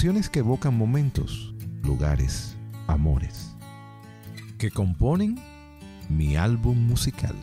Que 0.00 0.38
evocan 0.38 0.78
momentos, 0.78 1.52
lugares, 1.82 2.56
amores, 2.86 3.56
que 4.56 4.70
componen 4.70 5.36
mi 6.08 6.36
álbum 6.36 6.78
musical. 6.78 7.34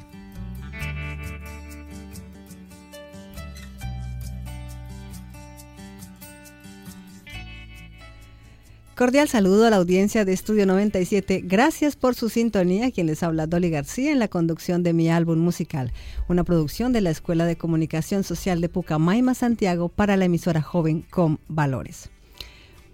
Cordial 8.95 9.27
saludo 9.27 9.67
a 9.67 9.69
la 9.69 9.75
audiencia 9.75 10.23
de 10.23 10.31
Estudio 10.31 10.65
97. 10.65 11.41
Gracias 11.43 11.97
por 11.97 12.15
su 12.15 12.29
sintonía. 12.29 12.89
Quien 12.91 13.07
les 13.07 13.21
habla 13.21 13.47
Dolly 13.47 13.69
García 13.69 14.13
en 14.13 14.19
la 14.19 14.29
conducción 14.29 14.81
de 14.81 14.93
mi 14.93 15.09
álbum 15.09 15.39
musical, 15.39 15.91
una 16.29 16.45
producción 16.45 16.93
de 16.93 17.01
la 17.01 17.09
Escuela 17.09 17.45
de 17.45 17.57
Comunicación 17.57 18.23
Social 18.23 18.61
de 18.61 18.69
Pucamaima, 18.69 19.33
Santiago, 19.33 19.89
para 19.89 20.15
la 20.15 20.23
emisora 20.23 20.61
joven 20.61 21.01
con 21.09 21.41
valores. 21.49 22.14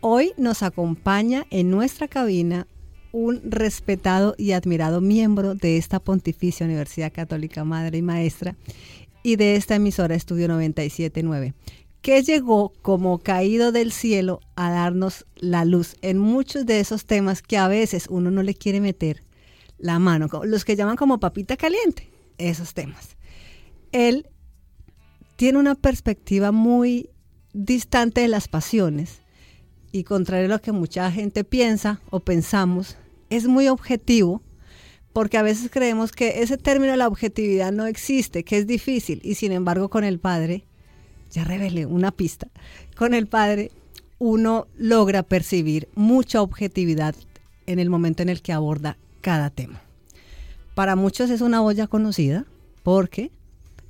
Hoy 0.03 0.33
nos 0.35 0.63
acompaña 0.63 1.45
en 1.51 1.69
nuestra 1.69 2.07
cabina 2.07 2.65
un 3.11 3.39
respetado 3.43 4.33
y 4.35 4.53
admirado 4.53 4.99
miembro 4.99 5.53
de 5.53 5.77
esta 5.77 5.99
Pontificia 5.99 6.65
Universidad 6.65 7.13
Católica 7.13 7.63
Madre 7.65 7.99
y 7.99 8.01
Maestra 8.01 8.55
y 9.21 9.35
de 9.35 9.55
esta 9.55 9.75
emisora 9.75 10.15
Estudio 10.15 10.47
979 10.47 11.53
que 12.01 12.23
llegó 12.23 12.73
como 12.81 13.19
caído 13.19 13.71
del 13.71 13.91
cielo 13.91 14.39
a 14.55 14.71
darnos 14.71 15.27
la 15.35 15.65
luz 15.65 15.95
en 16.01 16.17
muchos 16.17 16.65
de 16.65 16.79
esos 16.79 17.05
temas 17.05 17.43
que 17.43 17.57
a 17.57 17.67
veces 17.67 18.07
uno 18.09 18.31
no 18.31 18.41
le 18.41 18.55
quiere 18.55 18.81
meter 18.81 19.21
la 19.77 19.99
mano, 19.99 20.29
los 20.45 20.65
que 20.65 20.75
llaman 20.75 20.95
como 20.95 21.19
papita 21.19 21.57
caliente, 21.57 22.09
esos 22.39 22.73
temas. 22.73 23.17
Él 23.91 24.27
tiene 25.35 25.59
una 25.59 25.75
perspectiva 25.75 26.51
muy 26.51 27.11
distante 27.53 28.21
de 28.21 28.29
las 28.29 28.47
pasiones 28.47 29.20
y 29.91 30.03
contrario 30.03 30.45
a 30.45 30.49
lo 30.49 30.61
que 30.61 30.71
mucha 30.71 31.11
gente 31.11 31.43
piensa 31.43 32.01
o 32.09 32.19
pensamos, 32.19 32.97
es 33.29 33.47
muy 33.47 33.67
objetivo 33.67 34.41
porque 35.13 35.37
a 35.37 35.43
veces 35.43 35.69
creemos 35.71 36.11
que 36.11 36.41
ese 36.41 36.57
término 36.57 36.91
de 36.91 36.97
la 36.97 37.07
objetividad 37.07 37.71
no 37.71 37.85
existe, 37.85 38.43
que 38.43 38.57
es 38.57 38.67
difícil 38.67 39.19
y 39.23 39.35
sin 39.35 39.51
embargo 39.51 39.89
con 39.89 40.03
el 40.03 40.19
Padre 40.19 40.63
ya 41.29 41.43
revelé 41.43 41.85
una 41.85 42.11
pista, 42.11 42.47
con 42.95 43.13
el 43.13 43.27
Padre 43.27 43.71
uno 44.19 44.67
logra 44.77 45.23
percibir 45.23 45.89
mucha 45.95 46.41
objetividad 46.41 47.15
en 47.65 47.79
el 47.79 47.89
momento 47.89 48.21
en 48.21 48.29
el 48.29 48.41
que 48.41 48.53
aborda 48.53 48.97
cada 49.21 49.49
tema. 49.49 49.81
Para 50.75 50.95
muchos 50.95 51.29
es 51.29 51.41
una 51.41 51.61
olla 51.61 51.87
conocida 51.87 52.45
porque 52.83 53.31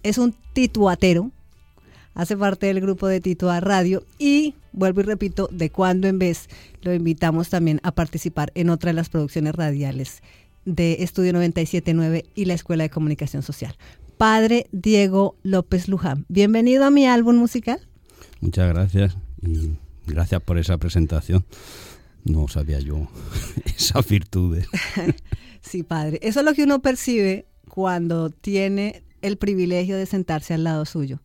es 0.04 0.18
un 0.18 0.34
tituatero, 0.54 1.32
hace 2.14 2.38
parte 2.38 2.68
del 2.68 2.82
grupo 2.82 3.08
de 3.08 3.22
Titua 3.22 3.60
Radio 3.60 4.04
y, 4.20 4.56
vuelvo 4.72 5.02
y 5.02 5.04
repito, 5.04 5.50
de 5.52 5.70
cuando 5.70 6.08
en 6.08 6.20
vez 6.20 6.50
lo 6.82 6.94
invitamos 6.94 7.50
también 7.50 7.80
a 7.84 7.92
participar 7.92 8.52
en 8.56 8.70
otra 8.70 8.90
de 8.90 8.96
las 8.96 9.10
producciones 9.10 9.56
radiales 9.56 10.22
de 10.66 10.98
Estudio 11.00 11.34
979 11.34 12.26
y 12.36 12.46
la 12.46 12.54
Escuela 12.54 12.84
de 12.84 12.90
Comunicación 12.90 13.42
Social 13.42 13.76
padre 14.22 14.68
Diego 14.72 15.36
López 15.42 15.88
Luján. 15.88 16.26
Bienvenido 16.30 16.86
a 16.86 16.92
mi 16.92 17.08
álbum 17.08 17.38
musical. 17.38 17.80
Muchas 18.40 18.70
gracias 18.72 19.18
y 19.42 19.72
gracias 20.06 20.44
por 20.44 20.60
esa 20.60 20.78
presentación. 20.78 21.44
No 22.24 22.48
sabía 22.48 22.80
yo 22.82 23.08
esas 23.66 24.08
virtudes. 24.08 24.68
sí, 25.62 25.82
padre. 25.82 26.20
Eso 26.22 26.42
es 26.42 26.46
lo 26.46 26.54
que 26.54 26.66
uno 26.66 26.84
percibe 26.84 27.48
cuando 27.68 28.30
tiene 28.30 29.02
el 29.24 29.38
privilegio 29.38 29.98
de 29.98 30.06
sentarse 30.06 30.54
al 30.54 30.66
lado 30.66 30.86
suyo. 30.86 31.20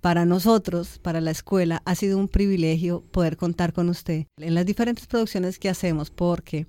Para 0.00 0.24
nosotros, 0.24 0.98
para 1.00 1.20
la 1.20 1.32
escuela, 1.32 1.82
ha 1.84 1.94
sido 1.94 2.18
un 2.18 2.28
privilegio 2.28 3.02
poder 3.10 3.36
contar 3.36 3.72
con 3.72 3.88
usted 3.88 4.26
en 4.36 4.54
las 4.54 4.64
diferentes 4.64 5.06
producciones 5.06 5.58
que 5.58 5.68
hacemos 5.68 6.10
porque 6.10 6.66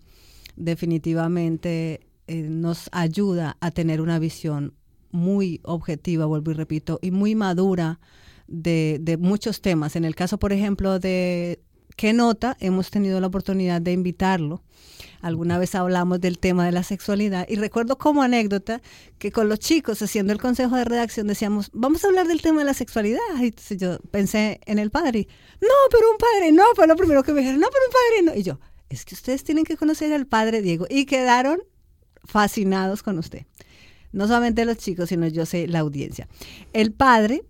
definitivamente 0.55 2.07
eh, 2.27 2.41
nos 2.49 2.89
ayuda 2.91 3.57
a 3.59 3.71
tener 3.71 4.01
una 4.01 4.17
visión 4.17 4.73
muy 5.11 5.61
objetiva, 5.63 6.25
vuelvo 6.25 6.51
y 6.51 6.53
repito, 6.55 6.99
y 7.01 7.11
muy 7.11 7.35
madura 7.35 7.99
de, 8.47 9.17
muchos 9.19 9.61
temas. 9.61 9.95
En 9.95 10.05
el 10.05 10.15
caso, 10.15 10.37
por 10.39 10.51
ejemplo, 10.51 10.99
de 10.99 11.61
¿Qué 11.99 12.13
nota? 12.13 12.55
Hemos 12.61 12.91
tenido 12.91 13.19
la 13.19 13.27
oportunidad 13.27 13.81
de 13.81 13.91
invitarlo. 13.91 14.63
Alguna 15.21 15.57
vez 15.57 15.75
hablamos 15.75 16.21
del 16.21 16.39
tema 16.39 16.65
de 16.65 16.71
la 16.71 16.83
sexualidad 16.83 17.45
y 17.49 17.55
recuerdo 17.55 17.97
como 17.97 18.21
anécdota 18.21 18.81
que 19.17 19.31
con 19.31 19.49
los 19.49 19.59
chicos 19.59 20.01
haciendo 20.01 20.31
el 20.33 20.39
consejo 20.39 20.75
de 20.75 20.85
redacción 20.85 21.27
decíamos, 21.27 21.69
vamos 21.73 22.03
a 22.03 22.07
hablar 22.07 22.27
del 22.27 22.41
tema 22.41 22.59
de 22.59 22.65
la 22.65 22.73
sexualidad. 22.73 23.19
Y 23.41 23.53
yo 23.77 23.99
pensé 24.11 24.61
en 24.65 24.79
el 24.79 24.91
padre. 24.91 25.27
no, 25.61 25.67
pero 25.91 26.11
un 26.11 26.17
padre, 26.17 26.51
no, 26.51 26.63
fue 26.75 26.87
lo 26.87 26.95
primero 26.95 27.23
que 27.23 27.33
me 27.33 27.39
dijeron, 27.41 27.59
no, 27.59 27.67
pero 27.71 27.83
un 27.85 27.91
padre, 27.91 28.31
no. 28.33 28.39
Y 28.39 28.43
yo, 28.43 28.59
es 28.89 29.05
que 29.05 29.15
ustedes 29.15 29.43
tienen 29.43 29.65
que 29.65 29.77
conocer 29.77 30.13
al 30.13 30.25
padre 30.25 30.61
Diego. 30.61 30.85
Y 30.89 31.05
quedaron 31.05 31.61
fascinados 32.25 33.03
con 33.03 33.17
usted 33.19 33.45
no 34.11 34.27
solamente 34.27 34.65
los 34.65 34.77
chicos, 34.77 35.09
sino 35.09 35.27
yo 35.27 35.45
sé 35.45 35.67
la 35.67 35.79
audiencia. 35.79 36.27
El 36.73 36.91
padre, 36.91 37.43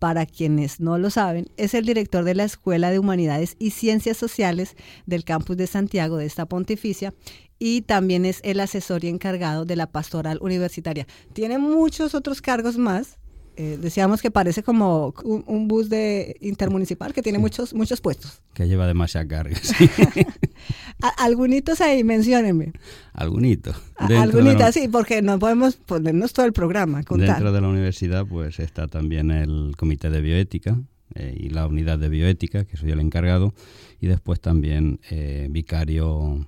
para 0.00 0.26
quienes 0.26 0.80
no 0.80 0.98
lo 0.98 1.10
saben, 1.10 1.50
es 1.56 1.74
el 1.74 1.84
director 1.84 2.24
de 2.24 2.34
la 2.34 2.44
Escuela 2.44 2.90
de 2.90 2.98
Humanidades 2.98 3.54
y 3.58 3.70
Ciencias 3.70 4.16
Sociales 4.16 4.74
del 5.06 5.24
campus 5.24 5.58
de 5.58 5.68
Santiago 5.68 6.16
de 6.16 6.26
esta 6.26 6.46
pontificia 6.46 7.14
y 7.58 7.82
también 7.82 8.24
es 8.24 8.40
el 8.42 8.58
asesor 8.60 9.04
y 9.04 9.08
encargado 9.08 9.66
de 9.66 9.76
la 9.76 9.86
pastoral 9.86 10.38
universitaria. 10.40 11.06
Tiene 11.34 11.58
muchos 11.58 12.14
otros 12.14 12.40
cargos 12.40 12.78
más, 12.78 13.18
eh, 13.56 13.78
decíamos 13.78 14.22
que 14.22 14.30
parece 14.30 14.62
como 14.62 15.12
un, 15.22 15.68
bus 15.68 15.90
de 15.90 16.34
intermunicipal 16.40 17.12
que 17.12 17.20
tiene 17.20 17.38
muchos 17.38 17.74
muchos 17.74 18.00
puestos. 18.00 18.42
Que 18.54 18.66
lleva 18.66 18.86
demasiada 18.86 19.28
carga. 19.28 19.60
Algunitos 21.18 21.80
ahí, 21.80 22.04
menciónenme. 22.04 22.72
Algunitos. 23.12 23.76
Algunitos, 23.96 24.74
sí, 24.74 24.88
porque 24.88 25.22
no 25.22 25.38
podemos 25.38 25.76
ponernos 25.76 26.32
todo 26.32 26.46
el 26.46 26.52
programa. 26.52 27.02
Dentro 27.08 27.52
de 27.52 27.60
la 27.60 27.68
universidad 27.68 28.26
pues 28.26 28.58
está 28.60 28.86
también 28.86 29.30
el 29.30 29.74
comité 29.76 30.10
de 30.10 30.20
bioética 30.20 30.78
eh, 31.14 31.36
y 31.38 31.50
la 31.50 31.66
unidad 31.66 31.98
de 31.98 32.08
bioética, 32.08 32.64
que 32.64 32.76
soy 32.76 32.90
el 32.90 33.00
encargado, 33.00 33.54
y 34.00 34.06
después 34.06 34.40
también 34.40 35.00
eh, 35.10 35.48
vicario 35.50 36.46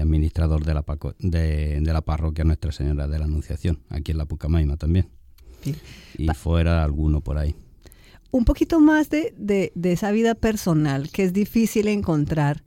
administrador 0.00 0.64
de 0.64 0.72
la, 0.72 0.84
de, 1.18 1.78
de 1.80 1.92
la 1.92 2.00
parroquia 2.00 2.42
Nuestra 2.44 2.72
Señora 2.72 3.06
de 3.06 3.18
la 3.18 3.26
Anunciación, 3.26 3.80
aquí 3.90 4.12
en 4.12 4.18
la 4.18 4.24
Pucamaima 4.24 4.78
también 4.78 5.08
y 6.16 6.28
fuera 6.28 6.84
alguno 6.84 7.20
por 7.20 7.38
ahí. 7.38 7.54
Un 8.30 8.44
poquito 8.44 8.80
más 8.80 9.10
de, 9.10 9.32
de, 9.36 9.92
esa 9.92 10.10
vida 10.10 10.34
personal 10.34 11.10
que 11.10 11.22
es 11.22 11.32
difícil 11.32 11.88
encontrar. 11.88 12.64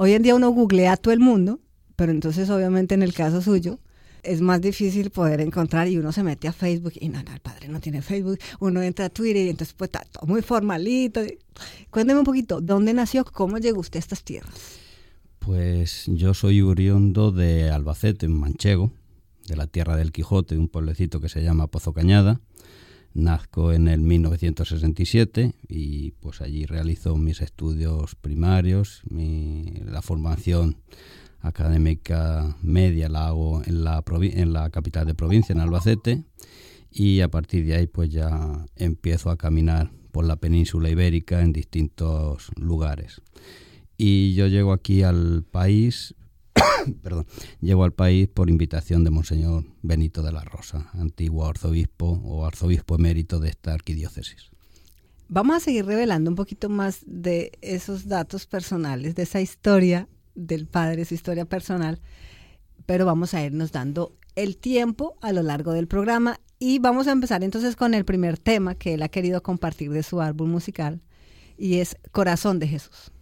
Hoy 0.00 0.12
en 0.12 0.22
día 0.22 0.36
uno 0.36 0.50
googlea 0.50 0.92
a 0.92 0.96
todo 0.96 1.12
el 1.12 1.18
mundo, 1.18 1.58
pero 1.96 2.12
entonces 2.12 2.48
obviamente 2.50 2.94
en 2.94 3.02
el 3.02 3.12
caso 3.12 3.42
suyo 3.42 3.80
es 4.22 4.40
más 4.40 4.60
difícil 4.60 5.10
poder 5.10 5.40
encontrar 5.40 5.88
y 5.88 5.98
uno 5.98 6.12
se 6.12 6.22
mete 6.22 6.46
a 6.46 6.52
Facebook 6.52 6.92
y 7.00 7.08
no, 7.08 7.20
no, 7.24 7.32
el 7.32 7.40
padre 7.40 7.66
no 7.66 7.80
tiene 7.80 8.00
Facebook, 8.00 8.38
uno 8.60 8.80
entra 8.80 9.06
a 9.06 9.08
Twitter 9.08 9.46
y 9.46 9.48
entonces 9.48 9.74
pues 9.76 9.88
está 9.88 10.04
todo 10.04 10.24
muy 10.28 10.40
formalito. 10.40 11.20
Cuénteme 11.90 12.20
un 12.20 12.24
poquito, 12.24 12.60
¿dónde 12.60 12.94
nació? 12.94 13.24
¿Cómo 13.24 13.58
llegó 13.58 13.80
usted 13.80 13.96
a 13.96 13.98
estas 13.98 14.22
tierras? 14.22 14.54
Pues 15.40 16.04
yo 16.06 16.32
soy 16.32 16.60
oriundo 16.60 17.32
de 17.32 17.68
Albacete, 17.68 18.26
en 18.26 18.34
Manchego, 18.34 18.92
de 19.48 19.56
la 19.56 19.66
tierra 19.66 19.96
del 19.96 20.12
Quijote, 20.12 20.56
un 20.56 20.68
pueblecito 20.68 21.20
que 21.20 21.28
se 21.28 21.42
llama 21.42 21.66
Pozo 21.66 21.92
Cañada. 21.92 22.40
Nazco 23.18 23.72
en 23.72 23.88
el 23.88 24.00
1967 24.00 25.54
y 25.68 26.12
pues 26.12 26.40
allí 26.40 26.66
realizo 26.66 27.16
mis 27.16 27.40
estudios 27.40 28.14
primarios, 28.14 29.02
la 29.10 30.02
formación 30.02 30.78
académica 31.40 32.56
media 32.62 33.08
la 33.08 33.28
hago 33.28 33.62
en 33.64 33.84
la, 33.84 34.02
en 34.22 34.52
la 34.52 34.70
capital 34.70 35.06
de 35.06 35.14
provincia, 35.14 35.52
en 35.52 35.60
Albacete, 35.60 36.24
y 36.90 37.20
a 37.20 37.28
partir 37.28 37.66
de 37.66 37.74
ahí 37.74 37.86
pues 37.86 38.10
ya 38.10 38.66
empiezo 38.76 39.30
a 39.30 39.36
caminar 39.36 39.90
por 40.10 40.24
la 40.24 40.36
península 40.36 40.88
ibérica 40.88 41.42
en 41.42 41.52
distintos 41.52 42.50
lugares. 42.56 43.20
Y 43.96 44.34
yo 44.34 44.46
llego 44.46 44.72
aquí 44.72 45.02
al 45.02 45.44
país 45.50 46.14
perdón, 47.02 47.26
llegó 47.60 47.84
al 47.84 47.92
país 47.92 48.28
por 48.28 48.50
invitación 48.50 49.04
de 49.04 49.10
Monseñor 49.10 49.64
Benito 49.82 50.22
de 50.22 50.32
la 50.32 50.44
Rosa, 50.44 50.90
antiguo 50.94 51.46
arzobispo 51.46 52.20
o 52.24 52.46
arzobispo 52.46 52.96
emérito 52.96 53.40
de 53.40 53.50
esta 53.50 53.72
arquidiócesis. 53.72 54.50
Vamos 55.28 55.56
a 55.56 55.60
seguir 55.60 55.84
revelando 55.84 56.30
un 56.30 56.36
poquito 56.36 56.68
más 56.68 57.02
de 57.06 57.52
esos 57.60 58.08
datos 58.08 58.46
personales, 58.46 59.14
de 59.14 59.24
esa 59.24 59.40
historia 59.40 60.08
del 60.34 60.66
padre, 60.66 61.04
su 61.04 61.14
historia 61.14 61.44
personal, 61.44 62.00
pero 62.86 63.04
vamos 63.04 63.34
a 63.34 63.44
irnos 63.44 63.72
dando 63.72 64.16
el 64.36 64.56
tiempo 64.56 65.16
a 65.20 65.32
lo 65.32 65.42
largo 65.42 65.72
del 65.72 65.88
programa 65.88 66.40
y 66.58 66.78
vamos 66.78 67.08
a 67.08 67.12
empezar 67.12 67.44
entonces 67.44 67.76
con 67.76 67.92
el 67.92 68.04
primer 68.04 68.38
tema 68.38 68.74
que 68.74 68.94
él 68.94 69.02
ha 69.02 69.08
querido 69.08 69.42
compartir 69.42 69.90
de 69.90 70.02
su 70.02 70.20
álbum 70.20 70.50
musical 70.50 71.02
y 71.58 71.80
es 71.80 71.96
Corazón 72.12 72.58
de 72.58 72.68
Jesús. 72.68 73.12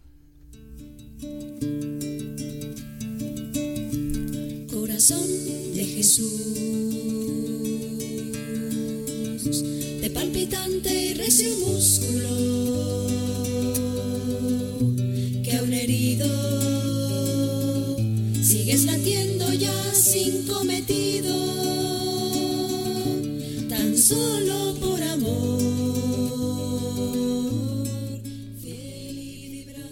corazón 4.97 5.29
de 5.75 5.85
Jesús, 5.85 6.43
de 10.01 10.09
palpitante 10.11 10.89
y 10.89 11.13
recio 11.13 11.55
músculo, 11.67 13.07
que 15.43 15.55
aún 15.55 15.71
herido 15.71 16.25
sigues 18.41 18.85
latiendo 18.85 19.53
ya 19.53 19.93
sin 19.93 20.47
cometido, 20.47 21.35
tan 23.69 23.95
solo 23.95 24.73
por 24.79 25.03
amor. 25.03 25.59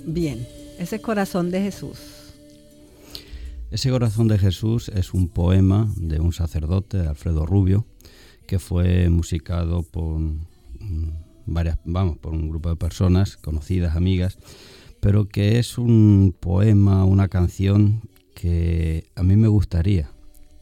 Bien, 0.03 0.47
ese 0.79 0.99
corazón 0.99 1.51
de 1.51 1.61
Jesús 1.61 2.24
ese 3.71 3.89
corazón 3.89 4.27
de 4.27 4.37
Jesús 4.37 4.89
es 4.89 5.13
un 5.13 5.27
poema 5.27 5.91
de 5.97 6.19
un 6.19 6.33
sacerdote, 6.33 6.99
Alfredo 6.99 7.45
Rubio, 7.45 7.85
que 8.47 8.59
fue 8.59 9.09
musicado 9.09 9.83
por 9.83 10.21
varias, 11.45 11.79
vamos, 11.83 12.17
por 12.17 12.33
un 12.33 12.49
grupo 12.49 12.69
de 12.69 12.75
personas 12.75 13.37
conocidas, 13.37 13.95
amigas, 13.95 14.37
pero 14.99 15.27
que 15.27 15.59
es 15.59 15.77
un 15.77 16.35
poema, 16.39 17.05
una 17.05 17.27
canción 17.27 18.01
que 18.33 19.09
a 19.15 19.23
mí 19.23 19.35
me 19.35 19.47
gustaría 19.47 20.11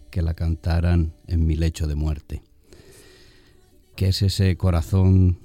que 0.10 0.22
la 0.22 0.34
cantaran 0.34 1.14
en 1.28 1.46
mi 1.46 1.56
lecho 1.56 1.88
de 1.88 1.96
muerte. 1.96 2.42
Que 3.96 4.10
es 4.10 4.22
ese 4.22 4.56
corazón 4.58 5.40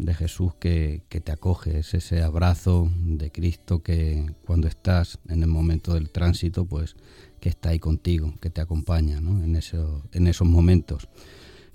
de 0.00 0.14
Jesús 0.14 0.54
que, 0.58 1.02
te 1.08 1.32
acoge, 1.32 1.78
es 1.78 1.94
ese 1.94 2.22
abrazo 2.22 2.90
de 2.96 3.30
Cristo 3.30 3.82
que 3.82 4.34
cuando 4.46 4.66
estás 4.66 5.18
en 5.28 5.42
el 5.42 5.48
momento 5.48 5.94
del 5.94 6.10
tránsito, 6.10 6.64
pues 6.64 6.96
que 7.38 7.50
está 7.50 7.70
ahí 7.70 7.78
contigo, 7.78 8.34
que 8.40 8.50
te 8.50 8.60
acompaña 8.60 9.18
en, 9.18 9.56
eso, 9.56 10.02
en 10.12 10.26
esos 10.26 10.48
momentos, 10.48 11.08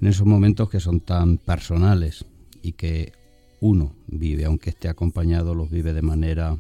en 0.02 0.08
esos 0.08 0.26
momentos 0.26 0.70
que 0.70 0.80
son 0.80 1.02
tan 1.02 1.38
personales 1.38 2.26
y 2.62 2.74
que 2.74 3.14
uno 3.62 3.96
vive, 4.08 4.46
aunque 4.46 4.72
esté 4.72 4.90
acompañado, 4.90 5.54
los 5.54 5.70
vive 5.70 5.94
de 5.94 6.02
manera 6.02 6.58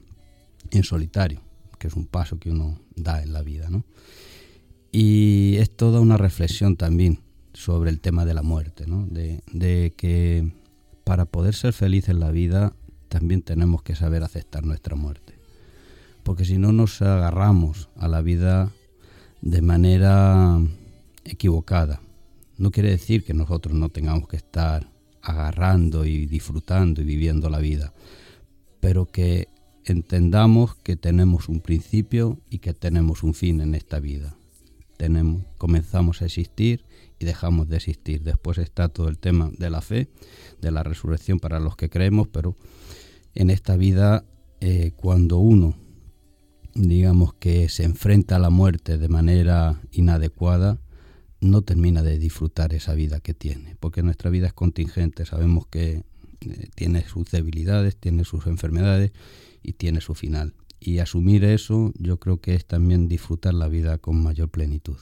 en 0.72 0.84
solitario, 0.84 1.42
que 1.80 1.88
es 1.88 1.96
un 1.96 2.06
paso 2.06 2.40
que 2.40 2.52
uno 2.52 2.80
da 2.96 3.24
en 3.24 3.34
la 3.34 3.42
vida. 3.42 3.70
¿no? 3.70 3.86
Y 4.92 5.56
es 5.58 5.76
toda 5.76 6.00
una 6.00 6.18
reflexión 6.18 6.78
también 6.78 7.20
sobre 7.54 7.90
el 7.90 8.00
tema 8.00 8.26
de 8.26 8.34
la 8.34 8.44
muerte, 8.44 8.86
¿no? 8.86 9.06
de, 9.08 9.42
de 9.52 9.94
que 9.98 10.52
para 11.06 11.26
poder 11.26 11.54
ser 11.54 11.72
feliz 11.72 12.10
en 12.10 12.20
la 12.20 12.32
vida 12.32 12.74
también 13.08 13.44
tenemos 13.44 13.84
que 13.84 13.96
saber 13.96 14.24
aceptar 14.24 14.66
nuestra 14.66 14.96
muerte. 14.96 15.40
Porque 16.24 16.44
si 16.44 16.58
no 16.58 16.74
nos 16.74 17.02
agarramos 17.02 17.90
a 17.96 18.10
la 18.10 18.22
vida 18.22 18.72
de 19.42 19.62
manera 19.62 20.60
equivocada, 21.24 22.02
no 22.58 22.72
quiere 22.72 22.90
decir 22.90 23.24
que 23.24 23.34
nosotros 23.34 23.76
no 23.76 23.90
tengamos 23.90 24.28
que 24.28 24.38
estar 24.38 24.90
agarrando 25.22 26.06
y 26.06 26.26
disfrutando 26.26 27.02
y 27.02 27.06
viviendo 27.06 27.50
la 27.50 27.60
vida, 27.60 27.94
pero 28.80 29.06
que 29.06 29.48
entendamos 29.86 30.76
que 30.76 30.96
tenemos 30.96 31.48
un 31.48 31.62
principio 31.62 32.40
y 32.50 32.58
que 32.58 32.74
tenemos 32.74 33.22
un 33.22 33.36
fin 33.36 33.62
en 33.62 33.76
esta 33.76 34.00
vida. 34.00 34.36
Tenemos, 34.98 35.44
comenzamos 35.58 36.22
a 36.22 36.26
existir 36.26 36.84
y 37.20 37.26
dejamos 37.26 37.68
de 37.68 37.78
existir. 37.78 38.24
Después 38.24 38.58
está 38.58 38.90
todo 38.90 39.08
el 39.08 39.18
tema 39.18 39.52
de 39.58 39.70
la 39.70 39.82
fe, 39.82 40.10
de 40.62 40.72
la 40.72 40.84
resurrección 40.84 41.40
para 41.40 41.60
los 41.60 41.76
que 41.76 41.90
creemos, 41.90 42.28
pero 42.28 42.56
en 43.34 43.50
esta 43.50 43.76
vida, 43.76 44.26
eh, 44.62 44.92
cuando 44.96 45.38
uno, 45.38 45.78
digamos 46.74 47.34
que 47.34 47.70
se 47.70 47.84
enfrenta 47.84 48.38
a 48.38 48.40
la 48.40 48.50
muerte 48.50 48.98
de 48.98 49.10
manera 49.10 49.82
inadecuada, 49.92 50.80
no 51.42 51.62
termina 51.62 52.02
de 52.02 52.18
disfrutar 52.18 52.74
esa 52.74 52.94
vida 52.94 53.20
que 53.20 53.34
tiene, 53.34 53.76
porque 53.80 54.04
nuestra 54.04 54.30
vida 54.30 54.48
es 54.48 54.54
contingente, 54.54 55.26
sabemos 55.26 55.68
que 55.68 56.04
eh, 56.42 56.70
tiene 56.76 57.04
sus 57.08 57.30
debilidades, 57.30 57.98
tiene 57.98 58.24
sus 58.24 58.48
enfermedades 58.48 59.12
y 59.62 59.74
tiene 59.74 60.02
su 60.02 60.16
final. 60.16 60.54
Y 60.80 61.00
asumir 61.00 61.44
eso 61.44 61.94
yo 61.98 62.20
creo 62.20 62.42
que 62.42 62.56
es 62.56 62.66
también 62.66 63.08
disfrutar 63.08 63.54
la 63.54 63.68
vida 63.68 63.98
con 63.98 64.22
mayor 64.22 64.50
plenitud. 64.50 64.98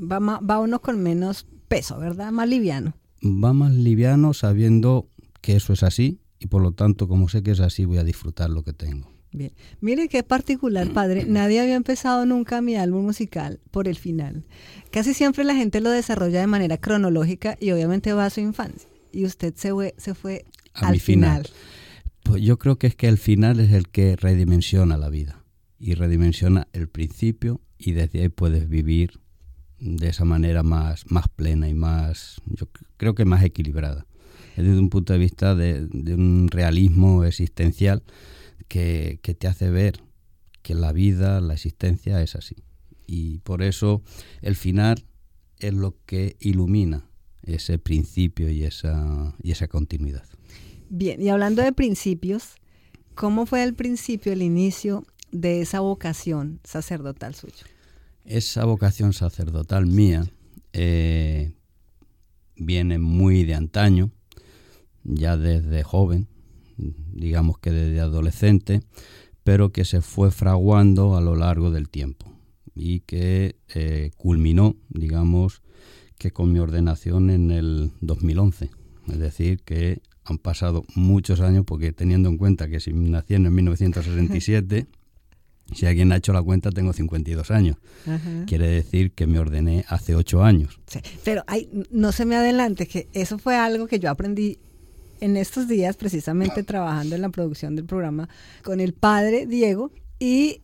Va, 0.00 0.18
va 0.18 0.58
uno 0.58 0.80
con 0.80 1.02
menos 1.02 1.46
peso, 1.68 1.98
¿verdad? 1.98 2.32
Más 2.32 2.48
liviano. 2.48 2.94
Va 3.22 3.52
más 3.52 3.72
liviano 3.72 4.32
sabiendo 4.34 5.08
que 5.40 5.56
eso 5.56 5.72
es 5.72 5.82
así 5.82 6.20
y 6.38 6.46
por 6.46 6.62
lo 6.62 6.72
tanto 6.72 7.06
como 7.06 7.28
sé 7.28 7.42
que 7.42 7.52
es 7.52 7.60
así 7.60 7.84
voy 7.84 7.98
a 7.98 8.04
disfrutar 8.04 8.50
lo 8.50 8.62
que 8.62 8.72
tengo. 8.72 9.10
Bien, 9.32 9.52
mire 9.80 10.08
qué 10.08 10.22
particular, 10.22 10.92
padre. 10.92 11.24
Nadie 11.28 11.60
había 11.60 11.76
empezado 11.76 12.26
nunca 12.26 12.60
mi 12.60 12.76
álbum 12.76 13.04
musical 13.04 13.60
por 13.70 13.86
el 13.86 13.96
final. 13.96 14.44
Casi 14.90 15.14
siempre 15.14 15.44
la 15.44 15.54
gente 15.54 15.80
lo 15.80 15.90
desarrolla 15.90 16.40
de 16.40 16.46
manera 16.46 16.78
cronológica 16.78 17.56
y 17.60 17.70
obviamente 17.70 18.12
va 18.12 18.26
a 18.26 18.30
su 18.30 18.40
infancia. 18.40 18.88
Y 19.12 19.24
usted 19.24 19.54
se 19.56 19.70
fue, 19.70 19.94
se 19.98 20.14
fue 20.14 20.46
al 20.74 20.98
final. 21.00 21.48
Pues 22.22 22.42
yo 22.42 22.58
creo 22.58 22.78
que 22.78 22.86
es 22.86 22.96
que 22.96 23.08
el 23.08 23.18
final 23.18 23.60
es 23.60 23.72
el 23.72 23.88
que 23.88 24.16
redimensiona 24.16 24.96
la 24.96 25.08
vida 25.08 25.44
y 25.78 25.94
redimensiona 25.94 26.68
el 26.72 26.88
principio 26.88 27.60
y 27.78 27.92
desde 27.92 28.22
ahí 28.22 28.28
puedes 28.28 28.68
vivir 28.68 29.20
de 29.80 30.08
esa 30.08 30.24
manera 30.24 30.62
más, 30.62 31.10
más 31.10 31.26
plena 31.28 31.68
y 31.68 31.74
más, 31.74 32.40
yo 32.46 32.68
creo 32.96 33.14
que 33.14 33.24
más 33.24 33.42
equilibrada. 33.42 34.06
Desde 34.56 34.78
un 34.78 34.90
punto 34.90 35.12
de 35.12 35.18
vista 35.18 35.54
de, 35.54 35.88
un 36.14 36.48
realismo 36.50 37.24
existencial 37.24 38.02
que, 38.68 39.18
te 39.22 39.48
hace 39.48 39.70
ver 39.70 40.02
que 40.62 40.74
la 40.74 40.92
vida, 40.92 41.40
la 41.40 41.54
existencia 41.54 42.22
es 42.22 42.36
así. 42.36 42.56
Y 43.06 43.38
por 43.38 43.62
eso 43.62 44.02
el 44.42 44.54
final 44.54 45.04
es 45.58 45.72
lo 45.72 45.96
que 46.04 46.36
ilumina 46.40 47.06
ese 47.42 47.78
principio 47.78 48.50
y 48.50 48.64
esa, 48.64 49.34
y 49.42 49.52
esa 49.52 49.66
continuidad. 49.66 50.24
Bien, 50.90 51.22
y 51.22 51.30
hablando 51.30 51.62
de 51.62 51.72
principios, 51.72 52.56
¿cómo 53.14 53.46
fue 53.46 53.62
el 53.62 53.74
principio, 53.74 54.32
el 54.32 54.42
inicio 54.42 55.04
de 55.32 55.62
esa 55.62 55.80
vocación 55.80 56.60
sacerdotal 56.64 57.34
suya? 57.34 57.64
Esa 58.24 58.64
vocación 58.64 59.12
sacerdotal 59.12 59.86
mía 59.86 60.24
eh, 60.72 61.52
viene 62.56 62.98
muy 62.98 63.44
de 63.44 63.54
antaño, 63.54 64.10
ya 65.02 65.36
desde 65.36 65.82
joven, 65.82 66.28
digamos 66.76 67.58
que 67.58 67.70
desde 67.72 68.00
adolescente, 68.00 68.82
pero 69.42 69.72
que 69.72 69.84
se 69.84 70.00
fue 70.00 70.30
fraguando 70.30 71.16
a 71.16 71.20
lo 71.20 71.34
largo 71.34 71.70
del 71.70 71.88
tiempo 71.88 72.30
y 72.74 73.00
que 73.00 73.56
eh, 73.74 74.10
culminó, 74.16 74.76
digamos, 74.88 75.62
que 76.18 76.30
con 76.30 76.52
mi 76.52 76.58
ordenación 76.58 77.30
en 77.30 77.50
el 77.50 77.92
2011. 78.00 78.70
Es 79.08 79.18
decir, 79.18 79.60
que 79.64 80.02
han 80.24 80.38
pasado 80.38 80.84
muchos 80.94 81.40
años 81.40 81.64
porque 81.66 81.92
teniendo 81.92 82.28
en 82.28 82.38
cuenta 82.38 82.68
que 82.68 82.80
si 82.80 82.92
nací 82.92 83.34
en 83.34 83.52
1967, 83.52 84.86
si 85.74 85.86
alguien 85.86 86.12
ha 86.12 86.16
hecho 86.16 86.32
la 86.32 86.42
cuenta, 86.42 86.70
tengo 86.70 86.92
52 86.92 87.50
años. 87.50 87.76
Quiere 88.46 88.68
decir 88.68 89.12
que 89.12 89.26
me 89.26 89.38
ordené 89.38 89.84
hace 89.88 90.14
8 90.14 90.42
años. 90.42 90.80
pero 91.24 91.44
no 91.90 92.12
se 92.12 92.24
me 92.24 92.36
adelante, 92.36 92.86
que 92.86 93.08
eso 93.12 93.38
fue 93.38 93.56
algo 93.56 93.86
que 93.86 93.98
yo 93.98 94.10
aprendí 94.10 94.58
en 95.20 95.36
estos 95.36 95.68
días, 95.68 95.96
precisamente 95.96 96.62
trabajando 96.62 97.14
en 97.14 97.22
la 97.22 97.28
producción 97.28 97.76
del 97.76 97.84
programa 97.84 98.28
con 98.62 98.80
el 98.80 98.94
padre 98.94 99.46
Diego 99.46 99.90
y 100.18 100.60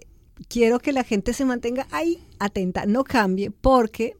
quiero 0.49 0.79
que 0.79 0.93
la 0.93 1.05
gente 1.05 1.33
se 1.33 1.45
mantenga 1.45 1.87
ahí 1.91 2.19
atenta, 2.39 2.87
no 2.87 3.05
cambie, 3.05 3.51
porque 3.51 4.17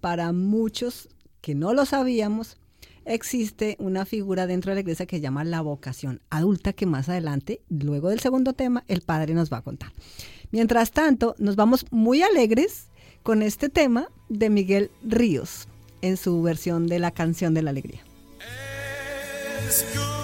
para 0.00 0.32
muchos 0.32 1.08
que 1.40 1.54
no 1.54 1.74
lo 1.74 1.86
sabíamos, 1.86 2.56
existe 3.04 3.76
una 3.78 4.04
figura 4.04 4.46
dentro 4.46 4.70
de 4.70 4.76
la 4.76 4.80
iglesia 4.80 5.06
que 5.06 5.16
se 5.16 5.22
llama 5.22 5.44
la 5.44 5.60
vocación 5.60 6.20
adulta, 6.30 6.72
que 6.72 6.86
más 6.86 7.08
adelante, 7.08 7.60
luego 7.68 8.10
del 8.10 8.20
segundo 8.20 8.52
tema, 8.52 8.84
el 8.88 9.02
padre 9.02 9.34
nos 9.34 9.52
va 9.52 9.58
a 9.58 9.62
contar. 9.62 9.92
Mientras 10.50 10.90
tanto, 10.90 11.34
nos 11.38 11.56
vamos 11.56 11.86
muy 11.90 12.22
alegres 12.22 12.88
con 13.22 13.42
este 13.42 13.68
tema 13.68 14.08
de 14.28 14.50
Miguel 14.50 14.90
Ríos 15.02 15.68
en 16.02 16.16
su 16.16 16.40
versión 16.42 16.86
de 16.86 16.98
la 16.98 17.10
canción 17.10 17.54
de 17.54 17.62
la 17.62 17.70
alegría. 17.70 18.00
Escucha, 19.68 20.19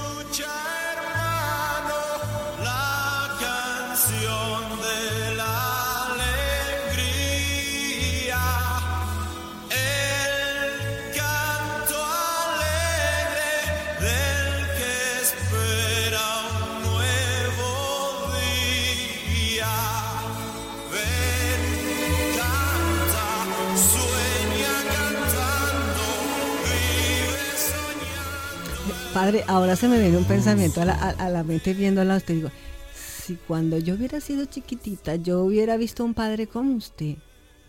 Padre, 29.17 29.45
ahora 29.47 29.77
se 29.77 29.89
me 29.89 29.99
viene 29.99 30.19
un 30.19 30.25
pensamiento 30.27 30.83
a 30.83 30.85
la, 30.85 30.93
a- 30.93 31.09
a 31.27 31.31
la 31.31 31.43
mente 31.43 31.73
viéndola 31.73 32.17
usted. 32.19 32.35
Digo, 32.35 32.51
si 32.95 33.37
cuando 33.49 33.79
yo 33.79 33.95
hubiera 33.95 34.21
sido 34.21 34.45
chiquitita, 34.45 35.17
yo 35.17 35.43
hubiera 35.43 35.79
visto 35.79 36.03
a 36.03 36.07
un 36.07 36.13
padre 36.13 36.47
como 36.47 36.75
usted, 36.77 37.17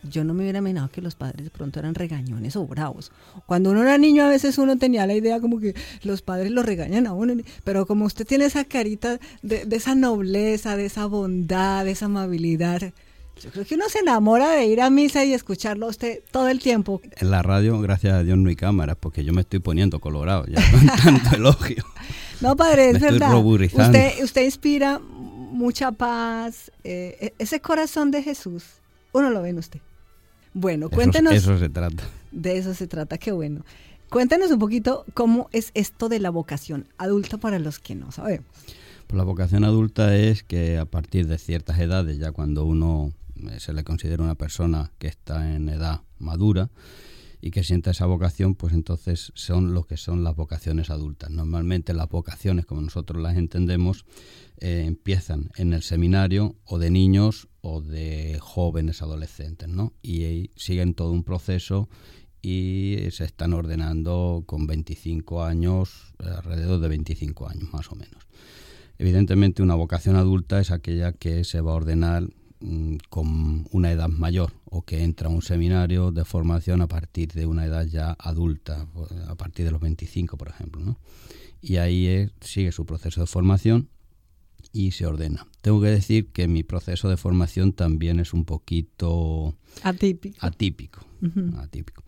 yo 0.04 0.26
no 0.26 0.34
me 0.34 0.42
hubiera 0.44 0.60
imaginado 0.60 0.90
que 0.90 1.02
los 1.02 1.16
padres 1.16 1.46
de 1.46 1.50
pronto 1.50 1.80
eran 1.80 1.96
regañones 1.96 2.58
o 2.58 2.68
bravos. 2.68 3.14
Cuando 3.46 3.72
uno 3.72 3.82
era 3.84 3.98
niño, 3.98 4.26
a 4.26 4.30
veces 4.30 4.58
uno 4.58 4.78
tenía 4.78 5.08
la 5.08 5.14
idea 5.14 5.40
como 5.40 5.62
que 5.62 5.74
los 6.04 6.22
padres 6.22 6.52
lo 6.52 6.64
regañan 6.64 7.08
a 7.08 7.14
uno, 7.14 7.34
pero 7.64 7.86
como 7.86 8.04
usted 8.04 8.28
tiene 8.28 8.44
esa 8.44 8.66
carita 8.66 9.18
de, 9.42 9.64
de 9.64 9.76
esa 9.78 9.96
nobleza, 9.96 10.76
de 10.76 10.86
esa 10.88 11.06
bondad, 11.06 11.86
de 11.86 11.92
esa 11.92 12.08
amabilidad, 12.08 12.92
Yo 13.44 13.52
creo 13.52 13.66
que 13.66 13.76
uno 13.76 13.86
se 13.90 14.00
enamora 14.00 14.52
de 14.52 14.66
ir 14.66 14.82
a 14.82 14.90
misa 14.90 15.24
y 15.26 15.34
escucharlo 15.34 15.86
a 15.86 15.90
usted 15.90 16.22
todo 16.32 16.48
el 16.50 16.60
tiempo. 16.60 17.02
En 17.18 17.32
la 17.32 17.42
radio, 17.44 17.80
gracias 17.80 18.14
a 18.14 18.24
Dios, 18.24 18.38
no 18.38 18.50
hay 18.50 18.56
cámaras, 18.56 18.98
porque 19.00 19.24
yo 19.24 19.34
me 19.34 19.42
estoy 19.42 19.60
poniendo 19.60 20.00
colorado 20.00 20.46
ya 20.48 20.62
con 20.72 20.86
tanto 21.04 21.36
elogio. 21.36 21.84
No, 22.42 22.56
padre, 22.56 22.90
es 22.92 23.00
verdad. 23.00 23.30
Usted, 23.88 24.24
usted 24.24 24.44
inspira 24.46 25.00
mucha 25.00 25.92
paz, 25.92 26.72
eh, 26.84 27.18
e- 27.20 27.34
ese 27.40 27.60
corazón 27.62 28.12
de 28.12 28.24
Jesús. 28.24 28.64
Uno 29.14 29.30
lo 29.30 29.42
ve 29.42 29.50
en 29.50 29.58
usted. 29.60 29.80
Bueno, 30.54 30.88
Eso- 30.88 30.96
cuéntenos. 30.96 31.34
Eso, 31.34 31.58
se 31.58 31.70
trata. 31.70 32.04
De 32.32 32.58
eso 32.58 32.74
se 32.74 32.88
trata, 32.88 33.18
qué 33.18 33.32
bueno. 33.32 33.64
Cuéntenos 34.10 34.52
un 34.52 34.60
poquito 34.60 35.06
cómo 35.14 35.50
es 35.52 35.72
esto 35.74 36.10
de 36.10 36.20
la 36.20 36.30
vocación 36.30 36.88
adulta 36.98 37.38
para 37.38 37.60
los 37.60 37.80
que 37.80 37.94
no 37.96 38.12
sabemos. 38.12 38.46
Pues 39.08 39.18
la 39.18 39.24
vocación 39.24 39.64
adulta 39.64 40.16
es 40.16 40.44
que 40.44 40.78
a 40.78 40.86
partir 40.86 41.28
de 41.28 41.38
ciertas 41.38 41.80
edades, 41.80 42.18
ya 42.18 42.32
cuando 42.32 42.66
uno 42.66 43.12
se 43.60 43.74
le 43.74 43.84
considera 43.84 44.24
una 44.24 44.36
persona 44.36 44.92
que 44.98 45.08
está 45.08 45.56
en 45.56 45.70
edad 45.70 46.02
madura 46.20 46.70
y 47.42 47.52
que 47.52 47.64
sienta 47.64 47.92
esa 47.92 48.06
vocación, 48.06 48.56
pues 48.56 48.74
entonces 48.74 49.32
son 49.36 49.74
lo 49.74 49.84
que 49.84 49.98
son 49.98 50.24
las 50.24 50.36
vocaciones 50.36 50.90
adultas. 50.90 51.30
Normalmente 51.30 51.94
las 51.94 52.10
vocaciones, 52.10 52.66
como 52.66 52.82
nosotros 52.82 53.22
las 53.22 53.38
entendemos, 53.38 54.06
eh, 54.60 54.86
empiezan 54.88 55.52
en 55.56 55.74
el 55.74 55.84
seminario 55.84 56.56
o 56.66 56.80
de 56.80 56.90
niños 56.90 57.48
o 57.62 57.82
de 57.82 58.40
jóvenes 58.42 59.02
adolescentes, 59.02 59.70
¿no? 59.70 59.94
Y 60.02 60.24
ahí 60.24 60.52
siguen 60.56 60.96
todo 60.96 61.12
un 61.12 61.24
proceso 61.24 61.90
y 62.42 62.98
se 63.12 63.26
están 63.26 63.54
ordenando 63.54 64.44
con 64.46 64.68
25 64.68 65.44
años, 65.44 66.14
alrededor 66.20 66.80
de 66.80 66.88
25 66.88 67.50
años 67.50 67.72
más 67.72 67.92
o 67.92 67.96
menos. 67.96 68.28
Evidentemente 68.98 69.62
una 69.62 69.76
vocación 69.76 70.16
adulta 70.16 70.60
es 70.60 70.72
aquella 70.72 71.12
que 71.12 71.44
se 71.44 71.62
va 71.62 71.72
a 71.72 71.76
ordenar 71.76 72.28
con 73.10 73.68
una 73.72 73.92
edad 73.92 74.10
mayor 74.10 74.52
o 74.66 74.82
que 74.84 75.04
entra 75.04 75.28
a 75.28 75.32
un 75.32 75.42
seminario 75.42 76.12
de 76.12 76.26
formación 76.26 76.82
a 76.82 76.88
partir 76.88 77.32
de 77.34 77.46
una 77.46 77.66
edad 77.66 77.86
ya 77.86 78.16
adulta, 78.20 78.88
pues, 78.94 79.12
a 79.28 79.36
partir 79.36 79.66
de 79.66 79.72
los 79.72 79.82
25 79.82 80.38
por 80.38 80.50
ejemplo. 80.50 80.82
¿no? 80.84 81.00
Y 81.62 81.78
ahí 81.78 82.08
es- 82.08 82.32
sigue 82.42 82.72
su 82.72 82.86
proceso 82.86 83.22
de 83.22 83.28
formación 83.28 83.90
y 84.74 84.92
se 84.92 85.06
ordena. 85.06 85.48
Tengo 85.62 85.82
que 85.82 85.88
decir 85.88 86.32
que 86.32 86.48
mi 86.48 86.64
proceso 86.64 87.10
de 87.10 87.18
formación 87.18 87.74
también 87.74 88.20
es 88.20 88.34
un 88.34 88.44
poquito 88.46 89.56
Atípico. 89.84 90.38
atípico. 90.42 91.06
Atípico. 91.58 92.04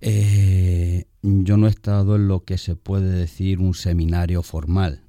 Eh, 0.00 1.04
yo 1.22 1.56
no 1.56 1.66
he 1.66 1.70
estado 1.70 2.16
en 2.16 2.28
lo 2.28 2.44
que 2.44 2.56
se 2.58 2.74
puede 2.76 3.10
decir 3.10 3.58
un 3.58 3.74
seminario 3.74 4.42
formal. 4.42 5.02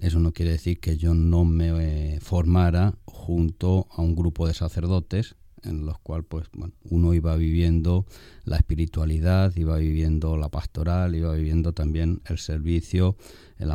Eso 0.00 0.20
no 0.20 0.32
quiere 0.32 0.52
decir 0.52 0.78
que 0.78 0.96
yo 0.98 1.14
no 1.14 1.44
me 1.44 2.14
eh, 2.14 2.20
formara 2.20 2.94
junto 3.26 3.88
a 3.90 4.02
un 4.02 4.14
grupo 4.14 4.46
de 4.46 4.54
sacerdotes 4.54 5.34
en 5.64 5.84
los 5.84 5.98
cuales 5.98 6.26
pues, 6.28 6.46
bueno, 6.52 6.74
uno 6.84 7.12
iba 7.12 7.34
viviendo 7.36 8.06
la 8.44 8.56
espiritualidad, 8.56 9.52
iba 9.56 9.76
viviendo 9.78 10.36
la 10.36 10.48
pastoral, 10.48 11.16
iba 11.16 11.34
viviendo 11.34 11.72
también 11.72 12.22
el 12.26 12.38
servicio 12.38 13.16
el 13.58 13.70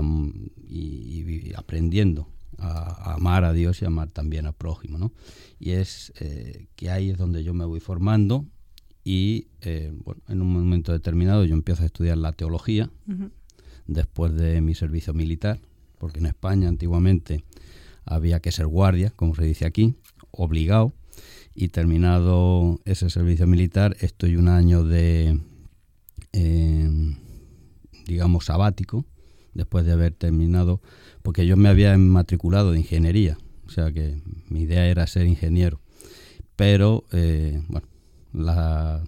y, 0.69 1.51
aprendiendo 1.55 2.29
a, 2.59 3.11
a 3.11 3.13
amar 3.15 3.43
a 3.43 3.51
Dios 3.51 3.81
y 3.81 3.85
amar 3.85 4.09
también 4.09 4.45
al 4.45 4.53
prójimo. 4.53 4.97
¿no? 4.97 5.11
Y 5.59 5.71
es 5.71 6.13
eh, 6.19 6.67
que 6.77 6.89
ahí 6.89 7.09
es 7.09 7.17
donde 7.17 7.43
yo 7.43 7.53
me 7.53 7.65
voy 7.65 7.81
formando 7.81 8.45
y 9.03 9.47
eh, 9.61 9.91
bueno, 10.05 10.21
en 10.29 10.41
un 10.41 10.53
momento 10.53 10.93
determinado 10.93 11.43
yo 11.43 11.55
empiezo 11.55 11.83
a 11.83 11.87
estudiar 11.87 12.17
la 12.17 12.31
teología 12.31 12.89
después 13.87 14.33
de 14.35 14.61
mi 14.61 14.75
servicio 14.75 15.13
militar, 15.13 15.59
porque 15.97 16.19
en 16.19 16.27
España 16.27 16.69
antiguamente 16.69 17.43
había 18.05 18.39
que 18.39 18.51
ser 18.51 18.67
guardia, 18.67 19.11
como 19.15 19.35
se 19.35 19.43
dice 19.43 19.65
aquí, 19.65 19.95
obligado, 20.31 20.93
y 21.53 21.69
terminado 21.69 22.79
ese 22.85 23.09
servicio 23.09 23.47
militar 23.47 23.95
estoy 23.99 24.35
un 24.35 24.47
año 24.47 24.83
de, 24.83 25.39
eh, 26.33 27.15
digamos, 28.05 28.45
sabático, 28.45 29.05
después 29.53 29.85
de 29.85 29.91
haber 29.91 30.13
terminado, 30.13 30.81
porque 31.21 31.45
yo 31.45 31.57
me 31.57 31.69
había 31.69 31.97
matriculado 31.97 32.71
de 32.71 32.79
ingeniería, 32.79 33.37
o 33.65 33.69
sea 33.69 33.91
que 33.91 34.21
mi 34.49 34.61
idea 34.61 34.85
era 34.87 35.05
ser 35.07 35.25
ingeniero, 35.25 35.81
pero 36.55 37.03
eh, 37.11 37.61
bueno, 37.67 37.87
la, 38.33 39.03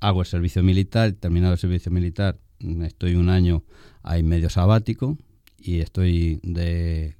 hago 0.00 0.20
el 0.20 0.26
servicio 0.26 0.62
militar, 0.62 1.12
terminado 1.12 1.54
el 1.54 1.58
servicio 1.58 1.90
militar, 1.90 2.38
estoy 2.82 3.14
un 3.14 3.30
año 3.30 3.64
ahí 4.02 4.22
medio 4.22 4.50
sabático 4.50 5.16
y 5.58 5.80
estoy 5.80 6.40
de, 6.42 7.16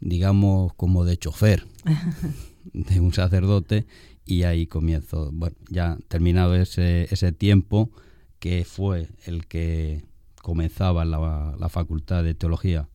digamos, 0.00 0.74
como 0.74 1.04
de 1.04 1.16
chofer 1.16 1.66
de 2.72 3.00
un 3.00 3.12
sacerdote 3.12 3.86
y 4.24 4.42
ahí 4.42 4.66
comienzo, 4.66 5.30
bueno, 5.32 5.56
ya 5.70 5.98
terminado 6.08 6.54
ese, 6.54 7.08
ese 7.10 7.32
tiempo 7.32 7.90
que 8.38 8.64
fue 8.64 9.08
el 9.24 9.46
que 9.46 10.04
comenzaba 10.42 11.04
la, 11.04 11.56
la 11.58 11.68
facultad 11.68 12.22
de 12.22 12.34
teología 12.34 12.88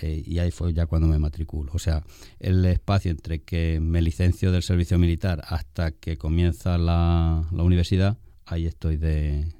eh, 0.00 0.22
y 0.26 0.38
ahí 0.38 0.50
fue 0.50 0.72
ya 0.72 0.86
cuando 0.86 1.08
me 1.08 1.18
matriculo. 1.18 1.72
O 1.74 1.78
sea, 1.78 2.04
el 2.38 2.64
espacio 2.64 3.10
entre 3.10 3.42
que 3.42 3.78
me 3.80 4.02
licencio 4.02 4.52
del 4.52 4.62
servicio 4.62 4.98
militar 4.98 5.42
hasta 5.46 5.92
que 5.92 6.16
comienza 6.16 6.76
la, 6.78 7.44
la 7.52 7.62
universidad, 7.62 8.18
ahí 8.46 8.66
estoy 8.66 8.96
de 8.96 9.52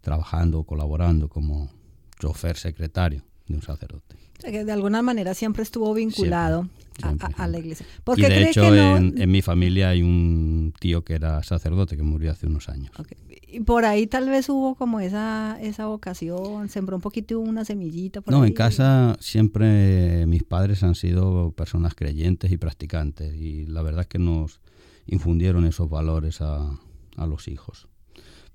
trabajando, 0.00 0.64
colaborando 0.64 1.28
como 1.28 1.70
chofer 2.18 2.56
secretario 2.56 3.22
de 3.46 3.54
un 3.54 3.62
sacerdote. 3.62 4.23
Que 4.44 4.64
de 4.64 4.72
alguna 4.72 5.02
manera 5.02 5.34
siempre 5.34 5.62
estuvo 5.62 5.92
vinculado 5.94 6.68
a- 7.02 7.08
siempre, 7.08 7.26
a, 7.26 7.26
a 7.26 7.30
la 7.30 7.34
siempre. 7.36 7.58
iglesia. 7.60 7.86
¿Por 8.04 8.18
Y 8.18 8.22
de 8.22 8.28
cree 8.28 8.50
hecho, 8.50 8.62
que 8.62 8.70
no? 8.70 8.96
en, 8.96 9.20
en 9.20 9.30
mi 9.30 9.42
familia 9.42 9.88
hay 9.90 10.02
un 10.02 10.72
tío 10.78 11.02
que 11.04 11.14
era 11.14 11.42
sacerdote 11.42 11.96
que 11.96 12.02
murió 12.02 12.30
hace 12.32 12.46
unos 12.46 12.68
años. 12.68 12.92
Ok. 12.98 13.08
Y 13.48 13.60
por 13.60 13.84
ahí 13.84 14.06
tal 14.08 14.28
vez 14.28 14.48
hubo 14.48 14.74
como 14.74 14.98
esa, 15.00 15.58
esa 15.62 15.86
vocación, 15.86 16.68
sembró 16.68 16.96
un 16.96 17.02
poquito 17.02 17.38
una 17.38 17.64
semillita. 17.64 18.20
Por 18.20 18.34
No, 18.34 18.42
ahí. 18.42 18.48
en 18.48 18.54
casa 18.54 19.16
siempre 19.20 20.26
mis 20.26 20.42
padres 20.42 20.82
han 20.82 20.94
sido 20.96 21.52
personas 21.52 21.94
creyentes 21.94 22.50
y 22.50 22.56
practicantes 22.56 23.34
y 23.36 23.64
la 23.66 23.82
verdad 23.82 24.02
es 24.02 24.06
que 24.08 24.18
nos 24.18 24.60
infundieron 25.06 25.66
esos 25.66 25.88
valores 25.88 26.40
a, 26.40 26.78
a 27.16 27.26
los 27.26 27.46
hijos. 27.48 27.88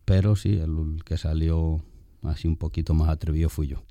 Pero 0.06 0.36
sí, 0.36 0.54
el 0.58 1.02
que 1.06 1.18
salió 1.18 1.82
así 2.24 2.48
un 2.48 2.58
poquito 2.58 2.94
más 2.94 3.08
atrevido 3.10 3.48
fui 3.50 3.68
yo. 3.68 3.84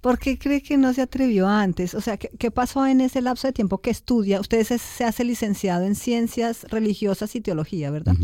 ¿Por 0.00 0.18
qué 0.18 0.38
cree 0.38 0.62
que 0.62 0.76
no 0.76 0.92
se 0.94 1.02
atrevió 1.02 1.48
antes? 1.48 1.94
O 1.94 2.00
sea, 2.00 2.16
¿qué, 2.16 2.30
qué 2.38 2.50
pasó 2.50 2.86
en 2.86 3.00
ese 3.00 3.20
lapso 3.20 3.48
de 3.48 3.52
tiempo 3.52 3.78
que 3.78 3.90
estudia? 3.90 4.40
Usted 4.40 4.64
se, 4.64 4.78
se 4.78 5.04
hace 5.04 5.24
licenciado 5.24 5.84
en 5.84 5.94
ciencias 5.94 6.66
religiosas 6.70 7.34
y 7.34 7.40
teología, 7.40 7.90
¿verdad? 7.90 8.16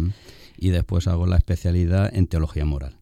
Y 0.59 0.71
después 0.71 1.07
hago 1.07 1.27
la 1.27 1.37
especialidad 1.37 2.15
en 2.15 2.27
teología 2.27 2.65
moral. 2.65 2.99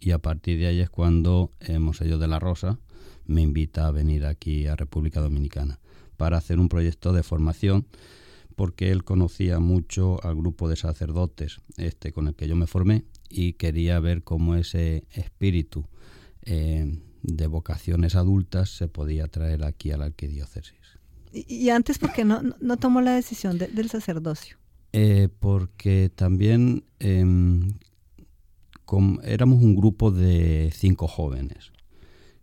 Y 0.00 0.12
a 0.12 0.18
partir 0.18 0.58
de 0.58 0.68
ahí 0.68 0.80
es 0.80 0.90
cuando 0.90 1.52
eh, 1.60 1.78
Monseñor 1.78 2.18
de 2.18 2.28
la 2.28 2.38
Rosa 2.38 2.78
me 3.26 3.42
invita 3.42 3.86
a 3.86 3.90
venir 3.90 4.24
aquí 4.24 4.66
a 4.66 4.76
República 4.76 5.20
Dominicana 5.20 5.78
para 6.16 6.38
hacer 6.38 6.58
un 6.58 6.68
proyecto 6.68 7.12
de 7.12 7.22
formación 7.22 7.86
porque 8.54 8.90
él 8.90 9.04
conocía 9.04 9.60
mucho 9.60 10.24
al 10.24 10.34
grupo 10.34 10.68
de 10.68 10.76
sacerdotes 10.76 11.60
este 11.76 12.12
con 12.12 12.26
el 12.26 12.34
que 12.34 12.48
yo 12.48 12.56
me 12.56 12.66
formé 12.66 13.04
y 13.28 13.52
quería 13.54 14.00
ver 14.00 14.22
cómo 14.22 14.54
ese 14.54 15.04
espíritu 15.10 15.86
eh, 16.42 16.98
de 17.22 17.46
vocaciones 17.46 18.14
adultas 18.14 18.70
se 18.70 18.88
podía 18.88 19.26
traer 19.28 19.64
aquí 19.64 19.90
a 19.90 19.96
la 19.96 20.06
arquidiócesis. 20.06 20.78
Y, 21.32 21.52
y 21.54 21.70
antes, 21.70 21.98
¿por 21.98 22.12
qué 22.12 22.24
no, 22.24 22.40
no, 22.60 22.76
tomó 22.76 23.00
la 23.00 23.14
decisión 23.14 23.58
de- 23.58 23.68
del 23.68 23.90
sacerdocio? 23.90 24.56
Eh, 24.92 25.28
porque 25.40 26.10
también 26.14 26.84
em, 27.00 27.72
éramos 29.24 29.62
un 29.62 29.74
grupo 29.76 30.10
de 30.10 30.70
cinco 30.74 31.08
jóvenes 31.08 31.72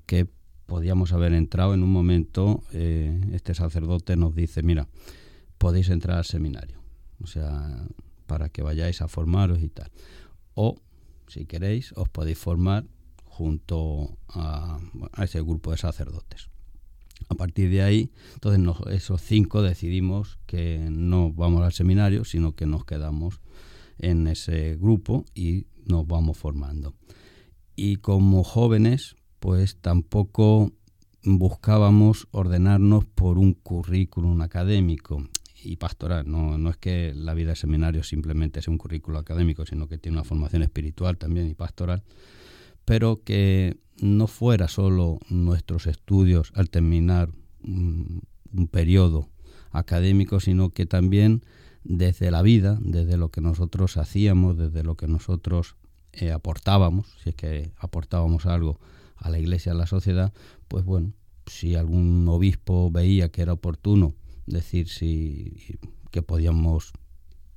que 0.06 0.28
podíamos 0.66 1.14
haber 1.14 1.34
entrado 1.34 1.74
en 1.74 1.84
un 1.84 1.92
momento, 1.92 2.64
eh, 2.74 3.20
este 3.32 3.54
sacerdote 3.54 4.16
nos 4.18 4.36
dice, 4.36 4.62
mira, 4.64 4.88
podéis 5.58 5.90
entrar 5.90 6.18
al 6.18 6.26
seminario, 6.26 6.82
o 7.22 7.28
sea, 7.28 7.86
para 8.28 8.50
que 8.50 8.62
vayáis 8.62 9.02
a 9.02 9.08
formaros 9.08 9.62
y 9.62 9.70
tal. 9.70 9.92
O, 10.56 10.76
si 11.28 11.46
queréis, 11.46 11.94
os 11.96 12.10
podéis 12.10 12.38
formar 12.38 12.86
junto 13.34 14.16
a, 14.30 14.80
ese 15.18 15.42
grupo 15.42 15.72
de 15.72 15.78
sacerdotes. 15.78 16.50
A 17.30 17.36
partir 17.36 17.72
de 17.72 17.82
ahí, 17.82 18.12
entonces 18.36 18.60
nos- 18.60 18.86
esos 18.92 19.22
cinco 19.22 19.64
decidimos 19.64 20.38
que 20.46 20.88
no 20.92 21.32
vamos 21.34 21.64
al 21.64 21.74
seminario, 21.74 22.26
sino 22.26 22.54
que 22.54 22.68
nos 22.68 22.86
quedamos 22.86 23.42
en 23.98 24.28
ese 24.28 24.76
grupo 24.76 25.26
y 25.34 25.66
nos 25.86 26.06
vamos 26.06 26.38
formando. 26.38 26.94
Y 27.76 27.96
como 27.98 28.44
jóvenes, 28.44 29.16
pues 29.40 29.78
tampoco 29.78 30.72
buscábamos 31.24 32.28
ordenarnos 32.32 33.06
por 33.06 33.40
un 33.40 33.54
currículum 33.54 34.42
académico 34.42 35.28
y 35.64 35.78
pastoral. 35.78 36.30
No, 36.30 36.60
no 36.60 36.70
es 36.70 36.78
que 36.78 37.14
la 37.16 37.34
vida 37.34 37.52
de 37.52 37.56
seminario 37.56 38.04
simplemente 38.04 38.62
sea 38.62 38.72
un 38.72 38.78
currículo 38.78 39.18
académico, 39.18 39.66
sino 39.66 39.88
que 39.88 39.98
tiene 39.98 40.18
una 40.18 40.24
formación 40.24 40.62
espiritual 40.62 41.18
también 41.18 41.50
y 41.50 41.56
pastoral 41.56 42.04
pero 42.86 43.22
que 43.24 43.78
no 44.00 44.28
fuera 44.28 44.68
solo 44.68 45.20
nuestros 45.30 45.88
estudios 45.88 46.52
al 46.56 46.70
terminar 46.70 47.30
un, 47.64 48.22
un 48.54 48.68
periodo 48.68 49.30
académico, 49.72 50.40
sino 50.40 50.70
que 50.70 50.86
también 50.86 51.44
desde 51.84 52.32
la 52.32 52.42
vida, 52.42 52.78
desde 52.82 53.18
lo 53.18 53.30
que 53.30 53.42
nosotros 53.42 53.98
hacíamos, 53.98 54.58
desde 54.58 54.84
lo 54.84 54.96
que 54.96 55.08
nosotros 55.08 55.76
eh, 56.14 56.32
aportábamos, 56.32 57.08
si 57.24 57.30
es 57.30 57.36
que 57.36 57.72
aportábamos 57.78 58.46
algo 58.46 58.80
a 59.18 59.30
la 59.30 59.40
iglesia, 59.40 59.72
a 59.72 59.76
la 59.76 59.88
sociedad, 59.88 60.34
pues 60.68 60.86
bueno, 60.86 61.14
si 61.46 61.76
algún 61.76 62.28
obispo 62.30 62.92
veía 62.92 63.30
que 63.30 63.42
era 63.42 63.54
oportuno 63.54 64.14
decir 64.46 64.88
si 64.88 65.78
que 66.12 66.22
podíamos 66.22 66.94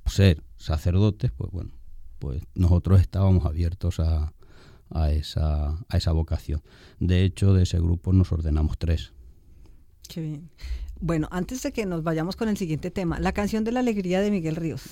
ser 0.05 0.43
sacerdotes, 0.57 1.31
pues 1.31 1.51
bueno, 1.51 1.71
pues 2.19 2.41
nosotros 2.55 2.99
estábamos 2.99 3.45
abiertos 3.45 3.99
a, 3.99 4.33
a, 4.89 5.11
esa, 5.11 5.77
a 5.89 5.97
esa 5.97 6.11
vocación. 6.11 6.61
De 6.99 7.23
hecho, 7.23 7.53
de 7.53 7.63
ese 7.63 7.79
grupo 7.79 8.13
nos 8.13 8.31
ordenamos 8.31 8.77
tres. 8.77 9.13
Qué 10.07 10.21
bien. 10.21 10.49
Bueno, 10.99 11.27
antes 11.31 11.61
de 11.63 11.71
que 11.71 11.85
nos 11.85 12.03
vayamos 12.03 12.35
con 12.35 12.49
el 12.49 12.57
siguiente 12.57 12.91
tema, 12.91 13.19
la 13.19 13.31
canción 13.31 13.63
de 13.63 13.71
la 13.71 13.81
alegría 13.81 14.21
de 14.21 14.31
Miguel 14.31 14.55
Ríos. 14.55 14.83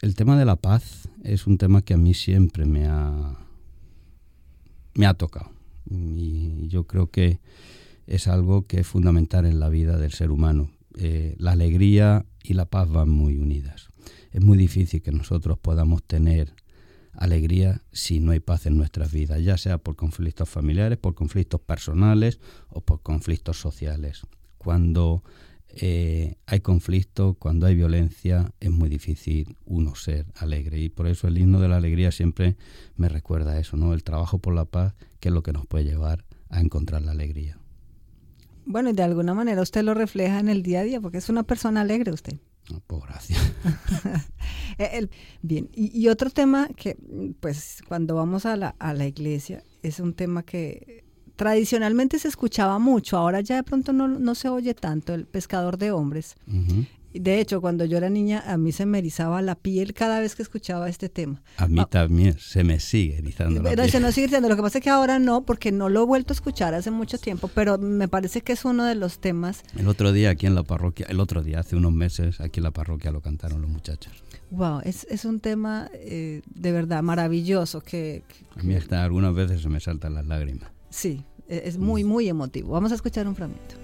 El 0.00 0.14
tema 0.14 0.38
de 0.38 0.44
la 0.44 0.56
paz 0.56 1.08
es 1.24 1.46
un 1.46 1.58
tema 1.58 1.82
que 1.82 1.94
a 1.94 1.96
mí 1.96 2.14
siempre 2.14 2.66
me 2.66 2.86
ha, 2.86 3.36
me 4.94 5.06
ha 5.06 5.14
tocado. 5.14 5.50
Y 5.90 6.68
yo 6.68 6.84
creo 6.84 7.10
que 7.10 7.40
es 8.06 8.28
algo 8.28 8.66
que 8.66 8.80
es 8.80 8.86
fundamental 8.86 9.46
en 9.46 9.58
la 9.58 9.68
vida 9.68 9.96
del 9.96 10.12
ser 10.12 10.30
humano. 10.30 10.70
Eh, 10.98 11.34
la 11.38 11.52
alegría 11.52 12.26
y 12.42 12.54
la 12.54 12.66
paz 12.66 12.88
van 12.88 13.08
muy 13.08 13.38
unidas. 13.38 13.88
Es 14.32 14.42
muy 14.42 14.58
difícil 14.58 15.02
que 15.02 15.12
nosotros 15.12 15.58
podamos 15.58 16.02
tener 16.04 16.52
alegría 17.16 17.82
si 17.92 18.20
no 18.20 18.32
hay 18.32 18.40
paz 18.40 18.66
en 18.66 18.76
nuestras 18.76 19.12
vidas, 19.12 19.42
ya 19.42 19.56
sea 19.56 19.78
por 19.78 19.96
conflictos 19.96 20.48
familiares, 20.48 20.98
por 20.98 21.14
conflictos 21.14 21.60
personales 21.60 22.40
o 22.68 22.80
por 22.80 23.02
conflictos 23.02 23.58
sociales. 23.58 24.22
Cuando 24.58 25.22
eh, 25.78 26.36
hay 26.46 26.60
conflicto, 26.60 27.34
cuando 27.38 27.66
hay 27.66 27.74
violencia, 27.74 28.52
es 28.60 28.70
muy 28.70 28.88
difícil 28.88 29.56
uno 29.66 29.94
ser 29.94 30.26
alegre. 30.36 30.78
Y 30.78 30.88
por 30.88 31.06
eso 31.06 31.28
el 31.28 31.36
himno 31.38 31.60
de 31.60 31.68
la 31.68 31.76
alegría 31.76 32.12
siempre 32.12 32.56
me 32.96 33.08
recuerda 33.08 33.52
a 33.52 33.58
eso, 33.58 33.76
¿no? 33.76 33.92
El 33.92 34.02
trabajo 34.02 34.38
por 34.38 34.54
la 34.54 34.64
paz, 34.64 34.94
que 35.20 35.28
es 35.28 35.34
lo 35.34 35.42
que 35.42 35.52
nos 35.52 35.66
puede 35.66 35.84
llevar 35.84 36.24
a 36.48 36.60
encontrar 36.60 37.02
la 37.02 37.12
alegría. 37.12 37.58
Bueno, 38.64 38.90
y 38.90 38.94
de 38.94 39.02
alguna 39.02 39.34
manera 39.34 39.62
usted 39.62 39.82
lo 39.82 39.94
refleja 39.94 40.40
en 40.40 40.48
el 40.48 40.62
día 40.62 40.80
a 40.80 40.84
día, 40.84 41.00
porque 41.00 41.18
es 41.18 41.28
una 41.28 41.42
persona 41.42 41.82
alegre 41.82 42.12
usted. 42.12 42.38
No, 42.70 42.82
pues 42.86 43.02
gracias. 43.02 43.40
Eh, 44.78 45.08
bien, 45.40 45.70
y, 45.72 45.98
y 45.98 46.08
otro 46.08 46.28
tema 46.28 46.68
que, 46.68 46.98
pues, 47.40 47.82
cuando 47.88 48.14
vamos 48.14 48.44
a 48.44 48.56
la, 48.56 48.76
a 48.78 48.92
la 48.92 49.06
iglesia, 49.06 49.64
es 49.82 50.00
un 50.00 50.12
tema 50.12 50.42
que 50.42 51.06
tradicionalmente 51.36 52.18
se 52.18 52.28
escuchaba 52.28 52.78
mucho, 52.78 53.16
ahora 53.16 53.40
ya 53.40 53.56
de 53.56 53.62
pronto 53.62 53.92
no, 53.92 54.06
no 54.06 54.34
se 54.34 54.48
oye 54.50 54.74
tanto, 54.74 55.14
el 55.14 55.26
pescador 55.26 55.78
de 55.78 55.92
hombres. 55.92 56.34
De 57.14 57.40
hecho, 57.40 57.60
cuando 57.62 57.84
yo 57.86 57.96
era 57.96 58.10
niña, 58.10 58.42
a 58.46 58.58
mí 58.58 58.72
se 58.72 58.84
me 58.84 58.98
erizaba 58.98 59.40
la 59.40 59.54
piel 59.54 59.94
cada 59.94 60.20
vez 60.20 60.34
que 60.36 60.42
escuchaba 60.42 60.88
este 60.88 61.08
tema. 61.08 61.42
A 61.56 61.66
mí 61.66 61.80
Ah. 61.80 61.86
también 61.90 62.38
se 62.38 62.62
me 62.62 62.78
sigue 62.78 63.16
erizando 63.18 63.62
la 63.62 63.74
piel. 63.74 63.90
se 63.90 64.00
nos 64.00 64.14
sigue 64.14 64.26
diciendo, 64.26 64.48
lo 64.50 64.56
que 64.56 64.62
pasa 64.62 64.78
es 64.78 64.84
que 64.84 64.90
ahora 64.90 65.18
no, 65.18 65.44
porque 65.46 65.72
no 65.72 65.88
lo 65.88 66.02
he 66.02 66.06
vuelto 66.06 66.32
a 66.32 66.34
escuchar 66.34 66.74
hace 66.74 66.90
mucho 66.90 67.16
tiempo, 67.16 67.48
pero 67.54 67.78
me 67.78 68.06
parece 68.08 68.42
que 68.42 68.52
es 68.52 68.64
uno 68.66 68.84
de 68.84 68.94
los 68.96 69.18
temas, 69.20 69.62
El 69.78 69.88
otro 69.88 70.12
día 70.12 70.30
aquí 70.30 70.46
en 70.46 70.54
la 70.54 70.62
parroquia, 70.62 71.06
el 71.08 71.20
otro 71.20 71.42
día, 71.42 71.60
hace 71.60 71.74
unos 71.76 71.92
meses, 71.92 72.40
aquí 72.40 72.60
en 72.60 72.64
la 72.64 72.70
parroquia 72.72 73.10
lo 73.12 73.22
cantaron 73.22 73.62
los 73.62 73.70
muchachos. 73.70 74.12
wow, 74.50 74.80
es, 74.84 75.06
es 75.10 75.24
un 75.24 75.40
tema 75.40 75.88
eh, 75.94 76.42
de 76.54 76.72
verdad 76.72 77.02
maravilloso 77.02 77.80
que, 77.80 78.24
que- 78.28 78.60
A 78.60 78.62
mí 78.62 78.74
hasta 78.74 79.02
algunas 79.02 79.34
veces 79.34 79.62
se 79.62 79.68
me 79.70 79.80
saltan 79.80 80.12
las 80.14 80.26
lágrimas. 80.26 80.70
sí, 80.90 81.24
e- 81.48 81.62
es 81.64 81.78
muy, 81.78 82.04
muy 82.04 82.28
emotivo. 82.28 82.72
Vamos 82.72 82.92
a 82.92 82.94
escuchar 82.96 83.26
un 83.26 83.34
fragmento. 83.34 83.74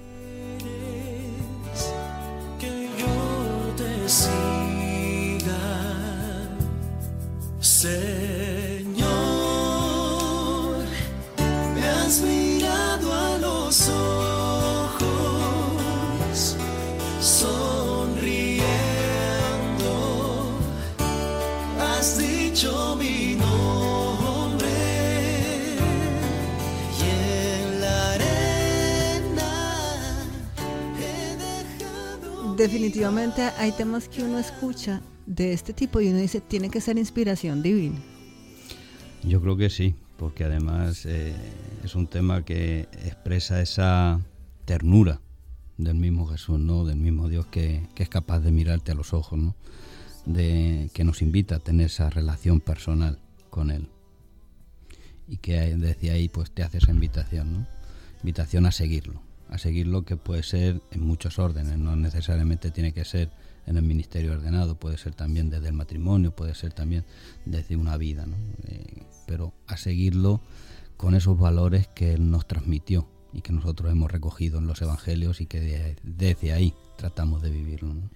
Definitivamente 32.63 33.43
hay 33.59 33.73
temas 33.73 34.09
que 34.09 34.23
uno 34.23 34.39
escucha 34.39 35.03
de 35.27 35.53
este 35.53 35.73
tipo 35.73 36.01
y 36.01 36.07
uno 36.07 36.19
dice, 36.19 36.41
tiene 36.41 36.71
que 36.71 36.81
ser 36.81 36.97
inspiración 36.97 37.61
divina. 37.61 37.99
Yo 39.25 39.41
creo 39.43 39.57
que 39.57 39.69
sí, 39.69 39.97
porque 40.17 40.45
además 40.45 41.05
eh, 41.05 41.35
es 41.83 41.97
un 41.97 42.07
tema 42.07 42.45
que 42.45 42.83
expresa 43.05 43.61
esa 43.61 44.21
ternura 44.65 45.21
del 45.77 45.97
mismo 45.97 46.29
Jesús, 46.29 46.61
¿no? 46.61 46.85
Del 46.85 46.99
mismo 46.99 47.29
Dios 47.29 47.47
que, 47.47 47.89
que 47.97 48.05
es 48.05 48.09
capaz 48.09 48.39
de 48.39 48.53
mirarte 48.53 48.93
a 48.93 48.95
los 48.95 49.13
ojos, 49.13 49.41
¿no? 49.41 49.57
De, 50.25 50.89
que 50.95 51.03
nos 51.03 51.21
invita 51.21 51.57
a 51.57 51.59
tener 51.59 51.87
esa 51.87 52.11
relación 52.11 52.61
personal 52.61 53.19
con 53.51 53.73
Él. 53.73 53.89
Y 55.27 55.39
que 55.39 55.59
desde 55.77 56.13
ahí 56.13 56.29
pues 56.29 56.53
te 56.53 56.63
hace 56.63 56.79
esa 56.79 56.93
invitación, 56.93 57.53
¿no? 57.53 57.67
Invitación 58.21 58.67
a 58.67 58.71
seguirlo, 58.71 59.21
a 59.53 59.59
seguirlo 59.59 60.05
que 60.05 60.17
puede 60.17 60.43
ser 60.43 60.81
en 60.91 61.03
muchos 61.03 61.39
órdenes, 61.39 61.79
no 61.79 61.95
necesariamente 61.95 62.71
tiene 62.71 62.93
que 62.93 63.05
ser 63.05 63.31
en 63.67 63.77
el 63.77 63.83
ministerio 63.85 64.33
ordenado, 64.33 64.75
puede 64.77 64.97
ser 64.99 65.15
también 65.15 65.51
desde 65.51 65.69
el 65.69 65.75
matrimonio, 65.75 66.35
puede 66.35 66.55
ser 66.55 66.73
también 66.73 67.05
desde 67.45 67.77
una 67.77 67.97
vida, 67.97 68.27
¿no? 68.27 68.35
Eh, 68.65 69.03
pero 69.27 69.53
a 69.67 69.77
seguirlo 69.77 70.41
con 70.97 71.15
esos 71.15 71.39
valores 71.39 71.87
que 71.89 72.15
Él 72.15 72.31
nos 72.31 72.47
transmitió 72.49 73.07
y 73.33 73.41
que 73.43 73.53
nosotros 73.53 73.93
hemos 73.93 74.11
recogido 74.11 74.59
en 74.59 74.67
los 74.67 74.81
evangelios 74.83 75.41
y 75.41 75.47
que 75.47 75.61
de- 75.61 75.97
desde 76.03 76.53
ahí 76.53 76.75
tratamos 76.97 77.43
de 77.43 77.51
vivirlo. 77.51 77.95
¿no? 77.95 78.11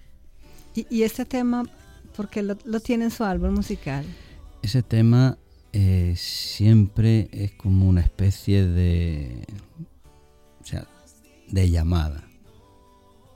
Y, 0.75 0.85
y 0.89 1.03
este 1.03 1.25
tema, 1.25 1.63
porque 2.15 2.41
lo, 2.43 2.57
lo 2.65 2.79
tiene 2.79 3.05
en 3.05 3.11
su 3.11 3.23
álbum 3.23 3.53
musical. 3.53 4.05
Ese 4.61 4.83
tema 4.83 5.37
eh, 5.71 6.13
siempre 6.17 7.29
es 7.31 7.51
como 7.53 7.87
una 7.87 8.01
especie 8.01 8.65
de, 8.67 9.45
o 10.61 10.65
sea, 10.65 10.87
de 11.51 11.69
llamada, 11.69 12.23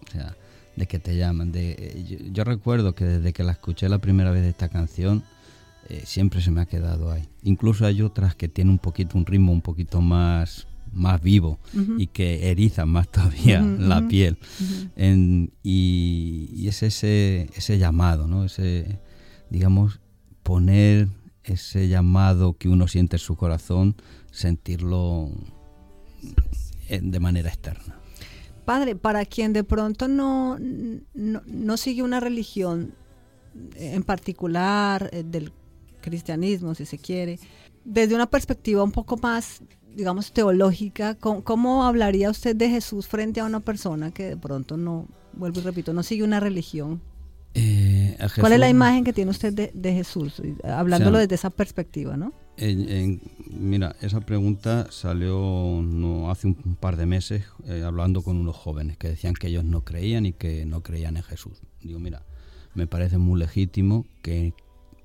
o 0.07 0.11
sea, 0.11 0.35
de 0.75 0.85
que 0.87 0.99
te 0.99 1.15
llaman. 1.17 1.51
De, 1.51 1.71
eh, 1.77 2.05
yo, 2.07 2.17
yo 2.31 2.43
recuerdo 2.43 2.93
que 2.95 3.05
desde 3.05 3.33
que 3.33 3.43
la 3.43 3.51
escuché 3.53 3.87
la 3.89 3.99
primera 3.99 4.31
vez 4.31 4.45
esta 4.45 4.69
canción, 4.69 5.23
eh, 5.89 6.03
siempre 6.05 6.41
se 6.41 6.51
me 6.51 6.61
ha 6.61 6.65
quedado 6.65 7.11
ahí. 7.11 7.23
Incluso 7.43 7.85
hay 7.85 8.01
otras 8.01 8.35
que 8.35 8.47
tienen 8.47 8.71
un 8.71 8.79
poquito 8.79 9.17
un 9.17 9.25
ritmo 9.25 9.51
un 9.51 9.61
poquito 9.61 10.01
más 10.01 10.67
más 10.93 11.21
vivo 11.21 11.57
y 11.97 12.07
que 12.07 12.49
erizan 12.51 12.89
más 12.89 13.07
todavía 13.09 13.61
la 13.61 14.05
piel. 14.09 14.37
En- 14.97 15.53
y, 15.63 16.49
y 16.53 16.67
es 16.67 16.83
ese, 16.83 17.49
ese 17.55 17.77
llamado, 17.77 18.27
¿no? 18.27 18.43
Ese, 18.43 18.99
digamos, 19.49 20.01
poner 20.43 21.07
ese 21.45 21.87
llamado 21.87 22.57
que 22.57 22.67
uno 22.67 22.89
siente 22.89 23.15
en 23.15 23.19
su 23.21 23.37
corazón, 23.37 23.95
sentirlo 24.31 25.29
eh, 26.89 26.99
de 27.01 27.19
manera 27.21 27.47
externa. 27.47 27.95
Padre, 28.71 28.95
para 28.95 29.25
quien 29.25 29.51
de 29.51 29.65
pronto 29.65 30.07
no, 30.07 30.57
no, 31.13 31.41
no 31.45 31.75
sigue 31.75 32.03
una 32.03 32.21
religión 32.21 32.93
en 33.75 34.01
particular 34.03 35.09
eh, 35.11 35.23
del 35.25 35.51
cristianismo, 35.99 36.73
si 36.73 36.85
se 36.85 36.97
quiere, 36.97 37.37
desde 37.83 38.15
una 38.15 38.29
perspectiva 38.29 38.81
un 38.81 38.93
poco 38.93 39.17
más, 39.17 39.61
digamos, 39.93 40.31
teológica, 40.31 41.15
¿cómo, 41.15 41.43
cómo 41.43 41.83
hablaría 41.83 42.29
usted 42.29 42.55
de 42.55 42.69
Jesús 42.69 43.07
frente 43.07 43.41
a 43.41 43.43
una 43.43 43.59
persona 43.59 44.11
que 44.11 44.23
de 44.23 44.37
pronto 44.37 44.77
no, 44.77 45.05
vuelvo 45.33 45.59
y 45.59 45.63
repito, 45.63 45.91
no 45.91 46.01
sigue 46.01 46.23
una 46.23 46.39
religión? 46.39 47.01
Eh, 47.53 48.17
¿Cuál 48.39 48.53
es 48.53 48.59
la 48.59 48.69
imagen 48.69 49.03
que 49.03 49.11
tiene 49.11 49.31
usted 49.31 49.51
de, 49.51 49.71
de 49.73 49.93
Jesús? 49.93 50.39
Eh, 50.39 50.55
Hablándolo 50.63 51.17
O 51.17 51.19
sea, 51.19 51.21
desde 51.23 51.35
esa 51.35 51.49
perspectiva, 51.49 52.15
¿no? 52.15 52.31
Mira, 52.61 53.95
esa 54.01 54.21
pregunta 54.21 54.87
salió 54.91 56.29
hace 56.29 56.47
un 56.47 56.77
par 56.79 56.95
de 56.95 57.07
meses 57.07 57.45
eh, 57.65 57.81
hablando 57.83 58.21
con 58.21 58.37
unos 58.37 58.55
jóvenes 58.55 58.97
que 58.97 59.09
decían 59.09 59.33
que 59.33 59.47
ellos 59.47 59.63
no 59.63 59.83
creían 59.83 60.27
y 60.27 60.33
que 60.33 60.65
no 60.65 60.83
creían 60.83 61.17
en 61.17 61.23
Jesús. 61.23 61.59
Digo, 61.81 61.99
mira, 61.99 62.23
me 62.75 62.85
parece 62.85 63.17
muy 63.17 63.39
legítimo 63.39 64.05
que 64.21 64.53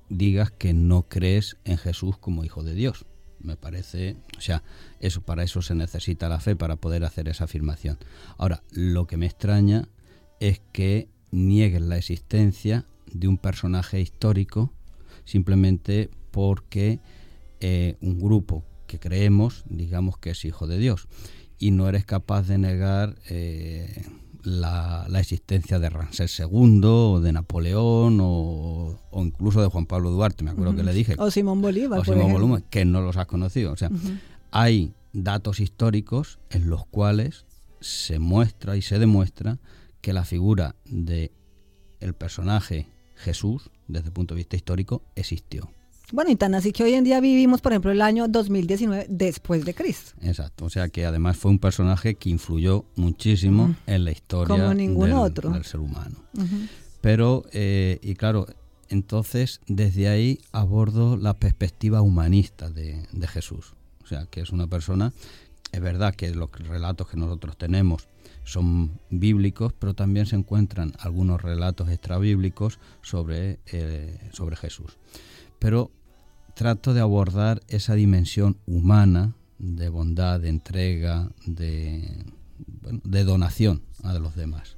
digas 0.09 0.51
que 0.51 0.73
no 0.73 1.03
crees 1.09 1.57
en 1.65 1.77
Jesús 1.77 2.17
como 2.17 2.45
hijo 2.45 2.63
de 2.63 2.75
Dios. 2.75 3.05
Me 3.39 3.55
parece, 3.55 4.17
o 4.37 4.41
sea, 4.41 4.63
eso 4.99 5.21
para 5.21 5.43
eso 5.43 5.61
se 5.63 5.73
necesita 5.73 6.29
la 6.29 6.39
fe 6.39 6.55
para 6.55 6.75
poder 6.75 7.03
hacer 7.05 7.27
esa 7.27 7.45
afirmación. 7.45 7.97
Ahora, 8.37 8.61
lo 8.71 9.07
que 9.07 9.17
me 9.17 9.25
extraña 9.25 9.87
es 10.39 10.61
que 10.71 11.07
nieguen 11.31 11.89
la 11.89 11.97
existencia 11.97 12.85
de 13.11 13.27
un 13.27 13.37
personaje 13.37 13.99
histórico 13.99 14.71
simplemente 15.25 16.09
porque 16.31 16.99
eh, 17.59 17.97
un 18.01 18.19
grupo 18.19 18.63
que 18.87 18.99
creemos, 18.99 19.63
digamos 19.69 20.17
que 20.17 20.31
es 20.31 20.45
hijo 20.45 20.67
de 20.67 20.77
Dios, 20.77 21.07
y 21.59 21.71
no 21.71 21.89
eres 21.89 22.05
capaz 22.05 22.47
de 22.47 22.57
negar 22.57 23.15
eh, 23.29 24.05
la, 24.43 25.07
existencia 25.19 25.79
de 25.79 25.89
Ramsés 25.89 26.39
II, 26.39 26.81
o 26.83 27.19
de 27.21 27.31
Napoleón, 27.31 28.19
o, 28.21 28.99
incluso 29.13 29.61
de 29.61 29.67
Juan 29.67 29.85
Pablo 29.85 30.11
Duarte, 30.11 30.43
me 30.43 30.51
acuerdo 30.51 30.75
que 30.75 30.83
le 30.83 30.93
dije. 30.93 31.15
O 31.17 31.31
Simón 31.31 31.61
Bolívar. 31.61 31.99
O 31.99 32.05
Simón 32.05 32.31
Bolívar, 32.31 32.63
que 32.63 32.85
no 32.85 33.01
los 33.01 33.17
has 33.17 33.27
conocido. 33.27 33.71
O 33.71 33.77
sea, 33.77 33.89
hay 34.51 34.93
datos 35.13 35.59
históricos 35.59 36.39
en 36.49 36.69
los 36.69 36.85
cuales 36.85 37.45
se 37.79 38.19
muestra 38.19 38.77
y 38.77 38.81
se 38.81 38.99
demuestra 38.99 39.59
que 40.01 40.13
la 40.13 40.23
figura 40.23 40.75
de 40.85 41.31
el 41.99 42.13
personaje 42.13 42.87
Jesús, 43.15 43.71
desde 43.87 44.07
el 44.07 44.13
punto 44.13 44.35
de 44.35 44.39
vista 44.39 44.55
histórico, 44.55 45.01
existió. 45.15 45.69
Bueno, 46.11 46.31
y 46.31 46.35
tan 46.35 46.55
así 46.55 46.71
que 46.71 46.83
hoy 46.83 46.93
en 46.93 47.03
día 47.03 47.19
vivimos, 47.19 47.61
por 47.61 47.73
ejemplo, 47.73 47.91
el 47.91 48.01
año 48.01 48.27
2019 48.27 49.07
después 49.09 49.65
de 49.65 49.73
Cristo. 49.73 50.13
Exacto, 50.21 50.65
o 50.65 50.69
sea 50.69 50.87
que 50.87 51.05
además 51.05 51.37
fue 51.37 51.51
un 51.51 51.59
personaje 51.59 52.15
que 52.15 52.29
influyó 52.29 52.85
muchísimo 52.95 53.75
en 53.85 54.05
la 54.05 54.11
historia 54.11 54.55
Como 54.55 54.73
ningún 54.73 55.09
del, 55.09 55.17
otro. 55.17 55.49
del, 55.49 55.65
ser 55.65 55.81
humano. 55.81 56.15
Pero, 57.01 57.43
eh, 57.51 57.99
y 58.01 58.15
claro, 58.15 58.47
entonces 58.89 59.59
desde 59.67 60.07
ahí 60.07 60.39
abordo 60.53 61.17
la 61.17 61.33
perspectiva 61.33 62.01
humanista 62.01 62.69
de, 62.69 63.05
de 63.11 63.27
Jesús. 63.27 63.73
O 64.03 64.07
sea, 64.07 64.27
que 64.27 64.39
es 64.39 64.51
una 64.51 64.67
persona, 64.67 65.11
es 65.73 65.81
verdad 65.81 66.15
que 66.15 66.33
los 66.33 66.49
relatos 66.51 67.09
que 67.09 67.17
nosotros 67.17 67.57
tenemos 67.57 68.07
son 68.45 68.97
bíblicos, 69.09 69.73
pero 69.77 69.93
también 69.93 70.25
se 70.25 70.37
encuentran 70.37 70.93
algunos 70.99 71.41
relatos 71.41 71.89
extrabíblicos 71.89 72.79
sobre, 73.01 73.59
eh, 73.67 74.17
sobre 74.31 74.55
Jesús. 74.55 74.97
Pero 75.59 75.91
trato 76.57 76.95
de 76.95 77.01
abordar 77.01 77.61
esa 77.67 77.93
dimensión 77.93 78.57
humana 78.65 79.35
de 79.59 79.89
bondad, 79.89 80.39
de 80.39 80.49
entrega, 80.49 81.29
de, 81.45 82.25
de 83.03 83.23
donación 83.23 83.83
a 84.03 84.17
los 84.17 84.35
demás, 84.35 84.75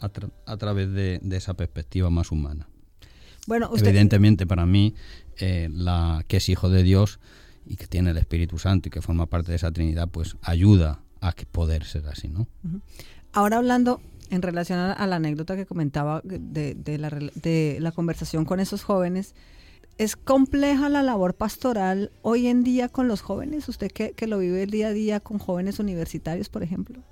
a, 0.00 0.56
través 0.56 0.92
de, 0.92 1.20
esa 1.32 1.54
perspectiva 1.54 2.10
más 2.10 2.30
humana. 2.30 2.68
Bueno, 3.48 3.70
Evidentemente 3.76 4.46
para 4.46 4.66
mí, 4.66 4.94
eh, 5.38 5.68
la 5.72 6.24
que 6.28 6.36
es 6.36 6.48
hijo 6.48 6.70
de 6.70 6.84
Dios 6.84 7.18
y 7.66 7.74
que 7.74 7.88
tiene 7.88 8.10
el 8.10 8.16
Espíritu 8.16 8.58
Santo 8.58 8.86
y 8.86 8.90
que 8.92 9.02
forma 9.02 9.26
parte 9.26 9.50
de 9.50 9.56
esa 9.56 9.72
Trinidad, 9.72 10.08
pues 10.08 10.36
ayuda 10.42 11.00
a 11.20 11.32
poder 11.50 11.84
ser 11.84 12.06
así, 12.06 12.28
¿no? 12.28 12.46
Ahora 13.32 13.56
hablando 13.56 14.00
en 14.30 14.42
relación 14.42 14.78
a, 14.78 15.06
la 15.08 15.16
anécdota 15.16 15.56
que 15.56 15.66
comentaba 15.66 16.20
de, 16.22 16.98
la, 16.98 17.10
de 17.10 17.78
la 17.80 17.90
conversación 17.90 18.44
con 18.44 18.60
esos 18.60 18.84
jóvenes, 18.84 19.34
¿es 19.98 20.16
compleja 20.16 20.88
la 20.88 21.02
labor 21.02 21.34
pastoral 21.34 22.12
hoy 22.22 22.46
en 22.46 22.62
día 22.62 22.88
con 22.88 23.08
los 23.08 23.20
jóvenes? 23.20 23.68
¿Usted 23.68 23.90
que, 23.90 24.12
que 24.12 24.26
lo 24.26 24.38
vive 24.38 24.62
el 24.62 24.70
día 24.70 24.88
a 24.88 24.92
día 24.92 25.20
con 25.20 25.38
jóvenes 25.38 25.80
universitarios, 25.80 26.48
por 26.48 26.62
ejemplo? 26.62 27.02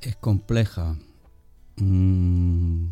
Es 0.00 0.16
compleja. 0.16 0.96
Mm. 1.76 2.86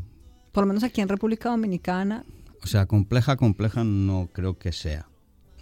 Por 0.52 0.64
lo 0.64 0.68
menos 0.68 0.82
aquí 0.82 1.00
en 1.00 1.08
República 1.08 1.48
Dominicana. 1.48 2.24
O 2.62 2.66
sea, 2.66 2.86
compleja, 2.86 3.36
compleja 3.36 3.84
no 3.84 4.28
creo 4.32 4.58
que 4.58 4.72
sea. 4.72 5.06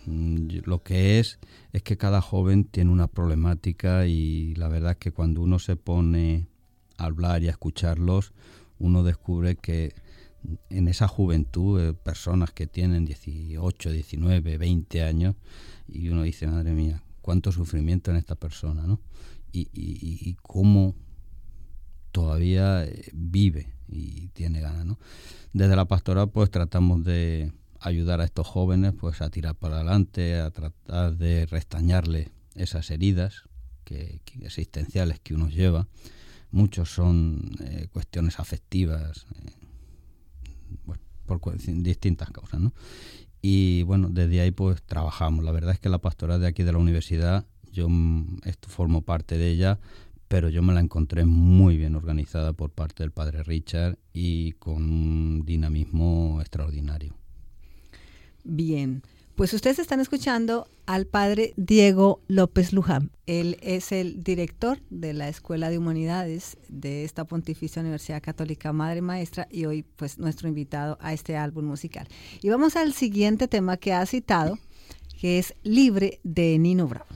Mm, 0.07 0.61
lo 0.65 0.83
que 0.83 1.21
es 1.21 1.39
es 1.73 1.83
que 1.83 1.99
cada 1.99 2.23
joven 2.23 2.65
tiene 2.65 2.91
una 2.91 3.09
problemática 3.09 4.07
y 4.07 4.55
la 4.55 4.69
verdad 4.69 4.93
es 4.93 4.97
que 4.97 5.13
cuando 5.13 5.43
uno 5.43 5.59
se 5.59 5.77
pone 5.77 6.47
a 6.97 7.05
hablar 7.05 7.43
y 7.43 7.49
a 7.49 7.53
escucharlos, 7.53 8.33
uno 8.79 9.03
descubre 9.03 9.57
que 9.57 9.95
en 10.71 10.89
esa 10.89 11.09
juventud, 11.09 11.81
eh, 11.81 11.95
personas 11.95 12.51
que 12.53 12.67
tienen 12.67 13.05
18, 13.05 13.91
19, 13.91 14.59
20 14.59 15.03
años, 15.03 15.35
y 15.87 16.09
uno 16.09 16.23
dice, 16.23 16.47
madre 16.47 16.73
mía, 16.73 17.03
cuánto 17.23 17.53
sufrimiento 17.53 18.11
en 18.11 18.17
esta 18.17 18.35
persona, 18.35 18.87
¿no? 18.87 19.01
Y, 19.51 19.69
y 19.73 20.37
cómo 20.43 20.95
todavía 22.13 22.85
eh, 22.85 23.11
vive 23.13 23.73
y 23.89 24.29
tiene 24.29 24.61
ganas, 24.61 24.85
¿no? 24.85 24.99
Desde 25.53 25.77
la 25.77 25.87
pastoral 25.87 26.31
pues 26.31 26.51
tratamos 26.51 27.05
de 27.05 27.53
ayudar 27.81 28.21
a 28.21 28.25
estos 28.25 28.47
jóvenes 28.47 28.95
pues 28.99 29.23
a 29.23 29.31
tirar 29.31 29.55
para 29.55 29.77
adelante, 29.77 30.39
a 30.39 30.51
tratar 30.51 31.17
de 31.17 31.47
restañarle 31.47 32.31
esas 32.55 32.91
heridas 32.91 33.45
que, 33.85 34.21
existenciales 34.41 35.21
que 35.21 35.35
uno 35.35 35.49
lleva. 35.49 35.87
Muchos 36.51 36.91
son 36.91 37.51
eh, 37.61 37.89
cuestiones 37.93 38.41
afectivas, 38.41 39.27
por 41.27 41.41
distintas 41.59 42.31
causas, 42.31 42.61
¿no? 42.61 42.73
Y 43.41 43.83
bueno, 43.85 44.09
desde 44.11 44.41
ahí 44.41 44.51
pues 44.51 44.83
trabajamos. 44.83 45.45
La 45.45 45.53
verdad 45.53 45.73
es 45.73 45.81
que 45.81 45.89
la 45.89 45.99
pastoral 45.99 46.41
de 46.41 46.49
aquí 46.49 46.63
de 46.63 46.73
la 46.73 46.79
universidad, 46.79 47.47
yo 47.73 47.89
esto 48.45 48.69
formo 48.69 49.03
parte 49.03 49.39
de 49.39 49.51
ella, 49.51 49.79
pero 50.29 50.49
yo 50.49 50.63
me 50.63 50.75
la 50.75 50.81
encontré 50.81 51.25
muy 51.25 51.77
bien 51.77 51.95
organizada 51.95 52.53
por 52.53 52.71
parte 52.71 53.03
del 53.03 53.13
padre 53.13 53.43
Richard 53.43 53.99
y 54.13 54.53
con 54.53 54.83
un 54.83 55.43
dinamismo 55.45 56.39
extraordinario. 56.41 57.15
Bien, 58.45 59.03
pues 59.39 59.53
ustedes 59.53 59.79
están 59.79 60.01
escuchando 60.01 60.67
al 60.85 61.07
padre 61.07 61.55
Diego 61.57 62.21
López 62.27 62.73
Luján. 62.73 63.13
Él 63.27 63.57
es 63.63 63.93
el 63.93 64.25
director 64.25 64.81
de 64.91 65.13
la 65.13 65.29
Escuela 65.29 65.71
de 65.71 65.79
Humanidades 65.79 66.57
de 66.69 67.05
esta 67.05 67.25
Pontificia 67.25 67.81
Universidad 67.81 68.21
Católica 68.21 68.73
Madre 68.73 69.01
Maestra 69.01 69.47
y 69.49 69.67
hoy 69.67 69.85
pues 69.85 70.19
nuestro 70.19 70.49
invitado 70.49 70.99
a 71.01 71.13
este 71.13 71.37
álbum 71.37 71.67
musical. 71.67 72.09
Y 72.43 72.49
vamos 72.49 72.75
al 72.75 72.93
siguiente 72.95 73.47
tema 73.47 73.77
que 73.77 73.93
ha 73.93 74.05
citado, 74.07 74.59
que 75.21 75.39
es 75.39 75.55
Libre 75.63 76.19
de 76.25 76.59
Nino 76.59 76.89
Bravo. 76.89 77.07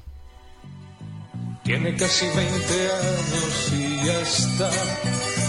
Tiene 1.65 1.97
casi 1.97 2.27
20 2.27 2.43
años 2.45 3.73
y 3.73 4.07
ya 4.07 4.21
está 4.21 4.71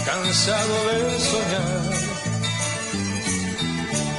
cansado 0.04 0.88
de 0.88 1.20
soñar 1.20 2.13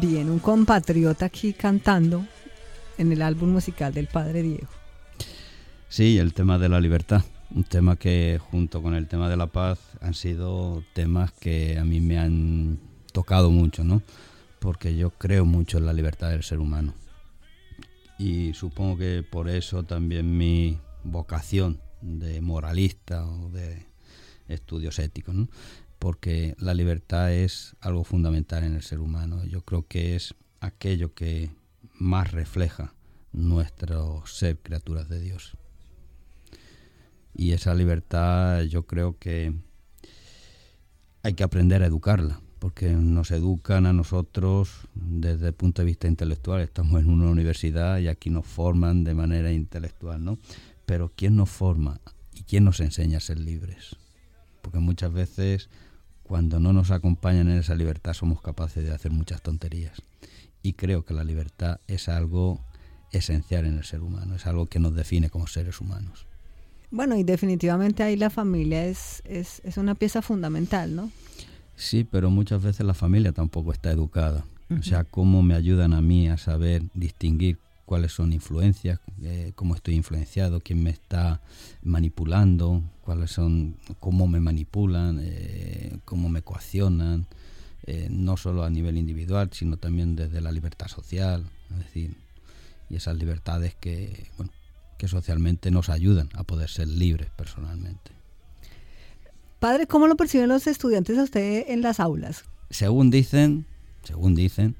Bien, 0.00 0.28
un 0.28 0.40
compatriota 0.40 1.24
aquí 1.24 1.54
cantando 1.54 2.26
en 2.98 3.12
el 3.12 3.22
álbum 3.22 3.50
musical 3.50 3.94
del 3.94 4.08
Padre 4.08 4.42
Diego. 4.42 4.68
Sí, 5.88 6.18
el 6.18 6.34
tema 6.34 6.58
de 6.58 6.68
la 6.68 6.80
libertad, 6.80 7.22
un 7.54 7.64
tema 7.64 7.96
que 7.96 8.38
junto 8.50 8.82
con 8.82 8.94
el 8.94 9.08
tema 9.08 9.30
de 9.30 9.38
la 9.38 9.46
paz 9.46 9.78
han 10.02 10.12
sido 10.12 10.84
temas 10.92 11.32
que 11.32 11.78
a 11.78 11.84
mí 11.84 12.00
me 12.00 12.18
han 12.18 12.78
tocado 13.12 13.50
mucho, 13.50 13.84
¿no? 13.84 14.02
Porque 14.58 14.94
yo 14.96 15.10
creo 15.10 15.46
mucho 15.46 15.78
en 15.78 15.86
la 15.86 15.94
libertad 15.94 16.28
del 16.28 16.42
ser 16.42 16.58
humano. 16.58 16.92
Y 18.18 18.52
supongo 18.52 18.98
que 18.98 19.22
por 19.22 19.48
eso 19.48 19.84
también 19.84 20.36
mi 20.36 20.78
vocación 21.04 21.80
de 22.02 22.42
moralista 22.42 23.24
o 23.26 23.48
de 23.48 23.86
estudios 24.48 24.98
éticos, 24.98 25.34
¿no? 25.34 25.48
Porque 25.98 26.54
la 26.58 26.74
libertad 26.74 27.32
es 27.32 27.76
algo 27.80 28.04
fundamental 28.04 28.64
en 28.64 28.74
el 28.74 28.82
ser 28.82 29.00
humano. 29.00 29.44
Yo 29.44 29.62
creo 29.62 29.86
que 29.86 30.16
es 30.16 30.34
aquello 30.60 31.14
que 31.14 31.50
más 31.94 32.32
refleja 32.32 32.94
nuestro 33.32 34.24
ser 34.26 34.58
criaturas 34.58 35.08
de 35.08 35.20
Dios. 35.20 35.56
Y 37.34 37.52
esa 37.52 37.74
libertad 37.74 38.62
yo 38.62 38.86
creo 38.86 39.18
que 39.18 39.52
hay 41.22 41.34
que 41.34 41.44
aprender 41.44 41.82
a 41.82 41.86
educarla, 41.86 42.40
porque 42.58 42.92
nos 42.92 43.30
educan 43.30 43.84
a 43.84 43.92
nosotros 43.92 44.70
desde 44.94 45.48
el 45.48 45.52
punto 45.54 45.82
de 45.82 45.86
vista 45.86 46.08
intelectual. 46.08 46.62
Estamos 46.62 47.00
en 47.00 47.10
una 47.10 47.28
universidad 47.28 47.98
y 47.98 48.08
aquí 48.08 48.30
nos 48.30 48.46
forman 48.46 49.04
de 49.04 49.14
manera 49.14 49.52
intelectual, 49.52 50.24
¿no? 50.24 50.38
Pero 50.86 51.12
¿quién 51.14 51.36
nos 51.36 51.50
forma 51.50 52.00
y 52.32 52.42
quién 52.42 52.64
nos 52.64 52.80
enseña 52.80 53.18
a 53.18 53.20
ser 53.20 53.38
libres? 53.38 53.96
Porque 54.62 54.78
muchas 54.78 55.12
veces 55.12 55.68
cuando 56.26 56.58
no 56.58 56.72
nos 56.72 56.90
acompañan 56.90 57.48
en 57.48 57.58
esa 57.58 57.74
libertad 57.74 58.12
somos 58.12 58.42
capaces 58.42 58.84
de 58.84 58.92
hacer 58.92 59.12
muchas 59.12 59.42
tonterías. 59.42 60.02
Y 60.62 60.72
creo 60.72 61.04
que 61.04 61.14
la 61.14 61.22
libertad 61.22 61.78
es 61.86 62.08
algo 62.08 62.60
esencial 63.12 63.64
en 63.64 63.78
el 63.78 63.84
ser 63.84 64.02
humano, 64.02 64.34
es 64.34 64.46
algo 64.46 64.66
que 64.66 64.80
nos 64.80 64.94
define 64.94 65.30
como 65.30 65.46
seres 65.46 65.80
humanos. 65.80 66.26
Bueno, 66.90 67.16
y 67.16 67.22
definitivamente 67.22 68.02
ahí 68.02 68.16
la 68.16 68.30
familia 68.30 68.84
es, 68.86 69.22
es, 69.24 69.60
es 69.64 69.76
una 69.76 69.94
pieza 69.94 70.22
fundamental, 70.22 70.94
¿no? 70.94 71.10
Sí, 71.76 72.04
pero 72.10 72.30
muchas 72.30 72.62
veces 72.62 72.84
la 72.84 72.94
familia 72.94 73.32
tampoco 73.32 73.72
está 73.72 73.90
educada. 73.90 74.44
O 74.76 74.82
sea, 74.82 75.04
cómo 75.04 75.44
me 75.44 75.54
ayudan 75.54 75.92
a 75.92 76.00
mí 76.00 76.28
a 76.28 76.38
saber 76.38 76.82
distinguir 76.92 77.58
cuáles 77.86 78.12
son 78.12 78.32
influencias, 78.32 79.00
eh, 79.22 79.52
cómo 79.54 79.76
estoy 79.76 79.94
influenciado, 79.94 80.60
quién 80.60 80.82
me 80.82 80.90
está 80.90 81.40
manipulando, 81.82 82.82
cuáles 83.02 83.30
son, 83.30 83.76
cómo 84.00 84.26
me 84.26 84.40
manipulan, 84.40 85.20
eh, 85.22 85.98
cómo 86.04 86.28
me 86.28 86.42
coaccionan, 86.42 87.26
eh, 87.86 88.08
no 88.10 88.36
solo 88.36 88.64
a 88.64 88.70
nivel 88.70 88.98
individual, 88.98 89.50
sino 89.52 89.76
también 89.76 90.16
desde 90.16 90.40
la 90.40 90.50
libertad 90.50 90.88
social, 90.88 91.46
es 91.70 91.78
decir, 91.78 92.16
y 92.90 92.96
esas 92.96 93.16
libertades 93.16 93.76
que, 93.76 94.30
bueno, 94.36 94.52
que 94.98 95.06
socialmente 95.06 95.70
nos 95.70 95.88
ayudan 95.88 96.28
a 96.34 96.42
poder 96.42 96.68
ser 96.68 96.88
libres 96.88 97.30
personalmente. 97.36 98.10
Padre, 99.60 99.86
¿cómo 99.86 100.08
lo 100.08 100.16
perciben 100.16 100.48
los 100.48 100.66
estudiantes 100.66 101.16
a 101.18 101.22
usted 101.22 101.64
en 101.68 101.82
las 101.82 102.00
aulas? 102.00 102.44
Según 102.70 103.10
dicen, 103.10 103.64
según 104.02 104.34
dicen, 104.34 104.74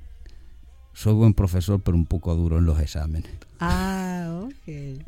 soy 0.97 1.13
buen 1.13 1.35
profesor, 1.35 1.81
pero 1.81 1.95
un 1.97 2.07
poco 2.07 2.35
duro 2.35 2.57
en 2.57 2.65
los 2.65 2.81
exámenes. 2.81 3.31
Ah, 3.61 4.41
ok. 4.45 5.03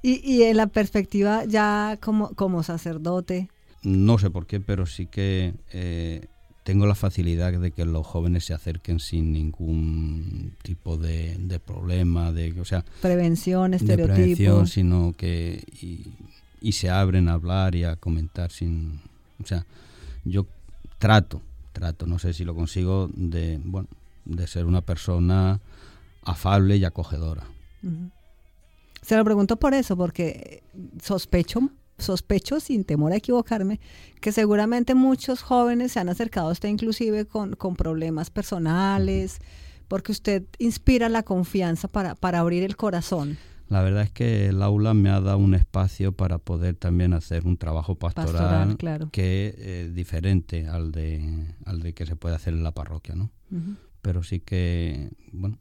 Y, 0.00 0.42
en 0.42 0.56
la 0.56 0.68
perspectiva 0.68 1.44
ya 1.44 1.98
como, 2.00 2.30
como 2.30 2.62
sacerdote. 2.62 3.50
No 3.82 4.18
sé 4.18 4.30
por 4.30 4.46
qué, 4.46 4.60
pero 4.60 4.86
sí 4.86 5.06
que 5.06 5.52
eh, 5.72 6.26
tengo 6.64 6.86
la 6.86 6.94
facilidad 6.94 7.52
de 7.52 7.70
que 7.70 7.84
los 7.84 8.06
jóvenes 8.06 8.46
se 8.46 8.54
acerquen 8.54 8.98
sin 8.98 9.32
ningún 9.32 10.54
tipo 10.62 10.96
de, 10.96 11.60
problema, 11.66 12.32
de, 12.32 12.58
o 12.58 12.64
sea, 12.64 12.82
prevención, 13.02 13.74
estereotipo. 13.74 14.08
De 14.08 14.14
prevención, 14.14 14.66
sino 14.68 15.12
que 15.12 15.64
y, 15.82 16.06
y, 16.62 16.72
se 16.72 16.88
abren 16.88 17.28
a 17.28 17.34
hablar 17.34 17.74
y 17.74 17.84
a 17.84 17.96
comentar 17.96 18.52
sin, 18.52 19.00
o 19.42 19.46
sea, 19.46 19.66
yo 20.24 20.46
trato, 20.98 21.42
trato, 21.72 22.06
no 22.06 22.18
sé 22.18 22.32
si 22.32 22.44
lo 22.44 22.54
consigo 22.54 23.10
de, 23.14 23.60
bueno, 23.62 23.88
de 24.28 24.46
ser 24.46 24.66
una 24.66 24.82
persona 24.82 25.60
afable 26.22 26.76
y 26.76 26.84
acogedora. 26.84 27.44
Se 29.02 29.16
lo 29.16 29.24
pregunto 29.24 29.56
por 29.56 29.74
eso, 29.74 29.96
porque 29.96 30.62
sospecho, 31.02 31.70
sospecho 31.98 32.60
sin 32.60 32.84
temor 32.84 33.12
a 33.12 33.16
equivocarme, 33.16 33.80
que 34.20 34.30
seguramente 34.32 34.94
muchos 34.94 35.42
jóvenes 35.42 35.92
se 35.92 36.00
han 36.00 36.08
acercado 36.08 36.48
a 36.48 36.52
usted 36.52 36.68
inclusive 36.68 37.24
con, 37.24 37.56
problemas 37.76 38.30
personales, 38.30 39.38
porque 39.88 40.12
usted 40.12 40.44
inspira 40.58 41.08
la 41.08 41.22
confianza 41.22 41.88
para, 41.88 42.14
para 42.14 42.40
abrir 42.40 42.62
el 42.62 42.76
corazón. 42.76 43.38
La 43.68 43.82
verdad 43.82 44.02
es 44.02 44.10
que 44.10 44.46
el 44.46 44.62
aula 44.62 44.94
me 44.94 45.10
ha 45.10 45.20
dado 45.20 45.38
un 45.38 45.54
espacio 45.54 46.12
para 46.12 46.38
poder 46.38 46.74
también 46.74 47.12
hacer 47.12 47.46
un 47.46 47.58
trabajo 47.58 47.96
pastoral, 47.96 48.78
que 49.12 49.84
es 49.84 49.94
diferente 49.94 50.66
al 50.66 50.90
de, 50.90 51.54
al 51.66 51.80
de 51.80 51.92
que 51.92 52.06
se 52.06 52.16
puede 52.16 52.34
hacer 52.34 52.54
en 52.54 52.62
la 52.62 52.72
parroquia, 52.72 53.14
¿no? 53.14 53.30
Pero 54.02 54.22
sí 54.22 54.40
que, 54.40 55.10
bueno, 55.32 55.58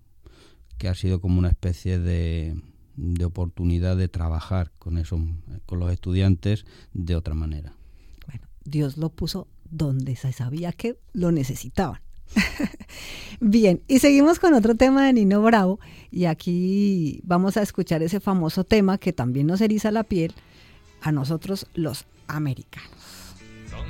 que 0.77 0.87
ha 0.87 0.95
sido 0.95 1.21
como 1.21 1.39
una 1.39 1.49
especie 1.49 1.99
de, 1.99 2.55
de 2.95 3.25
oportunidad 3.25 3.95
de 3.95 4.07
trabajar 4.07 4.71
con 4.79 4.97
eso, 4.97 5.19
con 5.65 5.79
los 5.79 5.91
estudiantes 5.91 6.65
de 6.93 7.15
otra 7.15 7.35
manera. 7.35 7.73
Bueno, 8.25 8.47
Dios 8.65 8.97
lo 8.97 9.09
puso 9.09 9.47
donde 9.69 10.15
se 10.15 10.31
sabía 10.33 10.71
que 10.71 10.97
lo 11.13 11.31
necesitaban. 11.31 12.01
Bien, 13.39 13.81
y 13.87 13.99
seguimos 13.99 14.39
con 14.39 14.53
otro 14.53 14.75
tema 14.75 15.05
de 15.05 15.13
Nino 15.13 15.41
Bravo, 15.41 15.79
y 16.11 16.25
aquí 16.25 17.21
vamos 17.23 17.57
a 17.57 17.61
escuchar 17.61 18.01
ese 18.03 18.19
famoso 18.19 18.63
tema 18.63 18.97
que 18.97 19.13
también 19.13 19.47
nos 19.47 19.61
eriza 19.61 19.91
la 19.91 20.03
piel 20.03 20.33
a 21.01 21.11
nosotros 21.11 21.67
los 21.73 22.05
americanos. 22.27 23.16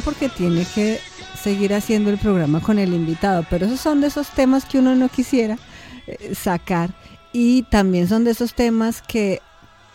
porque 0.00 0.28
tiene 0.28 0.64
que 0.74 0.98
seguir 1.40 1.74
haciendo 1.74 2.10
el 2.10 2.18
programa 2.18 2.60
con 2.60 2.78
el 2.78 2.92
invitado, 2.92 3.44
pero 3.48 3.66
esos 3.66 3.80
son 3.80 4.00
de 4.00 4.08
esos 4.08 4.28
temas 4.30 4.64
que 4.64 4.78
uno 4.78 4.94
no 4.94 5.08
quisiera 5.08 5.58
eh, 6.06 6.34
sacar 6.34 6.94
y 7.32 7.62
también 7.64 8.08
son 8.08 8.24
de 8.24 8.32
esos 8.32 8.54
temas 8.54 9.02
que 9.02 9.40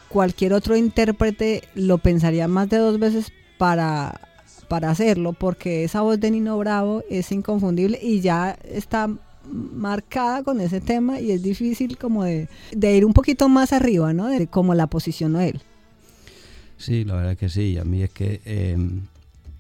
cualquier 0.10 0.54
otro 0.54 0.76
intérprete 0.76 1.64
lo 1.76 1.98
pensaría 1.98 2.48
más 2.48 2.70
de 2.70 2.78
dos 2.78 3.00
veces 3.00 3.32
para, 3.58 4.22
para 4.68 4.90
hacerlo, 4.90 5.34
porque 5.34 5.84
esa 5.84 6.02
voz 6.02 6.20
de 6.20 6.32
Nino 6.32 6.58
Bravo 6.58 7.04
es 7.10 7.32
inconfundible 7.32 8.00
y 8.02 8.22
ya 8.22 8.58
está 8.64 9.10
marcada 9.52 10.44
con 10.44 10.60
ese 10.60 10.82
tema 10.82 11.20
y 11.20 11.32
es 11.32 11.44
difícil 11.44 11.98
como 11.98 12.24
de, 12.24 12.48
ir 12.74 13.06
un 13.06 13.14
poquito 13.14 13.50
más 13.50 13.74
arriba, 13.74 14.14
¿no? 14.14 14.28
De 14.28 14.48
cómo 14.48 14.74
la 14.74 14.88
posicionó 14.88 15.42
él. 15.42 15.62
Sí, 16.78 17.06
la 17.06 17.16
verdad 17.16 17.38
que 17.38 17.50
sí. 17.50 17.78
A 17.78 17.84
mí 17.84 18.04
es 18.04 18.10
que 18.10 18.42
em, 18.46 19.02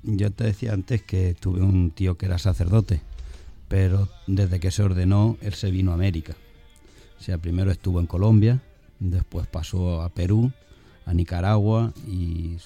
yo 0.05 0.31
te 0.31 0.45
decía 0.45 0.73
antes 0.73 1.01
que 1.01 1.33
tuve 1.33 1.61
un 1.61 1.91
tío 1.91 2.17
que 2.17 2.27
era 2.27 2.37
sacerdote, 2.37 3.01
pero 3.67 4.07
desde 4.27 4.59
que 4.59 4.71
se 4.71 4.83
ordenó, 4.83 5.37
él 5.41 5.53
se 5.53 5.71
vino 5.71 5.91
a 5.91 5.95
América. 5.95 6.35
O 7.19 7.23
sea, 7.23 7.37
primero 7.37 7.71
estuvo 7.71 7.99
en 7.99 8.05
Colombia, 8.05 8.61
después 8.99 9.47
pasó 9.47 10.01
a 10.01 10.09
Perú, 10.09 10.51
a 11.05 11.13
Nicaragua 11.13 11.93
y 12.07 12.57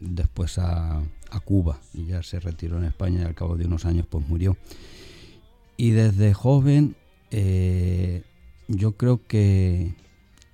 después 0.00 0.58
a, 0.58 1.02
Cuba. 1.44 1.78
Y 1.92 2.06
ya 2.06 2.22
se 2.22 2.40
retiró 2.40 2.78
en 2.78 2.84
España 2.84 3.20
y 3.20 3.24
al 3.24 3.34
cabo 3.34 3.58
de 3.58 3.66
unos 3.66 3.84
años 3.84 4.06
pues 4.08 4.26
murió. 4.26 4.56
Y 5.76 5.90
desde 5.90 6.32
joven 6.32 6.96
eh, 7.30 8.22
yo 8.68 8.92
creo 8.92 9.20
que 9.26 9.94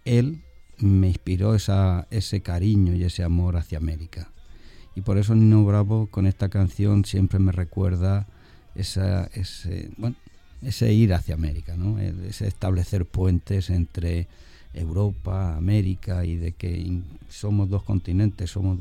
él 0.04 0.42
me 0.78 1.06
inspiró 1.06 1.54
ese 1.54 2.42
cariño 2.42 2.94
y 2.96 3.04
ese 3.04 3.22
amor 3.22 3.56
hacia 3.56 3.78
América. 3.78 4.31
Y 4.94 5.00
por 5.00 5.18
eso 5.18 5.34
Nino 5.34 5.64
Bravo 5.64 6.06
con 6.06 6.26
esta 6.26 6.48
canción 6.48 7.04
siempre 7.04 7.38
me 7.38 7.52
recuerda 7.52 8.26
esa, 8.74 9.24
ese, 9.34 9.90
bueno, 9.96 10.16
ese 10.62 10.92
ir 10.92 11.14
hacia 11.14 11.34
América, 11.34 11.76
¿no? 11.76 11.98
ese 11.98 12.46
establecer 12.46 13.06
puentes 13.06 13.70
entre 13.70 14.28
Europa, 14.74 15.56
América 15.56 16.24
y 16.24 16.36
de 16.36 16.52
que 16.52 17.00
somos 17.28 17.68
dos 17.68 17.82
continentes, 17.82 18.50
somos 18.50 18.78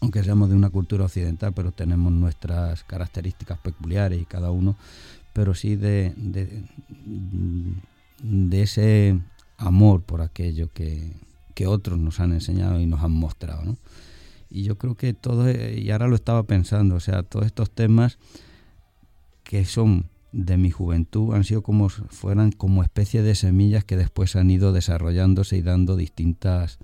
aunque 0.00 0.24
seamos 0.24 0.48
de 0.48 0.56
una 0.56 0.68
cultura 0.68 1.04
occidental, 1.04 1.52
pero 1.54 1.70
tenemos 1.70 2.12
nuestras 2.12 2.82
características 2.82 3.58
peculiares 3.58 4.20
y 4.20 4.24
cada 4.24 4.50
uno, 4.50 4.74
pero 5.32 5.54
sí 5.54 5.76
de, 5.76 6.12
de, 6.16 6.64
de 8.20 8.62
ese 8.62 9.20
amor 9.58 10.02
por 10.02 10.20
aquello 10.20 10.70
que, 10.74 11.12
que 11.54 11.68
otros 11.68 12.00
nos 12.00 12.18
han 12.18 12.32
enseñado 12.32 12.80
y 12.80 12.86
nos 12.86 13.00
han 13.00 13.12
mostrado. 13.12 13.62
¿no? 13.62 13.76
Y 14.52 14.64
yo 14.64 14.76
creo 14.76 14.94
que 14.94 15.14
todo, 15.14 15.50
y 15.50 15.90
ahora 15.90 16.08
lo 16.08 16.14
estaba 16.14 16.42
pensando, 16.42 16.96
o 16.96 17.00
sea, 17.00 17.22
todos 17.22 17.46
estos 17.46 17.70
temas 17.70 18.18
que 19.44 19.64
son 19.64 20.06
de 20.32 20.56
mi 20.56 20.70
juventud 20.70 21.34
han 21.34 21.44
sido 21.44 21.62
como 21.62 21.88
fueran 21.88 22.52
como 22.52 22.82
especie 22.82 23.22
de 23.22 23.34
semillas 23.34 23.84
que 23.84 23.96
después 23.96 24.34
han 24.36 24.50
ido 24.50 24.72
desarrollándose 24.72 25.56
y 25.56 25.62
dando 25.62 25.94
distintas 25.96 26.78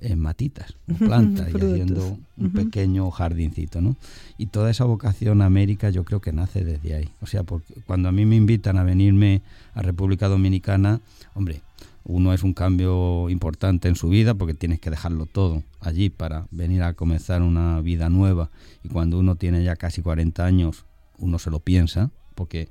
eh, 0.00 0.16
matitas, 0.16 0.76
plantas 0.98 1.48
y 1.50 1.56
haciendo 1.56 2.18
un 2.36 2.50
pequeño 2.52 3.10
jardincito, 3.10 3.80
¿no? 3.80 3.96
Y 4.36 4.46
toda 4.46 4.70
esa 4.70 4.84
vocación 4.84 5.40
a 5.40 5.46
América 5.46 5.88
yo 5.90 6.04
creo 6.04 6.20
que 6.20 6.32
nace 6.32 6.64
desde 6.64 6.94
ahí. 6.94 7.08
O 7.22 7.26
sea, 7.26 7.42
porque 7.42 7.74
cuando 7.86 8.08
a 8.08 8.12
mí 8.12 8.26
me 8.26 8.36
invitan 8.36 8.76
a 8.76 8.84
venirme 8.84 9.40
a 9.72 9.82
República 9.82 10.28
Dominicana, 10.28 11.00
hombre, 11.34 11.62
uno 12.04 12.34
es 12.34 12.42
un 12.42 12.52
cambio 12.52 13.30
importante 13.30 13.88
en 13.88 13.96
su 13.96 14.08
vida 14.08 14.34
porque 14.34 14.54
tienes 14.54 14.78
que 14.78 14.90
dejarlo 14.90 15.24
todo 15.26 15.62
allí 15.80 16.10
para 16.10 16.46
venir 16.50 16.82
a 16.82 16.92
comenzar 16.92 17.42
una 17.42 17.80
vida 17.80 18.10
nueva. 18.10 18.50
Y 18.82 18.88
cuando 18.88 19.18
uno 19.18 19.36
tiene 19.36 19.64
ya 19.64 19.76
casi 19.76 20.02
40 20.02 20.44
años, 20.44 20.84
uno 21.18 21.38
se 21.38 21.50
lo 21.50 21.60
piensa, 21.60 22.10
porque 22.34 22.68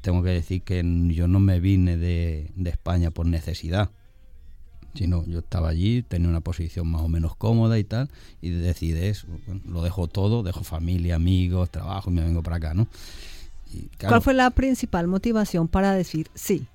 tengo 0.00 0.22
que 0.22 0.30
decir 0.30 0.62
que 0.62 0.82
yo 1.08 1.26
no 1.26 1.40
me 1.40 1.58
vine 1.58 1.96
de, 1.96 2.52
España 2.64 3.10
por 3.10 3.26
necesidad, 3.26 3.90
sino 4.94 5.24
yo 5.26 5.40
estaba 5.40 5.68
allí, 5.68 6.02
tenía 6.02 6.28
una 6.28 6.40
posición 6.40 6.86
más 6.88 7.02
o 7.02 7.08
menos 7.08 7.34
cómoda 7.34 7.78
y 7.80 7.84
tal, 7.84 8.08
y 8.40 8.50
decides, 8.50 9.26
lo 9.66 9.82
dejo 9.82 10.06
todo, 10.06 10.44
dejo 10.44 10.62
familia, 10.62 11.16
amigos, 11.16 11.70
trabajo 11.70 12.10
y 12.10 12.14
me 12.14 12.22
vengo 12.22 12.42
para 12.42 12.56
acá, 12.56 12.74
¿no? 12.74 12.86
¿Cuál 14.00 14.22
fue 14.22 14.34
la 14.34 14.50
principal 14.50 15.08
motivación 15.08 15.68
para 15.68 15.92
decir 15.92 16.30
sí? 16.34 16.66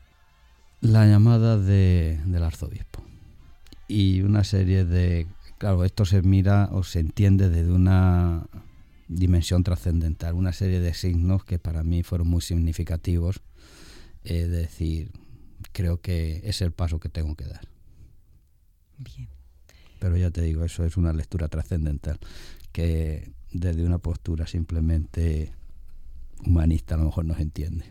La 0.83 1.07
llamada 1.07 1.57
de, 1.57 2.19
del 2.25 2.43
arzobispo 2.43 3.01
y 3.87 4.19
una 4.19 4.43
serie 4.43 4.83
de... 4.83 5.27
Claro, 5.57 5.85
esto 5.85 6.03
se 6.03 6.21
mira 6.21 6.67
o 6.73 6.83
se 6.83 6.99
entiende 6.99 7.49
desde 7.49 7.71
una 7.71 8.45
dimensión 9.07 9.63
trascendental, 9.63 10.35
una 10.35 10.51
serie 10.51 10.81
de 10.81 10.93
signos 10.93 11.45
que 11.45 11.57
para 11.57 11.83
mí 11.83 12.03
fueron 12.03 12.27
muy 12.27 12.41
significativos, 12.41 13.39
es 14.25 14.49
decir, 14.49 15.11
creo 15.71 16.01
que 16.01 16.41
es 16.43 16.61
el 16.61 16.73
paso 16.73 16.99
que 16.99 17.07
tengo 17.07 17.33
que 17.35 17.45
dar. 17.45 17.65
Bien. 18.97 19.29
Pero 19.99 20.17
ya 20.17 20.31
te 20.31 20.41
digo, 20.41 20.65
eso 20.65 20.83
es 20.83 20.97
una 20.97 21.13
lectura 21.13 21.47
trascendental, 21.47 22.19
que 22.73 23.31
desde 23.53 23.85
una 23.85 23.99
postura 23.99 24.47
simplemente 24.47 25.53
humanista 26.45 26.95
a 26.95 26.97
lo 26.97 27.05
mejor 27.05 27.23
no 27.23 27.35
se 27.35 27.43
entiende. 27.43 27.85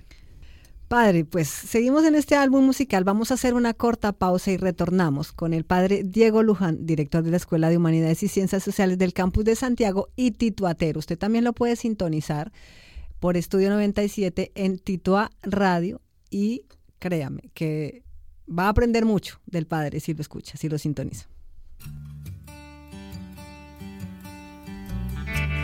Padre, 0.93 1.25
pues 1.25 1.49
seguimos 1.49 2.05
en 2.05 2.15
este 2.15 2.37
álbum 2.37 2.67
musical. 2.67 3.03
Vamos 3.03 3.31
a 3.31 3.35
hacer 3.35 3.55
una 3.55 3.73
corta 3.73 4.13
pausa 4.13 4.51
y 4.51 4.59
retornamos 4.59 5.33
con 5.33 5.55
el 5.55 5.65
padre 5.65 6.03
Diego 6.05 6.43
Luján, 6.43 6.85
director 6.85 7.23
de 7.23 7.31
la 7.31 7.39
Escuela 7.39 7.71
de 7.71 7.79
Humanidades 7.79 8.23
y 8.23 8.29
Ciencias 8.29 8.63
Sociales 8.63 8.99
del 8.99 9.15
Campus 9.15 9.47
de 9.47 9.57
Santiago, 9.57 10.11
y 10.17 10.33
Tito 10.33 10.67
Atero. 10.67 10.99
Usted 10.99 11.17
también 11.17 11.45
lo 11.45 11.55
puede 11.55 11.77
sintonizar 11.77 12.53
por 13.21 13.39
Estudio 13.39 13.71
97 13.71 14.53
en 14.55 14.79
Titoa 14.79 15.31
Radio 15.41 16.03
y 16.29 16.67
créame 16.99 17.51
que 17.55 18.03
va 18.47 18.67
a 18.67 18.69
aprender 18.69 19.07
mucho 19.07 19.41
del 19.47 19.67
padre 19.67 19.99
si 19.99 20.13
lo 20.13 20.21
escucha, 20.21 20.59
si 20.59 20.69
lo 20.69 20.77
sintoniza. 20.77 21.27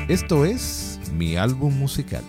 Esto 0.08 0.46
es 0.46 0.98
mi 1.12 1.36
álbum 1.36 1.78
musical. 1.78 2.24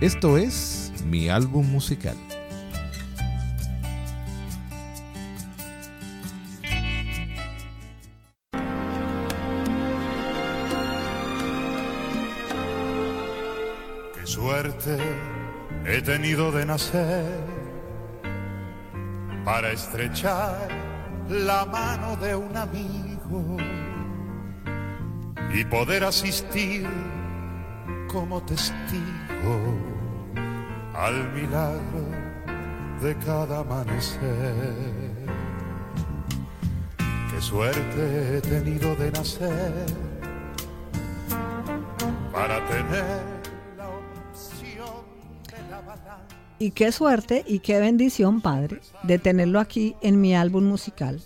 Esto 0.00 0.36
es 0.36 0.92
mi 1.06 1.30
álbum 1.30 1.66
musical. 1.70 2.16
Qué 14.14 14.26
suerte 14.26 14.98
he 15.86 16.02
tenido 16.02 16.52
de 16.52 16.66
nacer 16.66 17.24
para 19.46 19.72
estrechar 19.72 20.68
la 21.30 21.64
mano 21.64 22.16
de 22.16 22.34
un 22.34 22.54
amigo 22.54 23.56
y 25.54 25.64
poder 25.64 26.04
asistir 26.04 26.86
como 28.08 28.42
testigo 28.42 29.25
al 30.94 31.32
milagro 31.32 32.04
de 33.02 33.16
cada 33.18 33.60
amanecer. 33.60 34.94
Qué 37.30 37.40
suerte 37.40 38.38
he 38.38 38.40
tenido 38.40 38.96
de 38.96 39.10
nacer 39.12 39.86
para 42.32 42.66
tener 42.66 43.22
la 43.76 43.88
opción 43.88 45.04
de 45.50 45.70
la 45.70 45.80
balanza. 45.80 46.18
Y 46.58 46.70
qué 46.70 46.90
suerte 46.92 47.44
y 47.46 47.58
qué 47.58 47.78
bendición, 47.78 48.40
Padre, 48.40 48.80
de 49.02 49.18
tenerlo 49.18 49.60
aquí 49.60 49.94
en 50.00 50.20
mi 50.20 50.34
álbum 50.34 50.64
musical, 50.64 51.20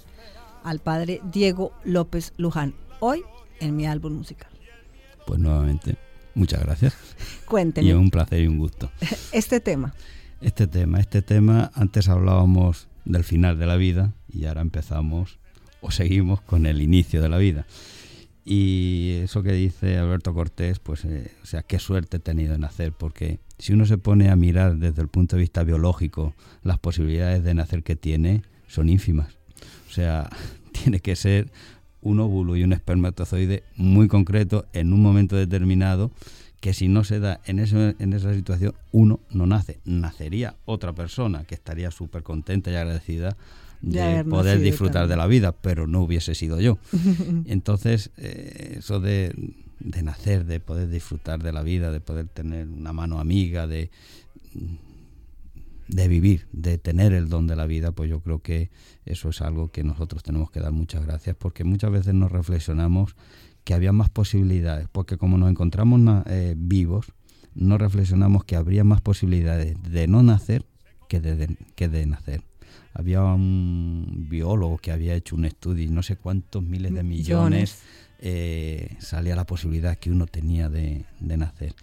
al 0.65 0.81
Padre 0.81 1.21
Diego 1.31 1.73
López 1.85 2.33
Luján, 2.37 2.75
hoy 2.99 3.23
en 3.61 3.77
mi 3.77 3.87
álbum 3.87 4.15
musical. 4.15 4.51
Pues 5.27 5.39
nuevamente, 5.39 5.97
muchas 6.35 6.63
gracias. 6.63 6.97
Cuénteme. 7.47 7.89
Y 7.89 7.91
es 7.91 7.97
un 7.97 8.11
placer 8.11 8.41
y 8.41 8.47
un 8.47 8.59
gusto. 8.59 8.91
Este 9.33 9.61
tema. 9.61 9.95
Este 10.41 10.67
tema, 10.67 11.01
este 11.01 11.21
tema, 11.21 11.71
antes 11.75 12.09
hablábamos 12.09 12.89
del 13.05 13.25
final 13.25 13.59
de 13.59 13.67
la 13.67 13.77
vida 13.77 14.15
y 14.33 14.47
ahora 14.47 14.63
empezamos 14.63 15.39
o 15.83 15.91
seguimos 15.91 16.41
con 16.41 16.67
el 16.67 16.81
inicio 16.81 17.21
de 17.21 17.29
la 17.29 17.39
vida. 17.39 17.67
Y 18.45 19.21
eso 19.23 19.43
que 19.43 19.53
dice 19.53 19.99
Alberto 19.99 20.33
Cortés, 20.33 20.79
pues, 20.79 21.05
eh, 21.05 21.31
o 21.43 21.47
sea, 21.47 21.63
qué 21.63 21.79
suerte 21.79 22.17
he 22.17 22.21
tenido 22.21 22.55
en 22.55 22.63
nacer, 22.63 22.93
porque 22.93 23.39
si 23.59 23.75
uno 23.75 23.85
se 23.85 23.99
pone 23.99 24.31
a 24.31 24.37
mirar 24.37 24.77
desde 24.77 25.03
el 25.03 25.09
punto 25.09 25.37
de 25.37 25.41
vista 25.41 25.63
biológico, 25.63 26.35
las 26.63 26.79
posibilidades 26.79 27.45
de 27.45 27.55
nacer 27.55 27.83
que 27.83 27.97
tiene 27.97 28.43
son 28.67 28.89
ínfimas. 28.89 29.37
O 29.89 29.93
sea, 29.93 30.31
tiene 30.73 31.01
que 31.01 31.17
ser 31.17 31.53
un 32.03 32.21
óvulo 32.21 32.57
y 32.57 32.65
un 32.65 32.73
espermatozoide 32.73 33.63
muy 33.77 34.09
concreto 34.09 34.67
en 34.73 34.93
un 34.93 35.03
momento 35.03 35.37
determinado 35.37 36.11
que 36.61 36.75
si 36.75 36.89
no 36.89 37.05
se 37.05 37.21
da 37.21 37.41
en, 37.47 37.59
eso, 37.59 37.79
en 37.99 38.13
esa 38.13 38.35
situación, 38.35 38.75
uno 38.93 39.21
no 39.31 39.47
nace. 39.47 39.81
Nacería 39.85 40.57
otra 40.67 40.93
persona 40.93 41.45
que 41.45 41.55
estaría 41.55 41.91
súper 41.91 42.23
contenta 42.23 42.71
y 42.71 42.75
agradecida 42.75 43.37
De 43.81 44.25
poder 44.25 44.61
disfrutar 44.61 45.03
también. 45.03 45.11
de 45.11 45.17
la 45.17 45.27
vida, 45.27 45.53
pero 45.53 45.87
no 45.87 46.03
hubiese 46.03 46.35
sido 46.35 46.61
yo. 46.61 46.79
Entonces, 47.47 48.11
eh, 48.19 48.77
eso 48.79 49.01
de, 49.01 49.35
de 49.79 50.03
nacer, 50.03 50.45
de 50.45 50.61
poder 50.61 50.91
disfrutar 50.91 51.43
de 51.43 51.53
la 51.53 51.63
vida, 51.63 51.91
de 51.91 52.01
poder 52.01 52.29
tener 52.29 52.69
una 52.69 52.93
mano 52.93 53.21
amiga, 53.21 53.67
de, 53.67 53.91
de 55.91 56.07
vivir, 56.09 56.47
de 56.53 56.79
tener 56.79 57.13
el 57.13 57.29
don 57.29 57.47
de 57.47 57.57
la 57.57 57.67
vida, 57.67 57.91
pues 57.93 58.09
yo 58.09 58.21
creo 58.21 58.41
que 58.43 58.71
eso 59.05 59.29
es 59.31 59.41
algo 59.41 59.69
que 59.73 59.83
nosotros 59.83 60.23
tenemos 60.23 60.51
que 60.51 60.61
dar 60.61 60.73
muchas 60.73 61.05
gracias, 61.05 61.35
porque 61.37 61.65
muchas 61.65 61.91
veces 61.91 62.15
nos 62.15 62.31
reflexionamos 62.31 63.17
que 63.65 63.75
había 63.75 63.93
más 63.93 64.09
posibilidades, 64.11 64.87
porque 64.91 65.17
como 65.17 65.37
nos 65.37 65.51
encontramos 65.51 65.99
na- 66.01 66.25
eh, 66.27 66.55
vivos, 66.57 67.13
no 67.55 67.77
reflexionamos 67.77 68.45
que 68.45 68.55
habría 68.57 68.85
más 68.85 69.01
posibilidades 69.01 69.77
de 69.83 70.07
no 70.07 70.23
nacer 70.23 70.65
que 71.09 71.19
de, 71.21 71.35
de- 71.37 71.57
que 71.75 71.89
de 71.89 72.07
nacer. 72.07 72.43
Había 72.95 73.23
un 73.25 74.27
biólogo 74.31 74.79
que 74.79 74.93
había 74.93 75.15
hecho 75.15 75.35
un 75.37 75.45
estudio 75.45 75.85
y 75.85 75.89
no 75.89 76.03
sé 76.03 76.17
cuántos 76.17 76.63
miles 76.63 76.93
de 76.95 77.03
millones 77.03 77.79
eh, 78.23 78.97
salía 79.01 79.35
la 79.35 79.47
posibilidad 79.47 79.97
que 79.99 80.11
uno 80.11 80.27
tenía 80.27 80.69
de, 80.69 81.05
de 81.21 81.37
nacer. 81.37 81.75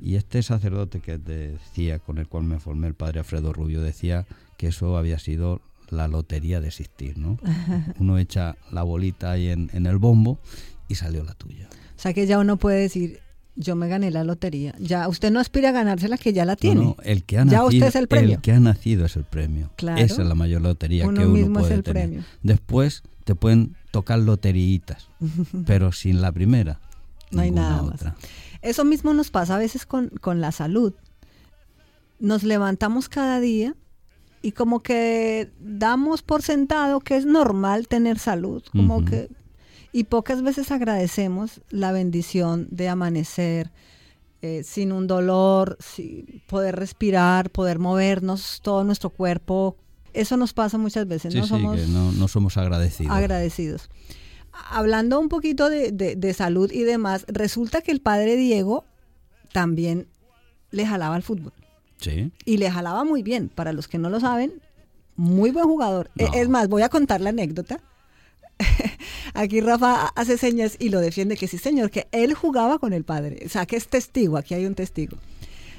Y 0.00 0.16
este 0.16 0.42
sacerdote 0.42 1.00
que 1.00 1.18
decía, 1.18 1.98
con 1.98 2.18
el 2.18 2.26
cual 2.28 2.44
me 2.44 2.58
formé, 2.58 2.88
el 2.88 2.94
padre 2.94 3.20
Alfredo 3.20 3.52
Rubio, 3.52 3.80
decía 3.80 4.26
que 4.56 4.68
eso 4.68 4.96
había 4.96 5.18
sido 5.18 5.60
la 5.90 6.08
lotería 6.08 6.60
de 6.60 6.68
existir, 6.68 7.16
¿no? 7.18 7.38
Uno 7.98 8.18
echa 8.18 8.56
la 8.72 8.82
bolita 8.82 9.32
ahí 9.32 9.48
en, 9.48 9.70
en 9.72 9.86
el 9.86 9.98
bombo 9.98 10.38
y 10.88 10.96
salió 10.96 11.24
la 11.24 11.34
tuya. 11.34 11.68
O 11.96 12.00
sea 12.00 12.12
que 12.12 12.26
ya 12.26 12.38
uno 12.38 12.56
puede 12.56 12.80
decir, 12.80 13.20
yo 13.56 13.76
me 13.76 13.86
gané 13.88 14.10
la 14.10 14.24
lotería. 14.24 14.74
Ya 14.80 15.08
usted 15.08 15.30
no 15.30 15.38
aspira 15.40 15.68
a 15.70 15.72
ganársela 15.72 16.18
que 16.18 16.32
ya 16.32 16.44
la 16.44 16.56
tiene. 16.56 16.80
No, 16.82 16.82
no, 16.88 16.96
el 17.04 17.22
que 17.24 17.38
ha 17.38 17.44
Ya 17.44 17.58
nacido, 17.62 17.66
usted 17.68 17.86
es 17.86 17.94
el 17.94 18.08
premio. 18.08 18.40
que 18.42 18.52
ha 18.52 18.60
nacido 18.60 19.06
es 19.06 19.16
el 19.16 19.24
premio. 19.24 19.70
Claro. 19.76 20.00
Esa 20.02 20.22
es 20.22 20.28
la 20.28 20.34
mayor 20.34 20.60
lotería 20.62 21.06
Uno 21.06 21.20
que 21.20 21.26
uno 21.26 21.34
mismo 21.34 21.60
es 21.60 21.62
puede 21.66 21.74
el 21.76 21.82
tener. 21.84 22.02
premio. 22.02 22.24
Después 22.42 23.02
te 23.24 23.34
pueden 23.36 23.76
tocar 23.92 24.18
loteriitas, 24.18 25.08
pero 25.66 25.92
sin 25.92 26.20
la 26.20 26.32
primera 26.32 26.80
No 27.30 27.42
hay 27.42 27.52
nada 27.52 27.82
más. 27.82 28.00
Eso 28.64 28.84
mismo 28.84 29.12
nos 29.14 29.30
pasa 29.30 29.54
a 29.56 29.58
veces 29.58 29.86
con, 29.86 30.08
con 30.08 30.40
la 30.40 30.50
salud. 30.50 30.94
Nos 32.18 32.42
levantamos 32.42 33.08
cada 33.08 33.38
día 33.40 33.74
y 34.42 34.52
como 34.52 34.82
que 34.82 35.52
damos 35.60 36.22
por 36.22 36.42
sentado 36.42 37.00
que 37.00 37.16
es 37.16 37.26
normal 37.26 37.88
tener 37.88 38.18
salud, 38.18 38.62
como 38.72 39.04
que 39.04 39.28
y 39.92 40.04
pocas 40.04 40.42
veces 40.42 40.72
agradecemos 40.72 41.60
la 41.70 41.92
bendición 41.92 42.66
de 42.70 42.88
amanecer 42.88 43.70
eh, 44.42 44.62
sin 44.64 44.92
un 44.92 45.06
dolor, 45.06 45.76
sin 45.80 46.42
poder 46.48 46.74
respirar, 46.76 47.50
poder 47.50 47.78
movernos 47.78 48.60
todo 48.62 48.82
nuestro 48.82 49.10
cuerpo. 49.10 49.76
Eso 50.12 50.36
nos 50.36 50.52
pasa 50.52 50.78
muchas 50.78 51.06
veces, 51.06 51.32
Sí, 51.32 51.38
no 51.38 51.44
sí, 51.44 51.50
somos 51.50 51.76
que 51.76 51.86
no, 51.86 52.12
no 52.12 52.28
somos 52.28 52.56
agradecidos. 52.56 53.12
agradecidos. 53.14 53.88
Hablando 54.70 55.18
un 55.20 55.28
poquito 55.28 55.68
de, 55.70 55.92
de- 55.92 56.16
de 56.16 56.34
salud 56.34 56.70
y 56.72 56.82
demás, 56.82 57.24
resulta 57.28 57.80
que 57.82 57.90
el 57.92 58.00
padre 58.00 58.36
Diego 58.36 58.84
también 59.52 60.08
le 60.70 60.86
jalaba 60.86 61.14
al 61.14 61.22
fútbol. 61.22 61.52
sí. 61.98 62.30
Y 62.44 62.56
le 62.58 62.70
jalaba 62.70 63.04
muy 63.04 63.22
bien. 63.22 63.48
Para 63.48 63.72
los 63.72 63.88
que 63.88 63.98
no 63.98 64.10
lo 64.10 64.20
saben, 64.20 64.60
muy 65.16 65.50
buen 65.50 65.66
jugador. 65.66 66.10
E- 66.18 66.24
No. 66.24 66.34
Es 66.34 66.48
más, 66.48 66.68
voy 66.68 66.82
a 66.82 66.88
contar 66.88 67.20
la 67.20 67.30
anécdota. 67.30 67.80
Aquí 69.34 69.60
Rafa 69.60 70.06
hace 70.14 70.38
señas 70.38 70.76
y 70.78 70.88
lo 70.90 71.00
defiende 71.00 71.36
que 71.36 71.48
sí, 71.48 71.58
señor, 71.58 71.90
que 71.90 72.06
él 72.12 72.34
jugaba 72.34 72.78
con 72.78 72.92
el 72.92 73.04
padre. 73.04 73.42
O 73.44 73.48
sea, 73.48 73.66
que 73.66 73.76
es 73.76 73.88
testigo, 73.88 74.36
aquí 74.36 74.54
hay 74.54 74.66
un 74.66 74.74
testigo. 74.74 75.16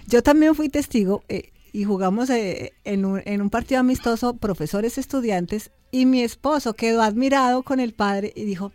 Yo 0.08 0.22
también 0.22 0.56
fui 0.56 0.70
testigo 0.70 1.24
eh, 1.30 1.52
y 1.72 1.84
jugamos 1.86 2.30
eh, 2.30 2.74
en, 2.84 3.06
un, 3.06 3.22
en 3.26 3.42
un 3.42 3.50
partido 3.50 3.80
amistoso, 3.80 4.36
profesores, 4.36 4.98
estudiantes, 4.98 5.72
y 6.00 6.06
mi 6.06 6.22
esposo 6.24 6.74
quedó 6.74 7.02
admirado 7.02 7.64
con 7.64 7.80
el 7.80 7.94
padre 7.94 8.34
y 8.36 8.44
dijo, 8.44 8.72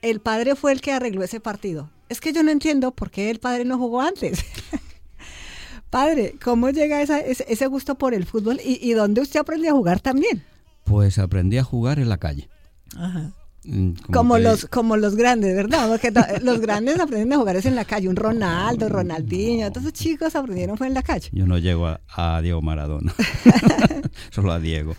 el 0.00 0.20
padre 0.20 0.54
fue 0.56 0.72
el 0.72 0.80
que 0.80 0.92
arregló 0.92 1.22
ese 1.22 1.38
partido. 1.40 1.90
Es 2.08 2.20
que 2.20 2.32
yo 2.32 2.42
no 2.42 2.50
entiendo 2.50 2.92
por 2.92 3.10
qué 3.10 3.28
el 3.30 3.40
padre 3.40 3.64
no 3.64 3.76
jugó 3.78 4.00
antes. 4.00 4.42
Padre, 5.90 6.36
¿cómo 6.42 6.70
llega 6.70 7.02
esa- 7.02 7.20
ese, 7.20 7.44
ese 7.48 7.66
gusto 7.66 7.96
por 7.96 8.14
el 8.14 8.24
fútbol 8.24 8.58
y, 8.64 8.78
y 8.80 8.92
dónde 8.94 9.20
usted 9.20 9.40
aprendió 9.40 9.70
a 9.70 9.74
jugar 9.74 10.00
también? 10.00 10.42
Pues 10.84 11.18
aprendí 11.18 11.58
a 11.58 11.64
jugar 11.64 11.98
en 11.98 12.08
la 12.08 12.16
calle. 12.16 12.48
Ajá. 12.96 13.30
Mm, 13.64 13.90
Como 14.12 14.38
los, 14.38 14.66
como 14.66 14.96
los 14.96 15.14
grandes, 15.14 15.54
¿verdad? 15.54 15.88
Porque 15.88 16.10
to- 16.10 16.20
los 16.42 16.60
grandes 16.60 16.98
aprenden 16.98 17.32
a 17.32 17.36
jugar 17.36 17.54
es 17.56 17.66
en 17.66 17.76
la 17.76 17.84
calle. 17.84 18.08
Un 18.08 18.16
Ronaldo, 18.16 18.88
Ronaldinho. 18.88 19.70
Todos 19.70 19.84
esos 19.86 19.92
chicos 19.98 20.34
aprendieron 20.34 20.76
fue 20.76 20.88
en 20.88 20.94
la 20.94 21.02
calle. 21.02 21.28
Yo 21.32 21.46
no 21.46 21.58
llego 21.58 21.86
a, 21.86 22.00
a 22.08 22.40
Diego 22.42 22.60
Maradona, 22.60 23.14
solo 24.30 24.52
a 24.52 24.58
Diego. 24.58 24.94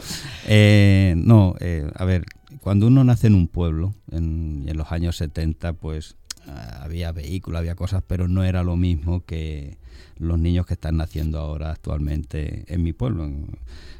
Eh, 0.47 1.13
no, 1.17 1.55
eh, 1.59 1.89
a 1.95 2.05
ver, 2.05 2.23
cuando 2.61 2.87
uno 2.87 3.03
nace 3.03 3.27
en 3.27 3.35
un 3.35 3.47
pueblo, 3.47 3.93
en, 4.11 4.63
en 4.67 4.77
los 4.77 4.91
años 4.91 5.17
70, 5.17 5.73
pues 5.73 6.15
ah, 6.47 6.79
había 6.83 7.11
vehículos, 7.11 7.59
había 7.59 7.75
cosas, 7.75 8.03
pero 8.07 8.27
no 8.27 8.43
era 8.45 8.63
lo 8.63 8.77
mismo 8.77 9.25
que 9.25 9.77
los 10.17 10.39
niños 10.39 10.65
que 10.65 10.73
están 10.73 10.97
naciendo 10.97 11.39
ahora 11.39 11.71
actualmente 11.71 12.65
en 12.73 12.83
mi 12.83 12.93
pueblo. 12.93 13.29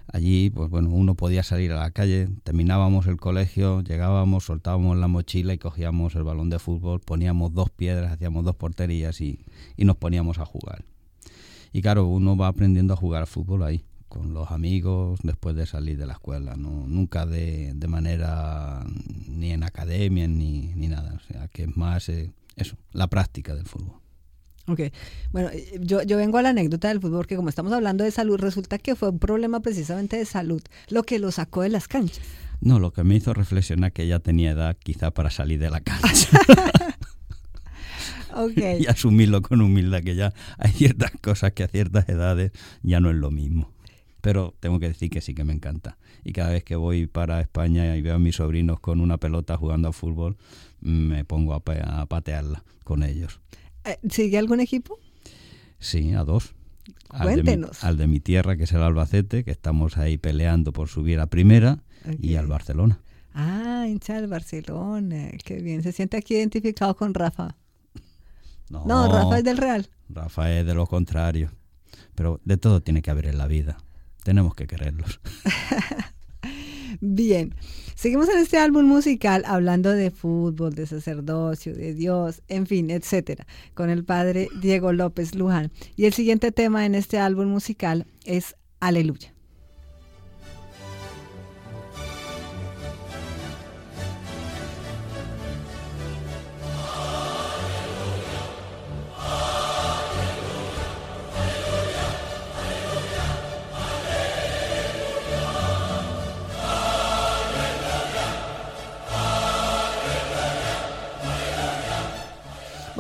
Allí, 0.07 0.49
pues 0.49 0.69
bueno, 0.69 0.89
uno 0.89 1.15
podía 1.15 1.43
salir 1.43 1.71
a 1.71 1.79
la 1.79 1.91
calle, 1.91 2.29
terminábamos 2.43 3.07
el 3.07 3.17
colegio, 3.17 3.81
llegábamos, 3.81 4.45
soltábamos 4.45 4.97
la 4.97 5.07
mochila 5.07 5.53
y 5.53 5.57
cogíamos 5.57 6.15
el 6.15 6.23
balón 6.23 6.49
de 6.49 6.59
fútbol, 6.59 6.99
poníamos 6.99 7.53
dos 7.53 7.69
piedras, 7.69 8.11
hacíamos 8.11 8.43
dos 8.45 8.55
porterías 8.55 9.21
y, 9.21 9.39
y 9.77 9.85
nos 9.85 9.97
poníamos 9.97 10.39
a 10.39 10.45
jugar. 10.45 10.85
Y 11.71 11.81
claro, 11.81 12.05
uno 12.05 12.37
va 12.37 12.47
aprendiendo 12.47 12.93
a 12.93 12.97
jugar 12.97 13.25
fútbol 13.25 13.63
ahí, 13.63 13.83
con 14.07 14.33
los 14.35 14.51
amigos, 14.51 15.19
después 15.23 15.55
de 15.55 15.65
salir 15.65 15.97
de 15.97 16.05
la 16.05 16.13
escuela, 16.13 16.55
¿no? 16.55 16.85
nunca 16.87 17.25
de, 17.25 17.73
de 17.73 17.87
manera 17.87 18.85
ni 19.27 19.51
en 19.51 19.63
academia 19.63 20.27
ni, 20.27 20.71
ni 20.75 20.87
nada. 20.87 21.15
O 21.15 21.19
sea, 21.19 21.47
que 21.47 21.63
es 21.63 21.75
más 21.75 22.09
eh, 22.09 22.31
eso, 22.55 22.77
la 22.91 23.07
práctica 23.07 23.55
del 23.55 23.65
fútbol. 23.65 24.02
Ok, 24.67 24.79
bueno, 25.31 25.49
eh, 25.49 25.77
yo, 25.81 26.03
yo 26.03 26.17
vengo 26.17 26.37
a 26.37 26.41
la 26.41 26.49
anécdota 26.49 26.87
del 26.87 27.01
fútbol, 27.01 27.27
que 27.27 27.35
como 27.35 27.49
estamos 27.49 27.73
hablando 27.73 28.03
de 28.03 28.11
salud, 28.11 28.39
resulta 28.39 28.77
que 28.77 28.95
fue 28.95 29.09
un 29.09 29.19
problema 29.19 29.59
precisamente 29.59 30.17
de 30.17 30.25
salud 30.25 30.61
lo 30.89 31.03
que 31.03 31.19
lo 31.19 31.31
sacó 31.31 31.63
de 31.63 31.69
las 31.69 31.87
canchas. 31.87 32.25
No, 32.61 32.79
lo 32.79 32.93
que 32.93 33.03
me 33.03 33.15
hizo 33.15 33.33
reflexionar 33.33 33.91
que 33.91 34.07
ya 34.07 34.19
tenía 34.19 34.51
edad 34.51 34.77
quizá 34.81 35.11
para 35.11 35.29
salir 35.29 35.59
de 35.59 35.69
la 35.69 35.81
cancha 35.81 36.29
Ok, 38.35 38.57
y 38.79 38.87
asumirlo 38.87 39.41
con 39.41 39.61
humildad, 39.61 40.01
que 40.01 40.15
ya 40.15 40.33
hay 40.57 40.71
ciertas 40.71 41.11
cosas 41.21 41.51
que 41.51 41.63
a 41.63 41.67
ciertas 41.67 42.07
edades 42.09 42.51
ya 42.81 42.99
no 42.99 43.09
es 43.09 43.15
lo 43.15 43.31
mismo. 43.31 43.71
Pero 44.21 44.55
tengo 44.61 44.79
que 44.79 44.87
decir 44.87 45.09
que 45.09 45.19
sí 45.19 45.33
que 45.33 45.43
me 45.43 45.53
encanta. 45.53 45.97
Y 46.23 46.31
cada 46.31 46.51
vez 46.51 46.63
que 46.63 46.77
voy 46.77 47.07
para 47.07 47.41
España 47.41 47.95
y 47.97 48.01
veo 48.01 48.15
a 48.15 48.19
mis 48.19 48.37
sobrinos 48.37 48.79
con 48.79 49.01
una 49.01 49.17
pelota 49.17 49.57
jugando 49.57 49.89
a 49.89 49.93
fútbol, 49.93 50.37
me 50.79 51.25
pongo 51.25 51.53
a, 51.53 51.61
a 52.01 52.05
patearla 52.05 52.63
con 52.85 53.03
ellos. 53.03 53.41
Eh, 53.85 53.97
¿sigue 54.09 54.37
algún 54.37 54.59
equipo? 54.59 54.99
Sí, 55.79 56.13
a 56.13 56.23
dos. 56.23 56.53
Al 57.09 57.27
de, 57.27 57.35
mi, 57.37 57.43
Cuéntenos. 57.43 57.83
al 57.83 57.97
de 57.97 58.07
mi 58.07 58.19
tierra, 58.19 58.57
que 58.57 58.63
es 58.63 58.71
el 58.71 58.81
Albacete, 58.81 59.43
que 59.43 59.51
estamos 59.51 59.97
ahí 59.97 60.17
peleando 60.17 60.71
por 60.73 60.87
subir 60.89 61.19
a 61.19 61.27
primera, 61.27 61.83
y 62.19 62.35
al 62.35 62.47
Barcelona. 62.47 62.99
Ah, 63.33 63.85
hincha 63.87 64.15
del 64.19 64.27
Barcelona, 64.29 65.29
qué 65.43 65.61
bien, 65.61 65.83
se 65.83 65.91
siente 65.91 66.17
aquí 66.17 66.35
identificado 66.35 66.95
con 66.95 67.13
Rafa. 67.13 67.55
No, 68.69 68.85
No, 68.85 69.11
Rafa 69.11 69.37
es 69.37 69.43
del 69.43 69.57
Real. 69.57 69.89
Rafa 70.09 70.51
es 70.51 70.65
de 70.65 70.73
lo 70.73 70.87
contrario. 70.87 71.51
Pero 72.15 72.39
de 72.43 72.57
todo 72.57 72.81
tiene 72.81 73.01
que 73.01 73.11
haber 73.11 73.27
en 73.27 73.37
la 73.37 73.47
vida. 73.47 73.77
Tenemos 74.23 74.55
que 74.55 74.67
quererlos. 74.67 75.19
Bien, 77.01 77.53
seguimos 77.95 78.29
en 78.29 78.37
este 78.39 78.57
álbum 78.57 78.85
musical 78.85 79.43
hablando 79.45 79.91
de 79.91 80.11
fútbol, 80.11 80.73
de 80.73 80.85
sacerdocio, 80.85 81.73
de 81.73 81.93
Dios, 81.93 82.41
en 82.47 82.67
fin, 82.67 82.89
etcétera, 82.89 83.45
con 83.73 83.89
el 83.89 84.03
padre 84.03 84.49
Diego 84.61 84.93
López 84.93 85.35
Luján. 85.35 85.71
Y 85.95 86.05
el 86.05 86.13
siguiente 86.13 86.51
tema 86.51 86.85
en 86.85 86.95
este 86.95 87.19
álbum 87.19 87.47
musical 87.47 88.05
es 88.25 88.55
Aleluya. 88.79 89.32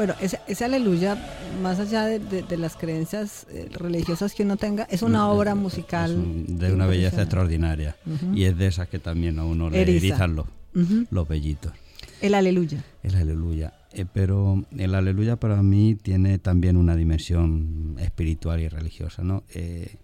Bueno, 0.05 0.15
ese, 0.19 0.37
ese 0.49 0.65
aleluya, 0.65 1.15
más 1.61 1.79
allá 1.79 2.03
de, 2.03 2.19
de- 2.19 2.43
de 2.43 2.57
las 2.57 2.75
creencias 2.75 3.47
eh, 3.49 3.69
religiosas 3.71 4.33
que 4.33 4.43
uno 4.43 4.57
tenga, 4.57 4.83
es 4.91 5.01
una 5.01 5.29
obra 5.29 5.55
musical. 5.55 6.13
un- 6.17 6.57
de 6.57 6.73
una 6.73 6.87
belleza 6.87 7.21
extraordinaria. 7.21 7.95
Y 8.33 8.43
es 8.43 8.57
de 8.57 8.67
esas 8.67 8.89
que 8.89 8.99
también 8.99 9.39
a 9.39 9.45
uno 9.45 9.69
le 9.69 9.81
Eriza. 9.81 10.07
erizan 10.07 10.35
los, 10.35 10.45
Ujú, 10.75 11.05
los 11.09 11.25
vellitos. 11.25 11.71
El 12.19 12.33
aleluya. 12.33 12.83
El 13.01 13.15
aleluya. 13.15 13.75
Eh, 13.93 14.03
pero 14.11 14.65
el 14.77 14.93
aleluya 14.93 15.37
para 15.37 15.63
mí 15.63 15.95
tiene 15.95 16.37
también 16.37 16.75
una 16.75 16.97
dimensión 16.97 17.95
espiritual 17.97 18.59
y 18.59 18.67
religiosa. 18.67 19.23
¿no? 19.23 19.43
Eh, 19.53 19.95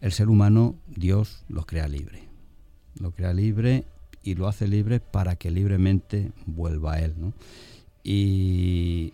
el 0.00 0.12
ser 0.12 0.30
humano, 0.30 0.76
Dios 0.86 1.44
lo 1.50 1.66
crea 1.66 1.88
libre. 1.88 2.22
Lo 2.98 3.10
crea 3.10 3.34
libre 3.34 3.84
y 4.22 4.34
lo 4.34 4.48
hace 4.48 4.66
libre 4.66 5.00
para 5.00 5.36
que 5.36 5.50
libremente 5.50 6.32
vuelva 6.46 6.94
a 6.94 7.00
Él. 7.00 7.12
¿no? 7.18 7.34
Y 8.02 9.12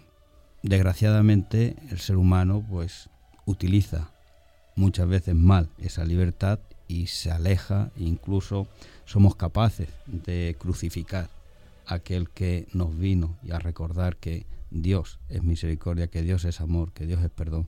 desgraciadamente 0.62 1.76
el 1.90 1.98
ser 1.98 2.16
humano 2.16 2.64
pues 2.68 3.08
utiliza 3.46 4.10
muchas 4.76 5.08
veces 5.08 5.34
mal 5.34 5.68
esa 5.78 6.04
libertad 6.04 6.60
y 6.86 7.08
se 7.08 7.30
aleja, 7.30 7.90
incluso 7.96 8.68
somos 9.04 9.36
capaces 9.36 9.88
de 10.06 10.56
crucificar 10.58 11.28
a 11.86 11.94
aquel 11.94 12.30
que 12.30 12.66
nos 12.72 12.96
vino 12.98 13.36
y 13.42 13.50
a 13.50 13.58
recordar 13.58 14.16
que 14.16 14.46
Dios 14.70 15.18
es 15.28 15.42
misericordia, 15.42 16.08
que 16.08 16.22
Dios 16.22 16.44
es 16.44 16.60
amor, 16.60 16.92
que 16.92 17.06
Dios 17.06 17.22
es 17.22 17.30
perdón, 17.30 17.66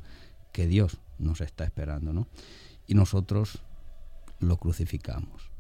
que 0.53 0.67
Dios 0.67 0.99
nos 1.19 1.41
está 1.41 1.65
esperando, 1.65 2.13
¿no? 2.13 2.29
Y 2.87 2.95
nosotros 2.95 3.63
lo 4.39 4.57
crucificamos. 4.57 5.51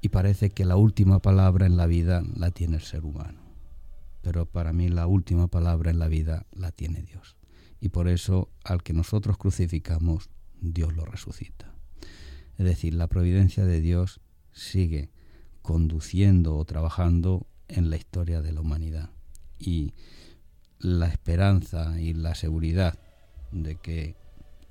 Y 0.00 0.10
parece 0.10 0.50
que 0.50 0.64
la 0.64 0.76
última 0.76 1.18
palabra 1.18 1.66
en 1.66 1.76
la 1.76 1.86
vida 1.86 2.22
la 2.36 2.50
tiene 2.50 2.76
el 2.76 2.82
ser 2.82 3.04
humano. 3.04 3.47
Pero 4.28 4.44
para 4.44 4.74
mí 4.74 4.90
la 4.90 5.06
última 5.06 5.48
palabra 5.48 5.90
en 5.90 5.98
la 5.98 6.06
vida 6.06 6.44
la 6.52 6.70
tiene 6.70 7.00
Dios. 7.00 7.38
Y 7.80 7.88
por 7.88 8.08
eso 8.08 8.50
al 8.62 8.82
que 8.82 8.92
nosotros 8.92 9.38
crucificamos, 9.38 10.28
Dios 10.60 10.94
lo 10.94 11.06
resucita. 11.06 11.74
Es 12.58 12.66
decir, 12.66 12.92
la 12.92 13.06
providencia 13.06 13.64
de 13.64 13.80
Dios 13.80 14.20
sigue 14.52 15.10
conduciendo 15.62 16.58
o 16.58 16.64
trabajando 16.66 17.46
en 17.68 17.88
la 17.88 17.96
historia 17.96 18.42
de 18.42 18.52
la 18.52 18.60
humanidad. 18.60 19.08
Y 19.58 19.94
la 20.78 21.08
esperanza 21.08 21.98
y 21.98 22.12
la 22.12 22.34
seguridad 22.34 22.98
de 23.50 23.76
que 23.76 24.14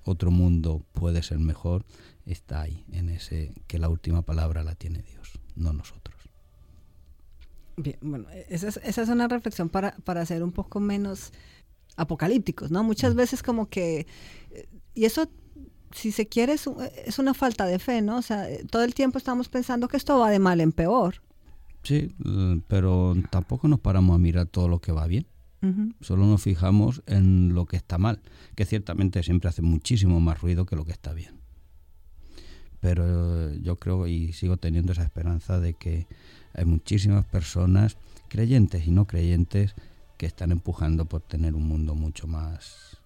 otro 0.04 0.30
mundo 0.30 0.86
puede 0.92 1.24
ser 1.24 1.40
mejor 1.40 1.84
está 2.28 2.62
ahí, 2.62 2.86
en 2.92 3.10
ese 3.10 3.56
que 3.66 3.80
la 3.80 3.90
última 3.90 4.22
palabra 4.22 4.64
la 4.64 4.76
tiene 4.76 5.02
Dios, 5.02 5.40
no 5.56 5.74
nosotros. 5.74 6.17
Bien, 7.78 7.98
bueno, 8.02 8.28
esa 8.50 8.68
es, 8.70 8.78
esa 8.84 9.04
es 9.04 9.10
una 9.10 9.28
reflexión 9.28 9.70
para, 9.70 9.96
para 10.04 10.26
ser 10.26 10.44
un 10.44 10.52
poco 10.52 10.80
menos 10.80 11.32
apocalípticos, 11.96 12.72
¿no? 12.72 12.84
Muchas 12.84 13.14
veces 13.14 13.44
como 13.44 13.70
que, 13.70 14.08
eh, 14.52 14.68
y 14.96 15.06
eso, 15.06 15.30
si 15.92 16.12
se 16.12 16.28
quiere, 16.28 16.54
es, 16.54 16.68
es 17.06 17.20
una 17.20 17.36
falta 17.36 17.66
de 17.68 17.78
fe, 17.78 18.02
¿no? 18.02 18.18
O 18.18 18.22
sea, 18.24 18.50
eh, 18.50 18.66
todo 18.70 18.84
el 18.84 18.96
tiempo 18.96 19.20
estamos 19.20 19.48
pensando 19.48 19.88
que 19.88 19.98
esto 19.98 20.18
va 20.18 20.32
de 20.32 20.40
mal 20.40 20.60
en 20.60 20.72
peor. 20.72 21.22
Sí, 21.84 22.10
pero 22.68 23.16
tampoco 23.30 23.68
nos 23.68 23.80
paramos 23.80 24.16
a 24.16 24.20
mirar 24.20 24.48
todo 24.48 24.68
lo 24.68 24.80
que 24.80 24.92
va 24.92 25.08
bien. 25.08 25.28
Solo 26.02 26.26
nos 26.26 26.44
fijamos 26.44 27.02
en 27.08 27.54
lo 27.54 27.66
que 27.66 27.78
está 27.78 27.98
mal, 27.98 28.22
que 28.56 28.66
ciertamente 28.66 29.22
siempre 29.24 29.50
hace 29.50 29.62
muchísimo 29.62 30.20
más 30.20 30.40
ruido 30.40 30.66
que 30.66 30.76
lo 30.76 30.86
que 30.86 30.92
está 30.92 31.14
bien. 31.14 31.42
Pero 32.80 33.54
yo 33.56 33.76
creo 33.76 34.08
y 34.08 34.34
sigo 34.34 34.58
teniendo 34.58 34.94
esa 34.94 35.04
esperanza 35.04 35.60
de 35.60 35.74
que 35.74 36.08
hay 36.58 36.66
muchísimas 36.66 37.26
personas, 37.26 37.98
creyentes 38.28 38.86
y 38.86 38.92
no 38.92 39.06
creyentes, 39.06 39.76
que 40.18 40.26
están 40.26 40.52
empujando 40.52 41.06
por 41.06 41.22
tener 41.22 41.54
un 41.54 41.68
mundo 41.68 41.94
mucho 41.94 42.28
más 42.28 42.98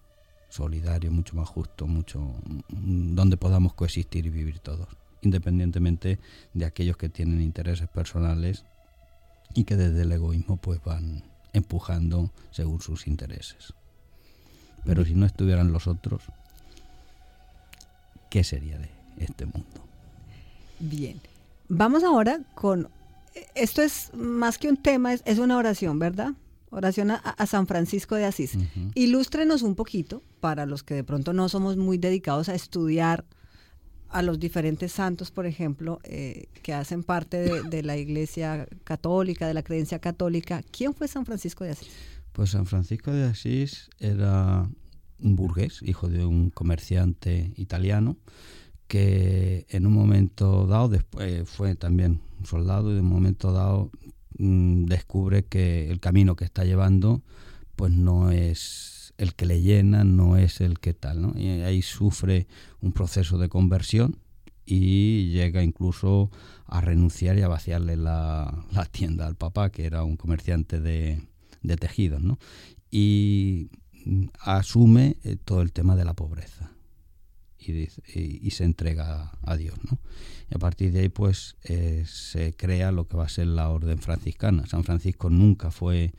solidario, 0.48 1.12
mucho 1.12 1.36
más 1.36 1.48
justo, 1.48 1.86
mucho 1.86 2.34
donde 2.68 3.36
podamos 3.36 3.74
coexistir 3.74 4.26
y 4.26 4.30
vivir 4.30 4.58
todos, 4.58 4.88
independientemente 5.20 6.18
de 6.54 6.64
aquellos 6.64 6.96
que 6.96 7.10
tienen 7.10 7.42
intereses 7.42 7.88
personales 7.88 8.64
y 9.54 9.64
que 9.64 9.76
desde 9.76 10.02
el 10.02 10.12
egoísmo 10.12 10.56
pues 10.56 10.82
van 10.82 11.22
empujando 11.52 12.30
según 12.50 12.80
sus 12.80 13.06
intereses. 13.06 13.74
Pero 14.84 15.04
si 15.04 15.14
no 15.14 15.26
estuvieran 15.26 15.72
los 15.72 15.86
otros, 15.86 16.22
¿qué 18.30 18.42
sería 18.44 18.78
de 18.78 18.90
este 19.18 19.44
mundo? 19.44 19.86
Bien. 20.80 21.20
Vamos 21.68 22.02
ahora 22.02 22.40
con, 22.54 22.88
esto 23.54 23.82
es 23.82 24.10
más 24.14 24.58
que 24.58 24.68
un 24.68 24.76
tema, 24.76 25.12
es, 25.12 25.22
es 25.24 25.38
una 25.38 25.56
oración, 25.56 25.98
¿verdad? 25.98 26.32
Oración 26.70 27.10
a, 27.10 27.16
a 27.16 27.46
San 27.46 27.66
Francisco 27.66 28.14
de 28.14 28.24
Asís. 28.24 28.56
Ilústrenos 28.94 29.62
un 29.62 29.74
poquito, 29.74 30.22
para 30.40 30.64
los 30.64 30.82
que 30.82 30.94
de 30.94 31.04
pronto 31.04 31.32
no 31.32 31.48
somos 31.48 31.76
muy 31.76 31.98
dedicados 31.98 32.48
a 32.48 32.54
estudiar 32.54 33.24
a 34.12 34.22
los 34.22 34.38
diferentes 34.38 34.92
santos, 34.92 35.30
por 35.30 35.46
ejemplo, 35.46 35.98
eh, 36.04 36.46
que 36.62 36.74
hacen 36.74 37.02
parte 37.02 37.62
de, 37.62 37.82
la 37.82 37.96
Iglesia 37.96 38.68
Católica, 38.84 39.48
de 39.48 39.54
la 39.54 39.62
creencia 39.62 39.98
católica, 39.98 40.62
¿quién 40.70 40.94
fue 40.94 41.08
San 41.08 41.24
Francisco 41.24 41.64
de 41.64 41.70
Asís? 41.70 41.88
Pues 42.32 42.50
San 42.50 42.66
Francisco 42.66 43.10
de 43.10 43.24
Asís 43.24 43.90
era 43.98 44.68
un 45.18 45.36
burgués, 45.36 45.80
hijo 45.82 46.08
de 46.08 46.24
un 46.24 46.50
comerciante 46.50 47.52
italiano, 47.56 48.16
que 48.86 49.66
en 49.70 49.86
un 49.86 49.94
momento 49.94 50.66
dado, 50.66 50.88
después 50.88 51.48
fue 51.48 51.74
también 51.74 52.20
un 52.42 52.46
soldado 52.46 52.92
y 52.92 52.98
en 52.98 53.04
un 53.04 53.10
momento 53.10 53.52
dado 53.52 53.90
mm, 54.38 54.84
descubre 54.86 55.44
que 55.44 55.90
el 55.90 56.00
camino 56.00 56.34
que 56.36 56.44
está 56.44 56.64
llevando 56.64 57.22
pues 57.76 57.92
no 57.92 58.30
es 58.30 59.14
el 59.16 59.34
que 59.34 59.46
le 59.46 59.60
llena, 59.60 60.04
no 60.04 60.36
es 60.36 60.60
el 60.60 60.78
que 60.78 60.94
tal, 60.94 61.22
¿no? 61.22 61.32
Y 61.36 61.48
ahí 61.62 61.82
sufre 61.82 62.46
un 62.80 62.92
proceso 62.92 63.38
de 63.38 63.48
conversión 63.48 64.18
y 64.66 65.30
llega 65.30 65.62
incluso 65.62 66.30
a 66.66 66.80
renunciar 66.80 67.38
y 67.38 67.42
a 67.42 67.48
vaciarle 67.48 67.96
la, 67.96 68.66
tienda 68.90 69.26
al 69.26 69.36
papá, 69.36 69.70
que 69.70 69.86
era 69.86 70.04
un 70.04 70.16
comerciante 70.16 70.80
de, 70.80 71.22
de 71.62 71.76
tejidos, 71.76 72.22
¿no? 72.22 72.38
Y 72.90 73.70
asume 74.40 75.16
eh, 75.22 75.36
todo 75.36 75.62
el 75.62 75.72
tema 75.72 75.94
de 75.96 76.04
la 76.04 76.14
pobreza 76.14 76.71
y, 77.66 78.50
se 78.50 78.64
entrega 78.64 79.32
a 79.42 79.56
Dios. 79.56 79.78
¿no? 79.90 79.98
Y 80.50 80.54
a 80.54 80.58
partir 80.58 80.92
de 80.92 81.00
ahí 81.00 81.08
pues 81.08 81.56
eh, 81.64 82.04
se 82.06 82.54
crea 82.54 82.92
lo 82.92 83.06
que 83.08 83.16
va 83.16 83.24
a 83.24 83.28
ser 83.28 83.46
la 83.46 83.70
orden 83.70 83.98
franciscana. 83.98 84.66
San 84.66 84.84
Francisco 84.84 85.30
nunca 85.30 85.70
fue 85.70 86.12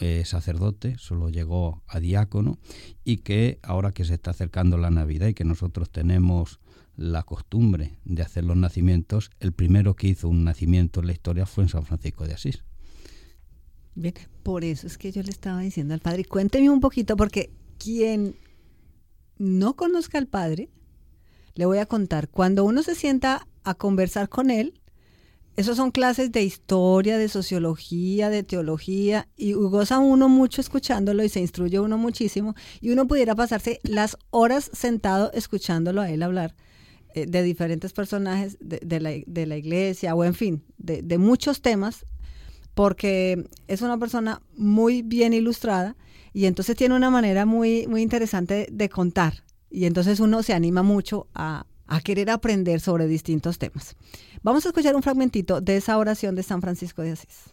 eh, 0.00 0.24
sacerdote, 0.24 0.96
solo 0.98 1.28
llegó 1.28 1.82
a 1.86 2.00
diácono 2.00 2.58
y 3.04 3.18
que 3.18 3.58
ahora 3.62 3.92
que 3.92 4.04
se 4.04 4.14
está 4.14 4.32
acercando 4.32 4.76
la 4.76 4.90
Navidad 4.90 5.28
y 5.28 5.34
que 5.34 5.44
nosotros 5.44 5.90
tenemos 5.90 6.60
la 6.96 7.22
costumbre 7.22 7.92
de 8.04 8.22
hacer 8.22 8.44
los 8.44 8.56
nacimientos, 8.56 9.30
el 9.40 9.52
primero 9.52 9.94
que 9.94 10.08
hizo 10.08 10.28
un 10.28 10.44
nacimiento 10.44 11.00
en 11.00 11.06
la 11.06 11.12
historia 11.12 11.46
fue 11.46 11.64
en 11.64 11.68
San 11.68 11.84
Francisco 11.84 12.26
de 12.26 12.34
Asís. 12.34 12.64
Bien, 13.94 14.14
por 14.42 14.64
eso 14.64 14.86
es 14.86 14.98
que 14.98 15.12
yo 15.12 15.22
le 15.22 15.30
estaba 15.30 15.60
diciendo 15.60 15.94
al 15.94 16.00
padre, 16.00 16.24
cuénteme 16.24 16.70
un 16.70 16.80
poquito, 16.80 17.16
porque 17.16 17.50
quien 17.78 18.34
no 19.38 19.76
conozca 19.76 20.18
al 20.18 20.26
padre, 20.26 20.70
le 21.54 21.66
voy 21.66 21.78
a 21.78 21.86
contar, 21.86 22.28
cuando 22.28 22.64
uno 22.64 22.82
se 22.82 22.94
sienta 22.94 23.46
a 23.64 23.74
conversar 23.74 24.28
con 24.28 24.50
él, 24.50 24.80
esos 25.54 25.76
son 25.76 25.90
clases 25.90 26.32
de 26.32 26.42
historia, 26.42 27.18
de 27.18 27.28
sociología, 27.28 28.30
de 28.30 28.42
teología, 28.42 29.28
y 29.36 29.52
goza 29.52 29.98
uno 29.98 30.30
mucho 30.30 30.62
escuchándolo 30.62 31.22
y 31.24 31.28
se 31.28 31.40
instruye 31.40 31.78
uno 31.78 31.98
muchísimo, 31.98 32.54
y 32.80 32.90
uno 32.90 33.06
pudiera 33.06 33.34
pasarse 33.34 33.78
las 33.82 34.16
horas 34.30 34.70
sentado 34.72 35.30
escuchándolo 35.32 36.00
a 36.00 36.10
él 36.10 36.22
hablar 36.22 36.54
eh, 37.14 37.26
de 37.26 37.42
diferentes 37.42 37.92
personajes 37.92 38.56
de, 38.60 39.00
la, 39.00 39.56
iglesia, 39.56 40.14
o 40.14 40.24
en 40.24 40.34
fin, 40.34 40.64
de, 40.78 41.02
de 41.02 41.18
muchos 41.18 41.60
temas, 41.60 42.06
porque 42.74 43.46
es 43.68 43.82
una 43.82 43.98
persona 43.98 44.40
muy 44.56 45.02
bien 45.02 45.34
ilustrada 45.34 45.96
y 46.32 46.46
entonces 46.46 46.76
tiene 46.76 46.94
una 46.94 47.10
manera 47.10 47.44
muy, 47.44 47.86
muy 47.86 48.00
interesante 48.00 48.68
de 48.72 48.88
contar. 48.88 49.44
Y 49.72 49.86
entonces 49.86 50.20
uno 50.20 50.42
se 50.42 50.52
anima 50.52 50.82
mucho 50.82 51.26
a, 51.34 51.64
querer 52.04 52.30
aprender 52.30 52.80
sobre 52.80 53.06
distintos 53.06 53.58
temas. 53.58 53.96
Vamos 54.42 54.64
a 54.64 54.68
escuchar 54.68 54.96
un 54.96 55.02
fragmentito 55.02 55.60
de 55.60 55.76
esa 55.76 55.98
oración 55.98 56.34
de 56.34 56.42
San 56.42 56.62
Francisco 56.62 57.02
de 57.02 57.12
Asís. 57.12 57.52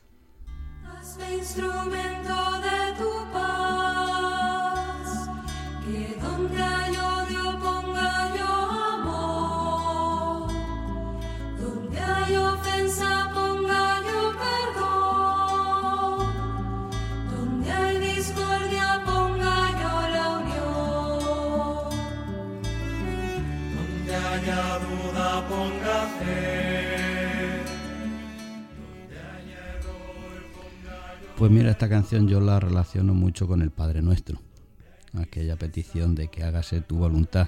Pues 31.39 31.51
mira, 31.51 31.71
esta 31.71 31.87
canción 31.87 32.27
yo 32.27 32.41
la 32.41 32.59
relaciono 32.59 33.13
mucho 33.13 33.47
con 33.47 33.61
el 33.61 33.71
Padre 33.71 34.01
Nuestro, 34.01 34.41
aquella 35.13 35.55
petición 35.55 36.13
de 36.13 36.27
que 36.27 36.43
hágase 36.43 36.81
tu 36.81 36.97
voluntad 36.97 37.47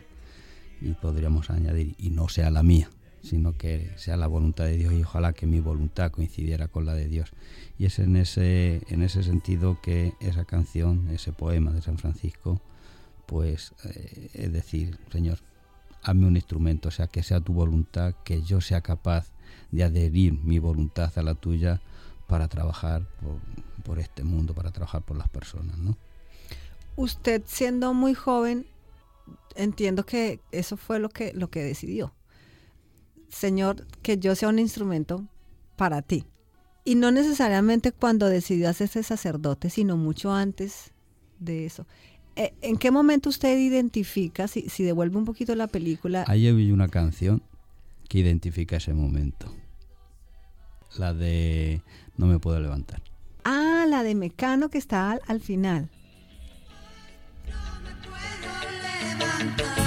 y 0.79 0.93
podríamos 0.93 1.49
añadir, 1.49 1.95
y 1.97 2.09
no 2.09 2.29
sea 2.29 2.51
la 2.51 2.63
mía, 2.63 2.89
sino 3.21 3.57
que 3.57 3.91
sea 3.97 4.15
la 4.15 4.27
voluntad 4.27 4.63
de 4.63 4.77
Dios 4.77 4.93
y 4.93 5.03
ojalá 5.03 5.33
que 5.33 5.45
mi 5.45 5.59
voluntad 5.59 6.09
coincidiera 6.09 6.69
con 6.69 6.85
la 6.85 6.93
de 6.93 7.09
Dios. 7.09 7.33
Y 7.77 7.83
es 7.83 7.99
en 7.99 8.15
ese, 8.15 8.81
en 8.87 9.01
ese 9.01 9.23
sentido 9.23 9.81
que 9.81 10.13
esa 10.21 10.45
canción, 10.45 11.09
ese 11.09 11.33
poema 11.33 11.71
de 11.71 11.81
San 11.81 11.97
Francisco, 11.97 12.61
pues 13.25 13.73
eh, 13.83 14.29
es 14.35 14.53
decir, 14.53 14.99
Señor, 15.11 15.39
hazme 16.01 16.27
un 16.27 16.37
instrumento, 16.37 16.87
o 16.87 16.91
sea, 16.91 17.07
que 17.07 17.23
sea 17.23 17.41
tu 17.41 17.51
voluntad, 17.51 18.15
que 18.23 18.41
yo 18.41 18.61
sea 18.61 18.79
capaz 18.79 19.27
de 19.69 19.83
adherir 19.83 20.39
mi 20.45 20.59
voluntad 20.59 21.11
a 21.17 21.23
la 21.23 21.35
tuya 21.35 21.81
para 22.31 22.47
trabajar 22.47 23.05
por, 23.83 23.99
este 23.99 24.23
mundo, 24.23 24.55
para 24.55 24.71
trabajar 24.71 25.01
por 25.01 25.17
las 25.17 25.27
personas, 25.27 25.77
¿no? 25.77 25.97
Usted 26.95 27.41
siendo 27.45 27.93
muy 27.93 28.13
joven, 28.13 28.65
entiendo 29.55 30.05
que 30.05 30.39
eso 30.53 30.77
fue 30.77 30.99
lo 30.99 31.09
que, 31.09 31.33
lo 31.33 31.49
que 31.49 31.61
decidió. 31.61 32.13
Señor, 33.27 33.85
que 34.01 34.17
yo 34.17 34.33
sea 34.35 34.47
un 34.47 34.59
instrumento 34.59 35.27
para 35.75 36.01
ti. 36.01 36.23
Y 36.85 36.95
no 36.95 37.11
necesariamente 37.11 37.91
cuando 37.91 38.27
decidió 38.27 38.69
hacerse 38.69 39.03
sacerdote, 39.03 39.69
sino 39.69 39.97
mucho 39.97 40.31
antes 40.31 40.93
de 41.37 41.65
eso. 41.65 41.85
Eh, 42.37 42.53
¿En 42.61 42.77
qué 42.77 42.91
momento 42.91 43.27
usted 43.27 43.59
identifica, 43.59 44.47
si, 44.47 44.69
si 44.69 44.85
devuelve 44.85 45.17
un 45.17 45.25
poquito 45.25 45.53
la 45.53 45.67
película? 45.67 46.23
Ahí 46.29 46.47
hay 46.47 46.71
una 46.71 46.87
canción 46.87 47.43
que 48.07 48.19
identifica 48.19 48.77
ese 48.77 48.93
momento. 48.93 49.53
La 50.97 51.13
de 51.13 51.81
No 52.21 52.27
me 52.27 52.37
puedo 52.37 52.59
levantar. 52.59 53.01
Ah, 53.43 53.87
la 53.89 54.03
de 54.03 54.13
Mecano 54.13 54.69
que 54.69 54.77
está 54.77 55.09
al, 55.09 55.21
al 55.25 55.39
final. 55.39 55.89
No 57.47 57.81
me 57.81 57.95
puedo 57.95 59.17
levantar. 59.17 59.80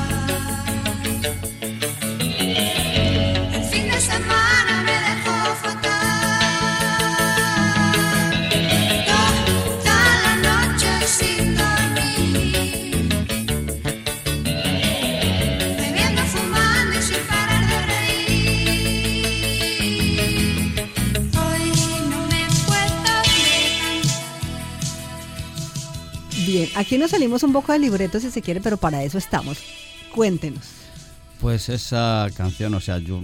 Aquí 26.77 26.99
nos 26.99 27.11
salimos 27.11 27.43
un 27.43 27.53
poco 27.53 27.73
de 27.73 27.79
libreto 27.79 28.21
si 28.21 28.31
se 28.31 28.43
quiere, 28.43 28.61
pero 28.61 28.77
para 28.77 29.03
eso 29.03 29.19
estamos. 29.19 29.59
Cuéntenos. 30.15 30.65
Pues 31.41 31.69
esa 31.69 32.29
canción, 32.37 32.75
o 32.75 32.81
sea, 32.81 32.99
yo 32.99 33.21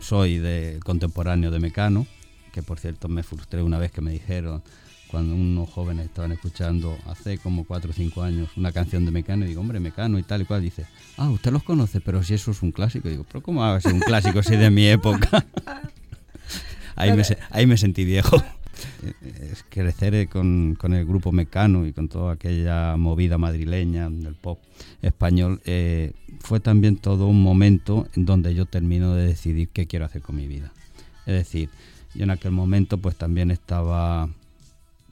soy 0.00 0.38
de 0.38 0.78
contemporáneo 0.84 1.50
de 1.50 1.58
Mecano, 1.58 2.06
que 2.52 2.62
por 2.62 2.78
cierto 2.78 3.08
me 3.08 3.22
frustré 3.22 3.62
una 3.62 3.78
vez 3.78 3.90
que 3.90 4.00
me 4.00 4.12
dijeron 4.12 4.62
cuando 5.08 5.34
unos 5.34 5.70
jóvenes 5.70 6.06
estaban 6.06 6.32
escuchando 6.32 6.98
hace 7.06 7.38
como 7.38 7.64
cuatro 7.64 7.90
o 7.90 7.94
cinco 7.94 8.22
años 8.22 8.48
una 8.56 8.72
canción 8.72 9.04
de 9.04 9.12
Mecano 9.12 9.44
y 9.44 9.48
digo, 9.48 9.60
hombre, 9.60 9.78
Mecano 9.78 10.18
y 10.18 10.24
tal 10.24 10.42
y 10.42 10.44
cual, 10.44 10.62
dice, 10.62 10.86
ah, 11.16 11.30
usted 11.30 11.52
los 11.52 11.62
conoce, 11.62 12.00
pero 12.00 12.22
si 12.22 12.34
eso 12.34 12.50
es 12.50 12.62
un 12.62 12.72
clásico, 12.72 13.08
y 13.08 13.12
digo, 13.12 13.24
pero 13.24 13.40
¿cómo 13.40 13.60
va 13.60 13.76
a 13.76 13.80
ser 13.80 13.92
un 13.92 14.00
clásico 14.00 14.42
si 14.42 14.56
de 14.56 14.70
mi 14.70 14.88
época? 14.88 15.46
ahí, 16.96 17.12
me, 17.12 17.22
ahí 17.50 17.66
me 17.66 17.76
sentí 17.76 18.04
viejo. 18.04 18.42
Es 19.22 19.64
crecer 19.68 20.28
con, 20.28 20.76
el 20.82 21.04
grupo 21.04 21.32
Mecano 21.32 21.86
y 21.86 21.92
con 21.92 22.08
toda 22.08 22.34
aquella 22.34 22.96
movida 22.96 23.38
madrileña 23.38 24.08
del 24.10 24.34
pop 24.34 24.58
español, 25.02 25.60
eh, 25.64 26.12
fue 26.40 26.60
también 26.60 26.96
todo 26.96 27.26
un 27.26 27.42
momento 27.42 28.08
en 28.14 28.24
donde 28.24 28.54
yo 28.54 28.66
termino 28.66 29.14
de 29.14 29.26
decidir 29.26 29.68
qué 29.68 29.86
quiero 29.86 30.04
hacer 30.04 30.22
con 30.22 30.36
mi 30.36 30.46
vida. 30.46 30.72
Es 31.26 31.34
decir, 31.34 31.70
yo 32.14 32.24
en 32.24 32.30
aquel 32.30 32.52
momento 32.52 32.98
pues 32.98 33.16
también 33.16 33.50
estaba 33.50 34.28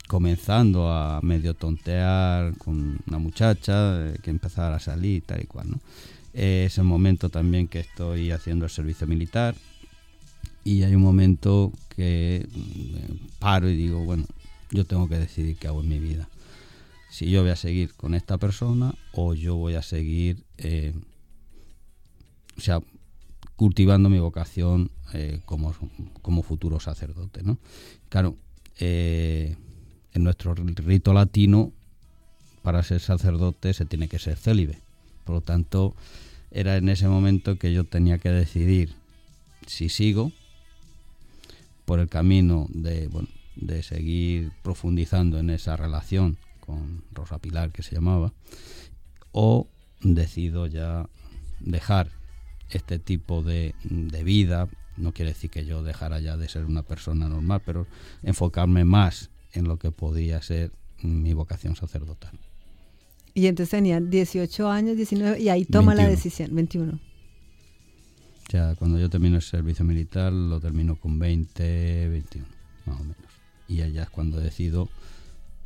comenzando 0.09 0.91
a 0.91 1.21
medio 1.23 1.55
tontear 1.55 2.57
con 2.59 2.99
una 3.07 3.19
muchacha 3.19 4.09
eh, 4.09 4.19
que 4.23 4.31
empezara 4.31 4.77
a 4.77 4.81
salir 4.81 5.23
tal 5.23 5.43
y 5.43 5.47
cual, 5.47 5.71
¿no? 5.71 5.81
es 6.33 6.79
el 6.79 6.85
momento 6.85 7.29
también 7.29 7.69
que 7.69 7.81
estoy 7.81 8.31
haciendo 8.31 8.65
el 8.65 8.71
servicio 8.71 9.07
militar, 9.07 9.55
y 10.65 10.83
hay 10.83 10.95
un 10.95 11.03
momento 11.03 11.73
que 11.95 12.47
mm, 12.53 13.39
paro 13.39 13.69
y 13.69 13.77
digo, 13.77 14.05
bueno, 14.05 14.25
yo 14.71 14.85
tengo 14.85 15.09
que 15.09 15.19
decidir 15.19 15.57
qué 15.57 15.69
hago 15.69 15.81
en 15.81 15.89
mi 15.89 15.99
vida. 15.99 16.29
Si 17.11 17.31
yo 17.31 17.43
voy 17.43 17.51
a 17.51 17.57
seguir 17.57 17.93
con 17.95 18.15
esta 18.15 18.39
persona 18.39 18.95
o 19.13 19.35
yo 19.35 19.57
voy 19.57 19.75
a 19.75 19.83
seguir, 19.83 20.45
eh, 20.59 20.95
o 22.57 22.61
sea, 22.61 22.81
cultivando 23.57 24.09
mi 24.09 24.19
vocación 24.19 24.91
eh, 25.13 25.41
como, 25.45 25.75
como 26.23 26.43
futuro 26.43 26.81
sacerdote. 26.81 27.43
¿no? 27.43 27.59
Claro, 28.09 28.37
eh, 28.79 29.57
en 30.15 30.25
nuestro 30.25 30.55
rito 30.55 31.13
latino, 31.13 31.73
para 32.63 32.83
ser 32.83 33.01
sacerdote 33.01 33.75
se 33.75 33.85
tiene 33.85 34.09
que 34.09 34.19
ser 34.19 34.37
célibe. 34.37 34.79
Por 35.25 35.35
lo 35.35 35.41
tanto, 35.41 35.95
era 36.51 36.77
en 36.77 36.89
ese 36.89 37.09
momento 37.09 37.59
que 37.59 37.73
yo 37.73 37.85
tenía 37.85 38.19
que 38.19 38.31
decidir 38.31 38.95
si 39.67 39.89
sigo 39.89 40.33
por 41.85 42.01
el 42.01 42.09
camino 42.09 42.67
de, 42.71 43.09
bueno, 43.09 43.29
de 43.57 43.83
seguir 43.83 44.53
profundizando 44.63 45.39
en 45.39 45.51
esa 45.51 45.77
relación 45.77 46.39
con 46.61 47.03
Rosa 47.13 47.39
Pilar, 47.39 47.73
que 47.73 47.83
se 47.83 47.95
llamaba, 47.95 48.33
o 49.33 49.69
decido 50.01 50.67
ya 50.67 51.09
dejar 51.61 52.11
este 52.71 52.99
tipo 52.99 53.43
de, 53.43 53.75
de 53.85 54.25
vida, 54.25 54.69
no 54.97 55.13
quiere 55.13 55.33
decir 55.33 55.51
que 55.51 55.65
yo 55.65 55.83
dejara 55.83 56.21
ya 56.21 56.37
de 56.37 56.49
ser 56.49 56.65
una 56.65 56.83
persona 56.83 57.29
normal, 57.29 57.63
pero 57.65 57.87
enfocarme 58.23 58.85
más 58.85 59.31
en 59.53 59.69
lo 59.69 59.79
que 59.79 59.91
podía 59.91 60.41
ser 60.43 60.73
mi 61.03 61.35
vocación 61.35 61.77
sacerdotal. 61.77 62.39
Y 63.35 63.47
entonces 63.47 63.71
tenía 63.71 64.01
18 64.01 64.71
años, 64.71 64.97
19, 64.97 65.41
y 65.41 65.49
ahí 65.49 65.65
toma 65.65 65.95
la 65.95 66.07
21. 66.07 66.11
decisión, 66.11 66.55
21. 66.55 67.12
Sea, 68.53 68.75
cuando 68.75 68.99
yo 68.99 69.09
termino 69.09 69.37
el 69.37 69.43
servicio 69.43 69.83
militar, 69.83 70.31
lo 70.31 70.61
termino 70.61 70.97
con 70.97 71.19
20, 71.19 72.09
21, 72.11 72.47
más 72.85 73.01
o 73.01 73.03
menos. 73.03 73.17
Y 73.67 73.81
allá 73.81 74.03
es 74.03 74.11
cuando 74.11 74.41
decido, 74.41 74.91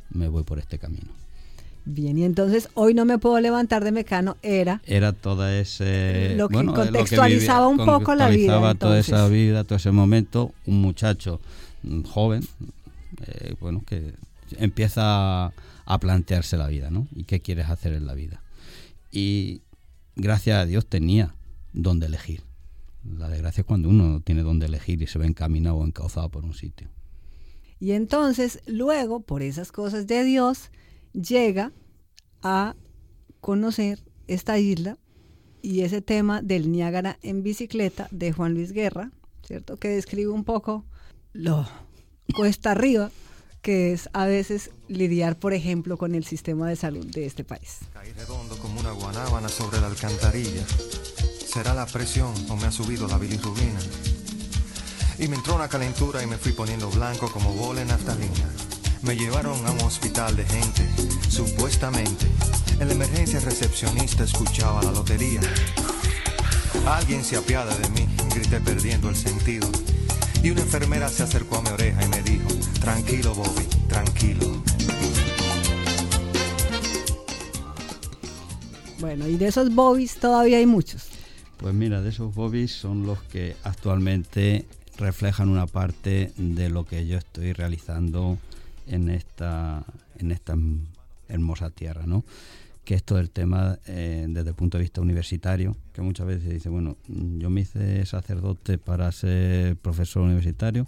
me 0.09 0.29
voy 0.29 0.43
por 0.43 0.57
este 0.57 0.79
camino. 0.79 1.09
Bien, 1.83 2.17
y 2.17 2.23
entonces 2.23 2.69
hoy 2.75 2.93
no 2.93 3.03
me 3.03 3.17
puedo 3.17 3.41
levantar 3.41 3.83
de 3.83 3.91
mecano, 3.91 4.37
era 4.41 4.81
Era 4.85 5.11
toda 5.11 5.59
ese... 5.59 6.35
Lo 6.37 6.47
que 6.47 6.53
bueno, 6.53 6.73
contextualizaba 6.73 7.67
un 7.67 7.75
poco 7.75 8.15
la 8.15 8.29
vida, 8.29 8.53
contextualizaba 8.53 8.75
toda 8.75 8.99
esa 8.99 9.27
vida, 9.27 9.63
todo 9.65 9.75
ese 9.75 9.91
momento, 9.91 10.53
un 10.65 10.79
muchacho 10.79 11.41
joven, 12.05 12.47
eh, 13.25 13.55
bueno, 13.59 13.83
que 13.85 14.13
empieza 14.59 15.47
a 15.47 15.99
plantearse 15.99 16.55
la 16.55 16.67
vida, 16.67 16.89
¿no? 16.89 17.05
Y 17.13 17.25
qué 17.25 17.41
quieres 17.41 17.69
hacer 17.69 17.91
en 17.91 18.07
la 18.07 18.13
vida. 18.13 18.41
Y 19.11 19.59
gracias 20.15 20.59
a 20.59 20.65
Dios 20.65 20.85
tenía 20.85 21.35
donde 21.73 22.05
elegir. 22.05 22.46
La 23.15 23.29
desgracia 23.29 23.61
es 23.61 23.67
cuando 23.67 23.89
uno 23.89 24.03
no 24.05 24.21
tiene 24.21 24.43
donde 24.43 24.65
elegir 24.65 25.01
y 25.01 25.07
se 25.07 25.19
ve 25.19 25.25
encaminado 25.25 25.77
o 25.77 25.85
encauzado 25.85 26.29
por 26.29 26.45
un 26.45 26.53
sitio. 26.53 26.89
Y 27.79 27.91
entonces, 27.91 28.61
luego, 28.65 29.21
por 29.21 29.43
esas 29.43 29.71
cosas 29.71 30.07
de 30.07 30.23
Dios, 30.23 30.71
llega 31.13 31.71
a 32.41 32.75
conocer 33.39 34.03
esta 34.27 34.57
isla 34.57 34.97
y 35.61 35.81
ese 35.81 36.01
tema 36.01 36.41
del 36.41 36.71
Niágara 36.71 37.19
en 37.21 37.43
bicicleta 37.43 38.07
de 38.11 38.31
Juan 38.31 38.53
Luis 38.53 38.71
Guerra, 38.71 39.11
¿cierto? 39.45 39.77
Que 39.77 39.89
describe 39.89 40.29
un 40.29 40.43
poco 40.43 40.85
lo 41.33 41.67
cuesta 42.33 42.71
arriba 42.71 43.11
que 43.61 43.91
es 43.91 44.09
a 44.13 44.25
veces 44.25 44.71
lidiar, 44.87 45.37
por 45.37 45.53
ejemplo, 45.53 45.97
con 45.97 46.15
el 46.15 46.23
sistema 46.23 46.69
de 46.69 46.75
salud 46.75 47.05
de 47.05 47.25
este 47.25 47.43
país. 47.43 47.79
Caí 47.91 48.13
redondo 48.13 48.57
como 48.59 48.79
una 48.79 48.91
guanábana 48.91 49.49
sobre 49.49 49.81
la 49.81 49.87
alcantarilla. 49.87 50.65
¿Será 51.57 51.73
la 51.73 51.87
presión 51.87 52.31
o 52.49 52.55
me 52.55 52.67
ha 52.67 52.71
subido 52.71 53.07
la 53.07 53.17
bilirrubina? 53.17 53.79
Y 55.17 55.27
me 55.27 55.37
entró 55.37 55.55
una 55.55 55.67
calentura 55.67 56.21
y 56.21 56.27
me 56.27 56.37
fui 56.37 56.51
poniendo 56.51 56.87
blanco 56.91 57.31
como 57.31 57.51
bola 57.51 57.81
en 57.81 57.87
naftalina. 57.87 58.47
Me 59.01 59.15
llevaron 59.15 59.65
a 59.65 59.71
un 59.71 59.81
hospital 59.81 60.35
de 60.35 60.45
gente, 60.45 60.87
supuestamente. 61.31 62.27
En 62.79 62.89
la 62.89 62.93
emergencia 62.93 63.39
recepcionista 63.39 64.23
escuchaba 64.23 64.83
la 64.83 64.91
lotería. 64.91 65.41
Alguien 66.85 67.25
se 67.25 67.37
apiada 67.37 67.75
de 67.75 67.89
mí, 67.89 68.07
grité 68.35 68.61
perdiendo 68.61 69.09
el 69.09 69.15
sentido. 69.15 69.67
Y 70.43 70.51
una 70.51 70.61
enfermera 70.61 71.09
se 71.09 71.23
acercó 71.23 71.57
a 71.57 71.61
mi 71.63 71.69
oreja 71.69 72.05
y 72.05 72.07
me 72.09 72.21
dijo, 72.21 72.49
tranquilo 72.79 73.33
Bobby, 73.33 73.65
tranquilo. 73.89 74.61
Bueno, 78.99 79.27
y 79.27 79.37
de 79.37 79.47
esos 79.47 79.73
bobbies 79.73 80.17
todavía 80.17 80.57
hay 80.57 80.67
muchos. 80.67 81.16
Pues 81.57 81.73
mira, 81.73 82.01
de 82.01 82.09
esos 82.09 82.35
bobbies 82.35 82.71
son 82.71 83.07
los 83.07 83.21
que 83.23 83.55
actualmente 83.63 84.65
reflejan 84.97 85.49
una 85.49 85.65
parte 85.65 86.31
de 86.37 86.69
lo 86.69 86.85
que 86.85 87.07
yo 87.07 87.17
estoy 87.17 87.53
realizando 87.53 88.37
en 88.85 89.09
esta, 89.09 89.83
en 90.17 90.31
esta 90.31 90.55
hermosa 91.27 91.71
tierra, 91.71 92.05
¿no? 92.05 92.23
Que 92.85 92.93
esto 92.93 93.15
del 93.15 93.31
tema 93.31 93.79
eh, 93.87 94.27
desde 94.29 94.49
el 94.49 94.55
punto 94.55 94.77
de 94.77 94.83
vista 94.83 95.01
universitario, 95.01 95.75
que 95.93 96.01
muchas 96.01 96.27
veces 96.27 96.49
dice, 96.49 96.69
bueno, 96.69 96.95
yo 97.07 97.49
me 97.49 97.61
hice 97.61 98.05
sacerdote 98.05 98.77
para 98.77 99.11
ser 99.11 99.77
profesor 99.77 100.23
universitario, 100.23 100.87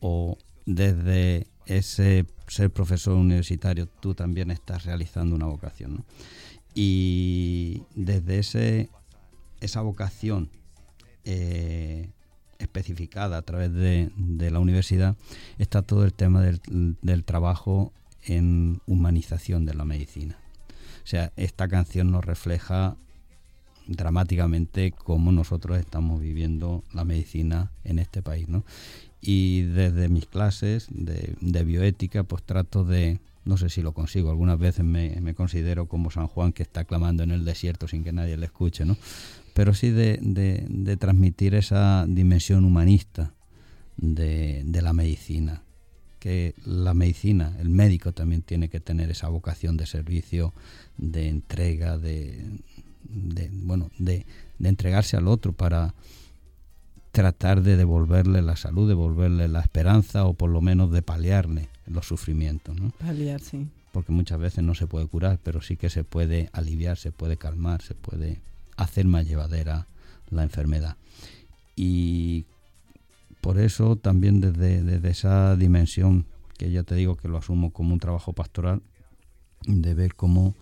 o 0.00 0.36
desde 0.66 1.46
ese 1.66 2.26
ser 2.48 2.70
profesor 2.70 3.14
universitario 3.14 3.86
tú 3.86 4.14
también 4.14 4.50
estás 4.50 4.84
realizando 4.84 5.36
una 5.36 5.46
vocación, 5.46 5.94
¿no? 5.94 6.04
Y 6.74 7.82
desde 7.94 8.38
ese, 8.38 8.90
esa 9.60 9.80
vocación 9.82 10.50
eh, 11.24 12.10
especificada 12.58 13.38
a 13.38 13.42
través 13.42 13.72
de, 13.72 14.10
la 14.50 14.60
universidad 14.60 15.16
está 15.58 15.82
todo 15.82 16.04
el 16.04 16.12
tema 16.12 16.42
del, 16.42 17.24
trabajo 17.24 17.92
en 18.24 18.80
humanización 18.86 19.64
de 19.64 19.74
la 19.74 19.84
medicina. 19.84 20.38
O 21.02 21.06
sea, 21.06 21.32
esta 21.36 21.68
canción 21.68 22.10
nos 22.10 22.24
refleja 22.24 22.96
dramáticamente 23.86 24.92
cómo 24.92 25.32
nosotros 25.32 25.78
estamos 25.78 26.20
viviendo 26.20 26.84
la 26.92 27.04
medicina 27.04 27.72
en 27.82 27.98
este 27.98 28.22
país, 28.22 28.48
¿no? 28.48 28.64
Y 29.22 29.62
desde 29.62 30.08
mis 30.08 30.26
clases 30.26 30.86
de, 30.90 31.34
de 31.40 31.64
bioética, 31.64 32.22
pues 32.24 32.42
trato 32.42 32.84
de, 32.84 33.20
no 33.44 33.56
sé 33.56 33.68
si 33.68 33.82
lo 33.82 33.92
consigo, 33.92 34.30
algunas 34.30 34.58
veces 34.58 34.84
me, 34.84 35.20
me, 35.20 35.34
considero 35.34 35.86
como 35.86 36.10
San 36.10 36.26
Juan 36.26 36.52
que 36.52 36.62
está 36.62 36.84
clamando 36.84 37.22
en 37.22 37.30
el 37.30 37.44
desierto 37.44 37.88
sin 37.88 38.04
que 38.04 38.12
nadie 38.12 38.36
le 38.36 38.46
escuche, 38.46 38.84
¿no? 38.84 38.96
Pero 39.54 39.74
sí 39.74 39.90
de, 39.90 40.18
de, 40.20 40.64
de 40.68 40.96
transmitir 40.96 41.54
esa 41.54 42.06
dimensión 42.08 42.64
humanista 42.64 43.32
de, 43.96 44.62
de, 44.64 44.82
la 44.82 44.92
medicina, 44.92 45.62
que 46.18 46.54
la 46.64 46.94
medicina, 46.94 47.56
el 47.58 47.68
médico 47.68 48.12
también 48.12 48.42
tiene 48.42 48.68
que 48.68 48.80
tener 48.80 49.10
esa 49.10 49.28
vocación 49.28 49.76
de 49.76 49.86
servicio, 49.86 50.52
de 50.96 51.28
entrega, 51.28 51.98
de, 51.98 52.60
bueno, 53.52 53.90
de, 53.98 54.26
entregarse 54.62 55.16
al 55.16 55.26
otro 55.28 55.52
para 55.52 55.94
tratar 57.10 57.62
de 57.62 57.76
devolverle 57.76 58.42
la 58.42 58.56
salud, 58.56 58.88
devolverle 58.88 59.48
la 59.48 59.60
esperanza 59.60 60.26
o 60.26 60.34
por 60.34 60.50
lo 60.50 60.60
menos 60.60 60.92
de 60.92 61.02
paliarle 61.02 61.68
los 61.86 62.06
sufrimientos. 62.06 62.78
¿no? 62.78 62.90
Paliar, 63.00 63.40
sí. 63.40 63.66
Porque 63.92 64.12
muchas 64.12 64.38
veces 64.38 64.62
no 64.62 64.74
se 64.74 64.86
puede 64.86 65.06
curar, 65.06 65.40
pero 65.42 65.60
sí 65.60 65.76
que 65.76 65.90
se 65.90 66.04
puede 66.04 66.50
aliviar, 66.52 66.96
se 66.96 67.10
puede 67.10 67.36
calmar, 67.36 67.82
se 67.82 67.94
puede 67.94 68.38
hacer 68.80 69.06
más 69.06 69.26
llevadera 69.26 69.86
la 70.30 70.42
enfermedad. 70.42 70.96
Y 71.76 72.46
por 73.40 73.58
eso 73.58 73.96
también 73.96 74.40
desde, 74.40 74.82
desde 74.82 75.10
esa 75.10 75.56
dimensión, 75.56 76.26
que 76.56 76.70
ya 76.70 76.82
te 76.82 76.94
digo 76.94 77.16
que 77.16 77.28
lo 77.28 77.38
asumo 77.38 77.72
como 77.72 77.92
un 77.92 78.00
trabajo 78.00 78.32
pastoral, 78.32 78.82
de 79.66 79.94
ver 79.94 80.14
cómo 80.14 80.54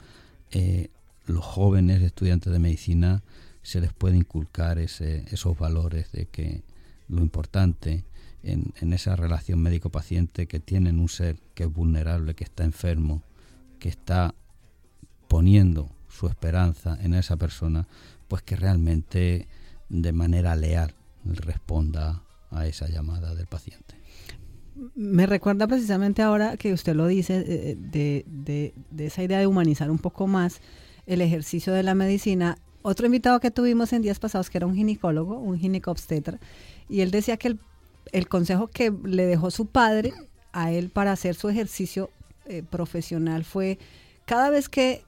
eh, 0.51 0.91
los 1.27 1.45
jóvenes 1.45 2.03
estudiantes 2.03 2.53
de 2.53 2.59
medicina 2.59 3.23
se 3.62 3.81
les 3.81 3.93
puede 3.93 4.16
inculcar 4.16 4.79
esos 4.79 5.59
valores 5.59 6.11
de 6.12 6.27
que 6.27 6.62
lo 7.09 7.23
importante 7.23 8.05
en 8.43 8.93
esa 8.93 9.14
relación 9.14 9.61
médico-paciente 9.61 10.47
que 10.47 10.59
tienen 10.59 11.01
un 11.01 11.09
ser 11.09 11.39
que 11.55 11.64
es 11.64 11.73
vulnerable, 11.73 12.35
que 12.35 12.45
está 12.45 12.64
enfermo, 12.64 13.23
que 13.79 13.91
está 13.91 14.35
poniendo 15.29 15.91
su 16.19 16.27
esperanza 16.27 16.99
en 17.01 17.14
esa 17.14 17.37
persona, 17.37 17.87
pues 18.27 18.43
que 18.43 18.57
realmente 18.57 19.47
de 19.89 20.12
manera 20.12 20.57
leal 20.57 20.95
responda 21.25 22.23
a 22.51 22.66
esa 22.66 22.89
llamada 22.89 23.35
del 23.35 23.47
paciente. 23.47 23.95
Me 24.95 25.27
recuerda 25.27 25.66
precisamente 25.66 26.23
ahora 26.23 26.57
que 26.57 26.73
usted 26.73 26.95
lo 26.95 27.07
dice, 27.07 27.45
eh, 27.47 27.77
de, 27.79 28.25
de, 28.27 29.07
esa 29.07 29.23
idea 29.23 29.39
de 29.39 29.47
humanizar 29.47 29.91
un 29.91 29.99
poco 29.99 30.27
más 30.27 30.61
el 31.07 31.21
ejercicio 31.21 31.73
de 31.73 31.83
la 31.83 31.95
medicina. 31.95 32.59
Otro 32.83 33.07
invitado 33.07 33.41
que 33.41 33.51
tuvimos 33.51 33.93
en 33.93 34.03
días 34.03 34.19
pasados, 34.19 34.51
que 34.51 34.59
era 34.59 34.66
un 34.66 34.75
ginecólogo, 34.75 35.39
un 35.39 35.59
ginecobstetra, 35.59 36.39
y 36.89 37.01
él 37.01 37.11
decía 37.11 37.37
que 37.37 37.49
el, 37.49 37.61
el 38.12 38.29
consejo 38.29 38.69
que 38.69 38.93
le 39.05 39.27
dejó 39.27 39.51
su 39.51 39.66
padre 39.66 40.12
a 40.53 40.73
él 40.73 40.91
para 40.91 41.12
hacer 41.12 41.35
su 41.35 41.49
ejercicio 41.49 42.11
eh, 42.47 42.62
profesional 42.62 43.45
fue 43.45 43.79
cada 44.25 44.51
vez 44.51 44.69
que 44.69 45.05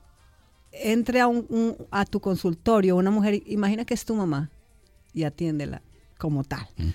entre 0.72 1.20
a, 1.20 1.26
un, 1.26 1.46
un, 1.48 1.76
a 1.90 2.04
tu 2.04 2.20
consultorio 2.20 2.96
una 2.96 3.10
mujer, 3.10 3.42
imagina 3.46 3.84
que 3.84 3.94
es 3.94 4.04
tu 4.04 4.14
mamá 4.14 4.50
y 5.12 5.24
atiéndela 5.24 5.82
como 6.18 6.44
tal. 6.44 6.66
Uh 6.78 6.82
-huh. 6.82 6.94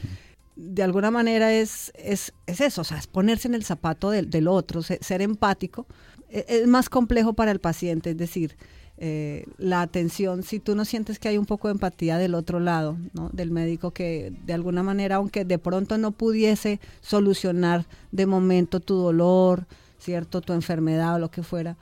De 0.56 0.84
alguna 0.84 1.12
manera 1.12 1.54
es, 1.54 1.92
es, 1.96 2.34
es, 2.46 2.62
eso, 2.62 2.82
o 2.82 2.84
sea, 2.86 2.98
es 2.98 3.08
ponerse 3.08 3.48
en 3.48 3.56
el 3.56 3.66
zapato 3.66 4.10
del, 4.10 4.30
del 4.30 4.48
otro, 4.48 4.82
ser, 4.82 5.04
ser 5.04 5.22
empático. 5.22 5.86
Es, 6.30 6.46
es, 6.48 6.68
más 6.68 6.88
complejo 6.90 7.34
para 7.34 7.52
el 7.52 7.60
paciente, 7.60 8.12
es 8.12 8.18
decir, 8.18 8.56
eh, 8.98 9.46
la 9.58 9.82
atención, 9.82 10.44
si 10.44 10.62
tú 10.62 10.74
no 10.74 10.86
sientes 10.86 11.20
que 11.20 11.28
hay 11.28 11.38
un 11.38 11.46
poco 11.46 11.68
de 11.68 11.74
empatía 11.74 12.18
del 12.18 12.34
otro 12.34 12.62
lado, 12.62 12.98
¿no? 13.14 13.30
del 13.34 13.52
médico 13.52 13.92
que 13.92 14.32
de 14.46 14.54
alguna 14.54 14.84
manera, 14.84 15.18
aunque 15.18 15.44
de 15.44 15.60
pronto 15.60 15.98
no 15.98 16.12
pudiese 16.12 16.80
solucionar 17.02 17.86
de 18.14 18.26
momento 18.26 18.80
tu 18.80 18.96
dolor, 18.96 19.68
cierto, 20.00 20.40
tu 20.40 20.54
enfermedad 20.54 21.16
o 21.16 21.20
lo 21.20 21.30
que 21.30 21.44
fuera, 21.44 21.76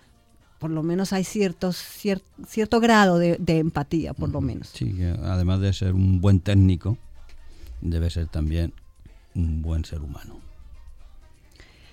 por 0.63 0.71
lo 0.71 0.81
menos 0.81 1.11
hay 1.11 1.25
ciertos, 1.25 1.75
cier- 1.75 2.21
cierto 2.47 2.79
grado 2.79 3.17
de, 3.19 3.35
de 3.37 3.57
empatía, 3.57 4.13
por 4.13 4.29
lo 4.29 4.39
menos. 4.39 4.69
Sí, 4.69 4.95
además 5.21 5.59
de 5.59 5.73
ser 5.73 5.93
un 5.93 6.21
buen 6.21 6.39
técnico, 6.39 6.97
debe 7.81 8.09
ser 8.09 8.27
también 8.27 8.71
un 9.35 9.61
buen 9.61 9.83
ser 9.83 9.99
humano. 9.99 10.39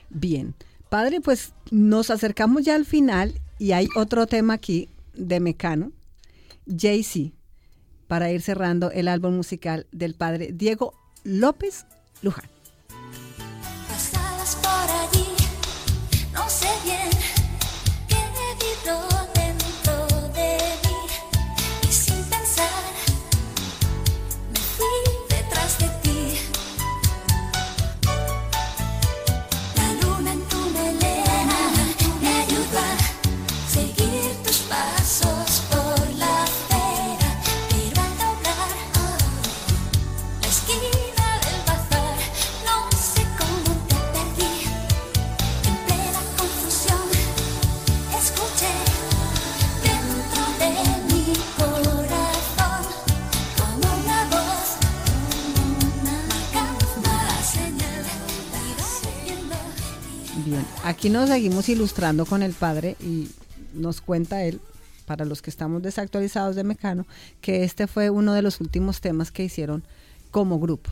Bien, 0.09 0.55
padre, 0.89 1.21
pues 1.21 1.53
nos 1.73 2.11
acercamos 2.11 2.63
ya 2.65 2.77
al 2.77 2.85
final 2.85 3.41
y 3.59 3.73
hay 3.73 3.89
otro 3.97 4.29
tema 4.29 4.55
aquí 4.55 4.89
de 5.15 5.41
Mecano, 5.41 5.91
Jay-Z, 6.69 7.33
para 8.07 8.31
ir 8.31 8.41
cerrando 8.41 8.93
el 8.93 9.09
álbum 9.09 9.35
musical 9.35 9.89
del 9.91 10.15
padre 10.15 10.53
Diego 10.53 10.95
López 11.25 11.87
Luján. 12.23 12.49
Aquí 60.91 61.09
nos 61.09 61.29
seguimos 61.29 61.69
ilustrando 61.69 62.27
con 62.27 62.43
el 62.43 62.53
padre 62.53 62.97
y 63.01 63.29
nos 63.75 64.01
cuenta 64.01 64.45
él, 64.45 64.61
para 65.07 65.25
los 65.25 65.41
que 65.41 65.51
estamos 65.51 65.83
desactualizados 65.83 66.57
de 66.57 66.65
Mecano, 66.65 67.07
que 67.41 67.65
este 67.65 67.87
fue 67.87 68.11
uno 68.11 68.35
de 68.35 68.43
los 68.43 68.61
últimos 68.61 69.01
temas 69.01 69.31
que 69.31 69.45
hicieron 69.45 69.83
como 70.31 70.61
grupo. 70.61 70.91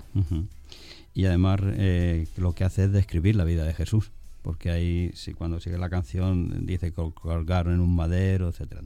Y 1.14 1.26
además 1.26 1.60
eh, 1.64 2.26
lo 2.36 2.54
que 2.54 2.64
hace 2.64 2.84
es 2.84 2.92
describir 2.92 3.36
la 3.36 3.44
vida 3.44 3.64
de 3.64 3.74
Jesús, 3.74 4.10
porque 4.42 4.70
ahí 4.70 5.10
sí, 5.14 5.34
cuando 5.34 5.60
sigue 5.60 5.78
la 5.78 5.90
canción 5.90 6.66
dice 6.66 6.92
que 6.92 7.12
colgaron 7.12 7.74
en 7.74 7.80
un 7.80 7.94
madero, 7.94 8.48
etcétera. 8.48 8.82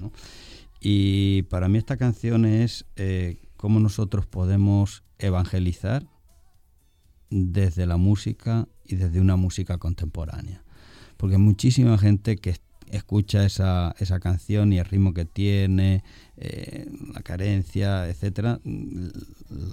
Y 0.80 1.42
para 1.44 1.68
mí 1.68 1.78
esta 1.78 1.96
canción 1.96 2.44
es 2.44 2.86
eh, 2.96 3.38
cómo 3.56 3.80
nosotros 3.80 4.26
podemos 4.26 5.02
evangelizar 5.18 6.06
desde 7.30 7.86
la 7.86 7.96
música 7.96 8.66
y 8.84 8.96
desde 8.96 9.20
una 9.20 9.36
música 9.36 9.78
contemporánea. 9.78 10.62
Porque 11.22 11.38
muchísima 11.38 11.96
gente 11.98 12.34
que 12.36 12.50
es- 12.50 12.60
escucha 12.90 13.46
esa, 13.46 13.94
esa 14.00 14.18
canción 14.18 14.72
y 14.72 14.78
el 14.80 14.84
ritmo 14.84 15.14
que 15.14 15.24
tiene, 15.24 16.02
eh, 16.36 16.90
la 17.14 17.22
carencia, 17.22 18.08
etcétera, 18.08 18.58
mm, 18.64 19.06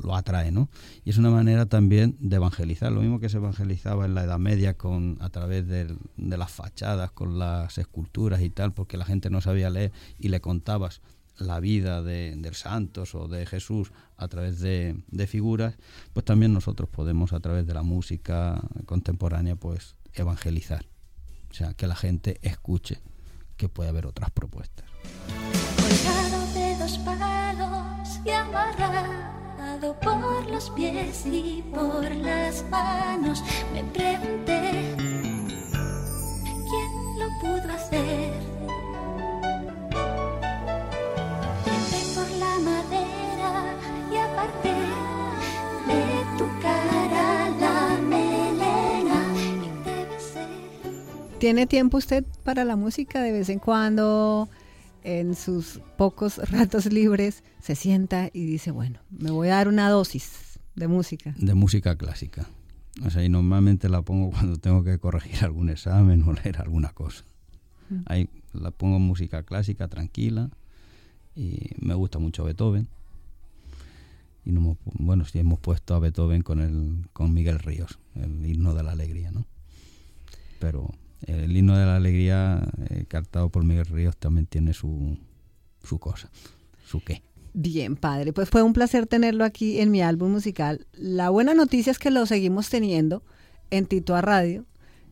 lo 0.03 0.15
atrae, 0.15 0.51
¿no? 0.51 0.69
Y 1.03 1.09
es 1.09 1.17
una 1.17 1.31
manera 1.31 1.65
también 1.65 2.15
de 2.19 2.35
evangelizar, 2.35 2.91
lo 2.91 3.01
mismo 3.01 3.19
que 3.19 3.29
se 3.29 3.37
evangelizaba 3.37 4.05
en 4.05 4.13
la 4.13 4.25
Edad 4.25 4.37
Media 4.37 4.75
con 4.75 5.17
a 5.21 5.29
través 5.29 5.67
del- 5.67 5.97
de 6.17 6.37
las 6.37 6.51
fachadas, 6.51 7.09
con 7.11 7.39
las 7.39 7.79
esculturas 7.79 8.41
y 8.43 8.51
tal, 8.51 8.71
porque 8.73 8.95
la 8.95 9.05
gente 9.05 9.31
no 9.31 9.41
sabía 9.41 9.71
leer 9.71 9.91
y 10.19 10.27
le 10.29 10.41
contabas 10.41 11.01
la 11.39 11.59
vida 11.59 12.03
de, 12.03 12.35
de 12.37 12.53
santos 12.53 13.15
o 13.15 13.27
de 13.27 13.47
Jesús 13.47 13.91
a 14.17 14.27
través 14.27 14.59
de, 14.59 15.01
de 15.09 15.25
figuras, 15.25 15.79
pues 16.13 16.25
también 16.25 16.53
nosotros 16.53 16.87
podemos 16.89 17.33
a 17.33 17.39
través 17.39 17.65
de 17.65 17.73
la 17.73 17.81
música 17.81 18.61
contemporánea 18.85 19.55
pues 19.55 19.95
evangelizar. 20.13 20.85
O 21.49 21.53
sea, 21.53 21.73
que 21.73 21.87
la 21.87 21.95
gente 21.95 22.39
escuche 22.41 23.01
que 23.57 23.69
puede 23.69 23.89
haber 23.89 24.05
otras 24.05 24.31
propuestas. 24.31 24.85
colgado 25.77 26.53
de 26.53 26.75
dos 26.77 26.97
palos 26.99 28.19
y 28.25 28.29
amarrado 28.29 29.99
por 30.01 30.49
los 30.49 30.69
pies 30.71 31.25
y 31.25 31.63
por 31.73 32.15
las 32.15 32.63
manos. 32.69 33.43
Me 33.73 33.83
pregunté 33.83 34.95
quién 36.69 37.19
lo 37.19 37.27
pudo 37.41 37.73
hacer. 37.73 38.48
¿Tiene 51.39 51.67
tiempo 51.67 51.97
usted 51.97 52.25
para 52.43 52.65
la 52.65 52.75
música 52.75 53.21
de 53.21 53.31
vez 53.31 53.47
en 53.47 53.59
cuando? 53.59 54.49
En 55.05 55.35
sus 55.35 55.79
pocos 55.97 56.37
ratos 56.51 56.87
libres 56.87 57.45
se 57.61 57.75
sienta 57.75 58.29
y 58.33 58.43
dice, 58.43 58.71
bueno, 58.71 58.99
me 59.09 59.31
voy 59.31 59.47
a 59.47 59.55
dar 59.55 59.69
una 59.69 59.89
dosis 59.89 60.59
de 60.75 60.89
música. 60.89 61.33
De 61.37 61.53
música 61.53 61.95
clásica. 61.95 62.49
O 63.05 63.09
sea, 63.09 63.23
y 63.23 63.29
normalmente 63.29 63.87
la 63.87 64.01
pongo 64.01 64.31
cuando 64.37 64.57
tengo 64.57 64.83
que 64.83 64.99
corregir 64.99 65.45
algún 65.45 65.69
examen 65.69 66.23
o 66.23 66.33
leer 66.33 66.57
alguna 66.57 66.89
cosa. 66.89 67.23
Ahí 68.05 68.29
la 68.51 68.71
pongo 68.71 68.99
música 68.99 69.43
clásica, 69.43 69.87
tranquila. 69.87 70.49
Y 71.35 71.69
me 71.79 71.93
gusta 71.93 72.19
mucho 72.19 72.43
Beethoven. 72.43 72.89
Y 74.43 74.51
no 74.51 74.59
hemos 74.59 74.77
bueno, 74.83 75.23
sí 75.23 75.39
hemos 75.39 75.59
puesto 75.59 75.95
a 75.95 75.99
Beethoven 75.99 76.41
con 76.41 76.59
el 76.59 77.07
con 77.13 77.33
Miguel 77.33 77.59
Ríos, 77.59 77.97
el 78.15 78.45
himno 78.45 78.73
de 78.73 78.83
la 78.83 78.91
alegría, 78.91 79.31
¿no? 79.31 79.45
Pero 80.59 80.91
el 81.27 81.55
himno 81.55 81.77
de 81.77 81.85
la 81.85 81.95
alegría 81.97 82.61
eh, 82.89 83.05
cantado 83.07 83.49
por 83.49 83.63
Miguel 83.63 83.85
Ríos 83.85 84.17
también 84.17 84.45
tiene 84.47 84.73
su, 84.73 85.17
su 85.83 85.99
cosa, 85.99 86.29
su 86.85 87.01
qué. 87.03 87.21
Bien, 87.53 87.95
padre, 87.95 88.31
pues 88.31 88.49
fue 88.49 88.61
un 88.61 88.73
placer 88.73 89.07
tenerlo 89.07 89.43
aquí 89.43 89.79
en 89.79 89.89
mi 89.91 90.01
álbum 90.01 90.31
musical. 90.31 90.85
La 90.93 91.29
buena 91.29 91.53
noticia 91.53 91.91
es 91.91 91.99
que 91.99 92.11
lo 92.11 92.25
seguimos 92.25 92.69
teniendo 92.69 93.23
en 93.71 93.85
Tito 93.87 94.15
a 94.15 94.21
Radio, 94.21 94.65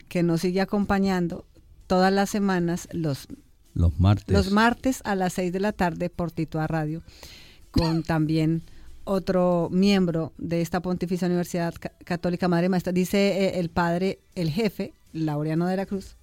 que 0.08 0.24
nos 0.24 0.42
sigue 0.42 0.62
acompañando 0.62 1.46
todas 1.88 2.14
las 2.14 2.30
semanas, 2.30 2.88
los, 2.92 3.28
Los 3.74 4.00
martes. 4.00 4.34
los 4.36 4.52
martes 4.52 5.02
a 5.04 5.16
las 5.16 5.34
6 5.34 5.52
de 5.52 5.60
la 5.60 5.74
tarde 5.74 6.10
por 6.10 6.32
Tito 6.32 6.60
a 6.60 6.68
Radio, 6.68 7.02
con 7.72 8.04
también 8.04 8.62
otro 9.04 9.70
miembro 9.72 10.34
de 10.38 10.62
esta 10.62 10.82
Pontificia 10.82 11.28
Universidad 11.28 11.74
Ca- 11.80 11.92
Católica 12.06 12.48
Madre 12.48 12.70
Maestra, 12.70 12.94
dice 12.94 13.46
eh, 13.46 13.60
el 13.60 13.70
padre, 13.70 14.20
el 14.36 14.50
jefe, 14.52 14.94
Laureano 15.14 15.68
de 15.68 15.78
la 15.78 15.86
Cruz. 15.86 16.18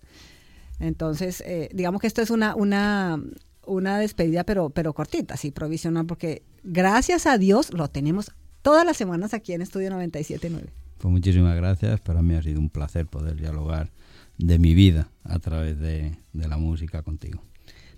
Entonces, 0.80 1.43
eh, 1.47 1.68
digamos 1.72 2.01
que 2.01 2.07
esto 2.07 2.22
es 2.22 2.30
una, 2.30 2.55
una, 2.55 3.22
una 3.66 3.99
despedida, 3.99 4.45
pero, 4.45 4.70
pero 4.70 4.93
cortita, 4.93 5.37
sí, 5.37 5.51
provisional, 5.51 6.07
porque 6.07 6.43
gracias 6.62 7.26
a 7.26 7.39
Dios 7.39 7.72
lo 7.72 7.89
tenemos 7.89 8.32
todas 8.62 8.85
las 8.85 8.97
semanas 8.97 9.35
aquí 9.35 9.53
en 9.53 9.62
Estudio 9.62 9.91
97.9. 9.91 10.64
Pues 10.99 11.12
muchísimas 11.12 11.55
gracias. 11.57 12.01
Para 12.01 12.22
mí 12.22 12.35
ha 12.35 12.43
sido 12.43 12.61
un 12.61 12.70
placer 12.70 13.07
poder 13.07 13.37
dialogar 13.37 13.91
de 14.39 14.59
mi 14.59 14.74
vida 14.74 15.11
a 15.22 15.39
través 15.39 15.78
de, 15.78 16.16
de 16.32 16.49
la 16.49 16.57
música 16.57 17.03
contigo. 17.03 17.43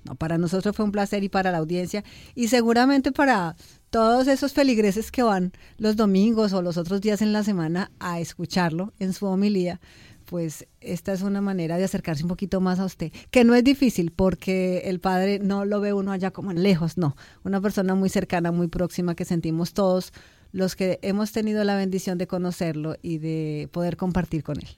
No, 0.04 0.14
para 0.14 0.38
nosotros 0.38 0.76
fue 0.76 0.84
un 0.84 0.92
placer 0.92 1.24
y 1.24 1.28
para 1.28 1.50
la 1.50 1.58
audiencia 1.58 2.04
y 2.34 2.48
seguramente 2.48 3.10
para 3.10 3.56
todos 3.90 4.28
esos 4.28 4.52
feligreses 4.52 5.10
que 5.10 5.22
van 5.22 5.52
los 5.78 5.96
domingos 5.96 6.52
o 6.52 6.62
los 6.62 6.76
otros 6.76 7.00
días 7.00 7.22
en 7.22 7.32
la 7.32 7.42
semana 7.42 7.90
a 7.98 8.20
escucharlo 8.20 8.92
en 9.00 9.12
su 9.12 9.26
homilía, 9.26 9.80
pues 10.26 10.66
esta 10.80 11.12
es 11.12 11.22
una 11.22 11.40
manera 11.40 11.78
de 11.78 11.84
acercarse 11.84 12.22
un 12.24 12.28
poquito 12.28 12.60
más 12.60 12.78
a 12.78 12.84
usted, 12.84 13.12
que 13.30 13.44
no 13.44 13.54
es 13.54 13.64
difícil 13.64 14.10
porque 14.10 14.82
el 14.84 15.00
Padre 15.00 15.38
no 15.38 15.64
lo 15.64 15.80
ve 15.80 15.92
uno 15.92 16.12
allá 16.12 16.30
como 16.32 16.52
lejos, 16.52 16.98
no, 16.98 17.16
una 17.44 17.60
persona 17.60 17.94
muy 17.94 18.08
cercana, 18.08 18.52
muy 18.52 18.68
próxima 18.68 19.14
que 19.14 19.24
sentimos 19.24 19.72
todos 19.72 20.12
los 20.52 20.76
que 20.76 20.98
hemos 21.02 21.32
tenido 21.32 21.64
la 21.64 21.76
bendición 21.76 22.18
de 22.18 22.26
conocerlo 22.26 22.96
y 23.02 23.18
de 23.18 23.68
poder 23.72 23.96
compartir 23.96 24.42
con 24.42 24.58
él. 24.58 24.68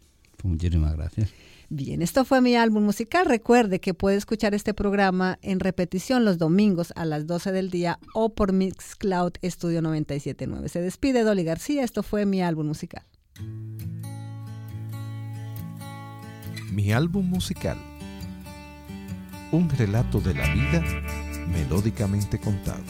Muchísimas 0.43 0.97
gracias. 0.97 1.31
Bien, 1.71 2.01
esto 2.01 2.25
fue 2.25 2.41
mi 2.41 2.57
álbum 2.57 2.83
musical. 2.83 3.27
Recuerde 3.27 3.79
que 3.79 3.93
puede 3.93 4.17
escuchar 4.17 4.55
este 4.55 4.73
programa 4.73 5.39
en 5.43 5.61
repetición 5.61 6.25
los 6.25 6.39
domingos 6.39 6.93
a 6.97 7.05
las 7.05 7.27
12 7.27 7.53
del 7.53 7.71
día 7.71 7.99
o 8.15 8.35
por 8.35 8.55
Mixcloud 8.55 9.33
Estudio 9.43 9.83
979. 9.83 10.69
Se 10.71 10.81
despide 10.81 11.25
Dolly 11.25 11.45
García. 11.45 11.85
Esto 11.85 12.03
fue 12.03 12.25
mi 12.25 12.41
álbum 12.41 12.69
musical. 12.69 13.05
Mi 16.79 16.93
álbum 16.93 17.29
musical. 17.29 17.77
Un 19.51 19.69
relato 19.69 20.21
de 20.21 20.33
la 20.33 20.47
vida 20.55 20.81
melódicamente 21.49 22.39
contado. 22.39 22.85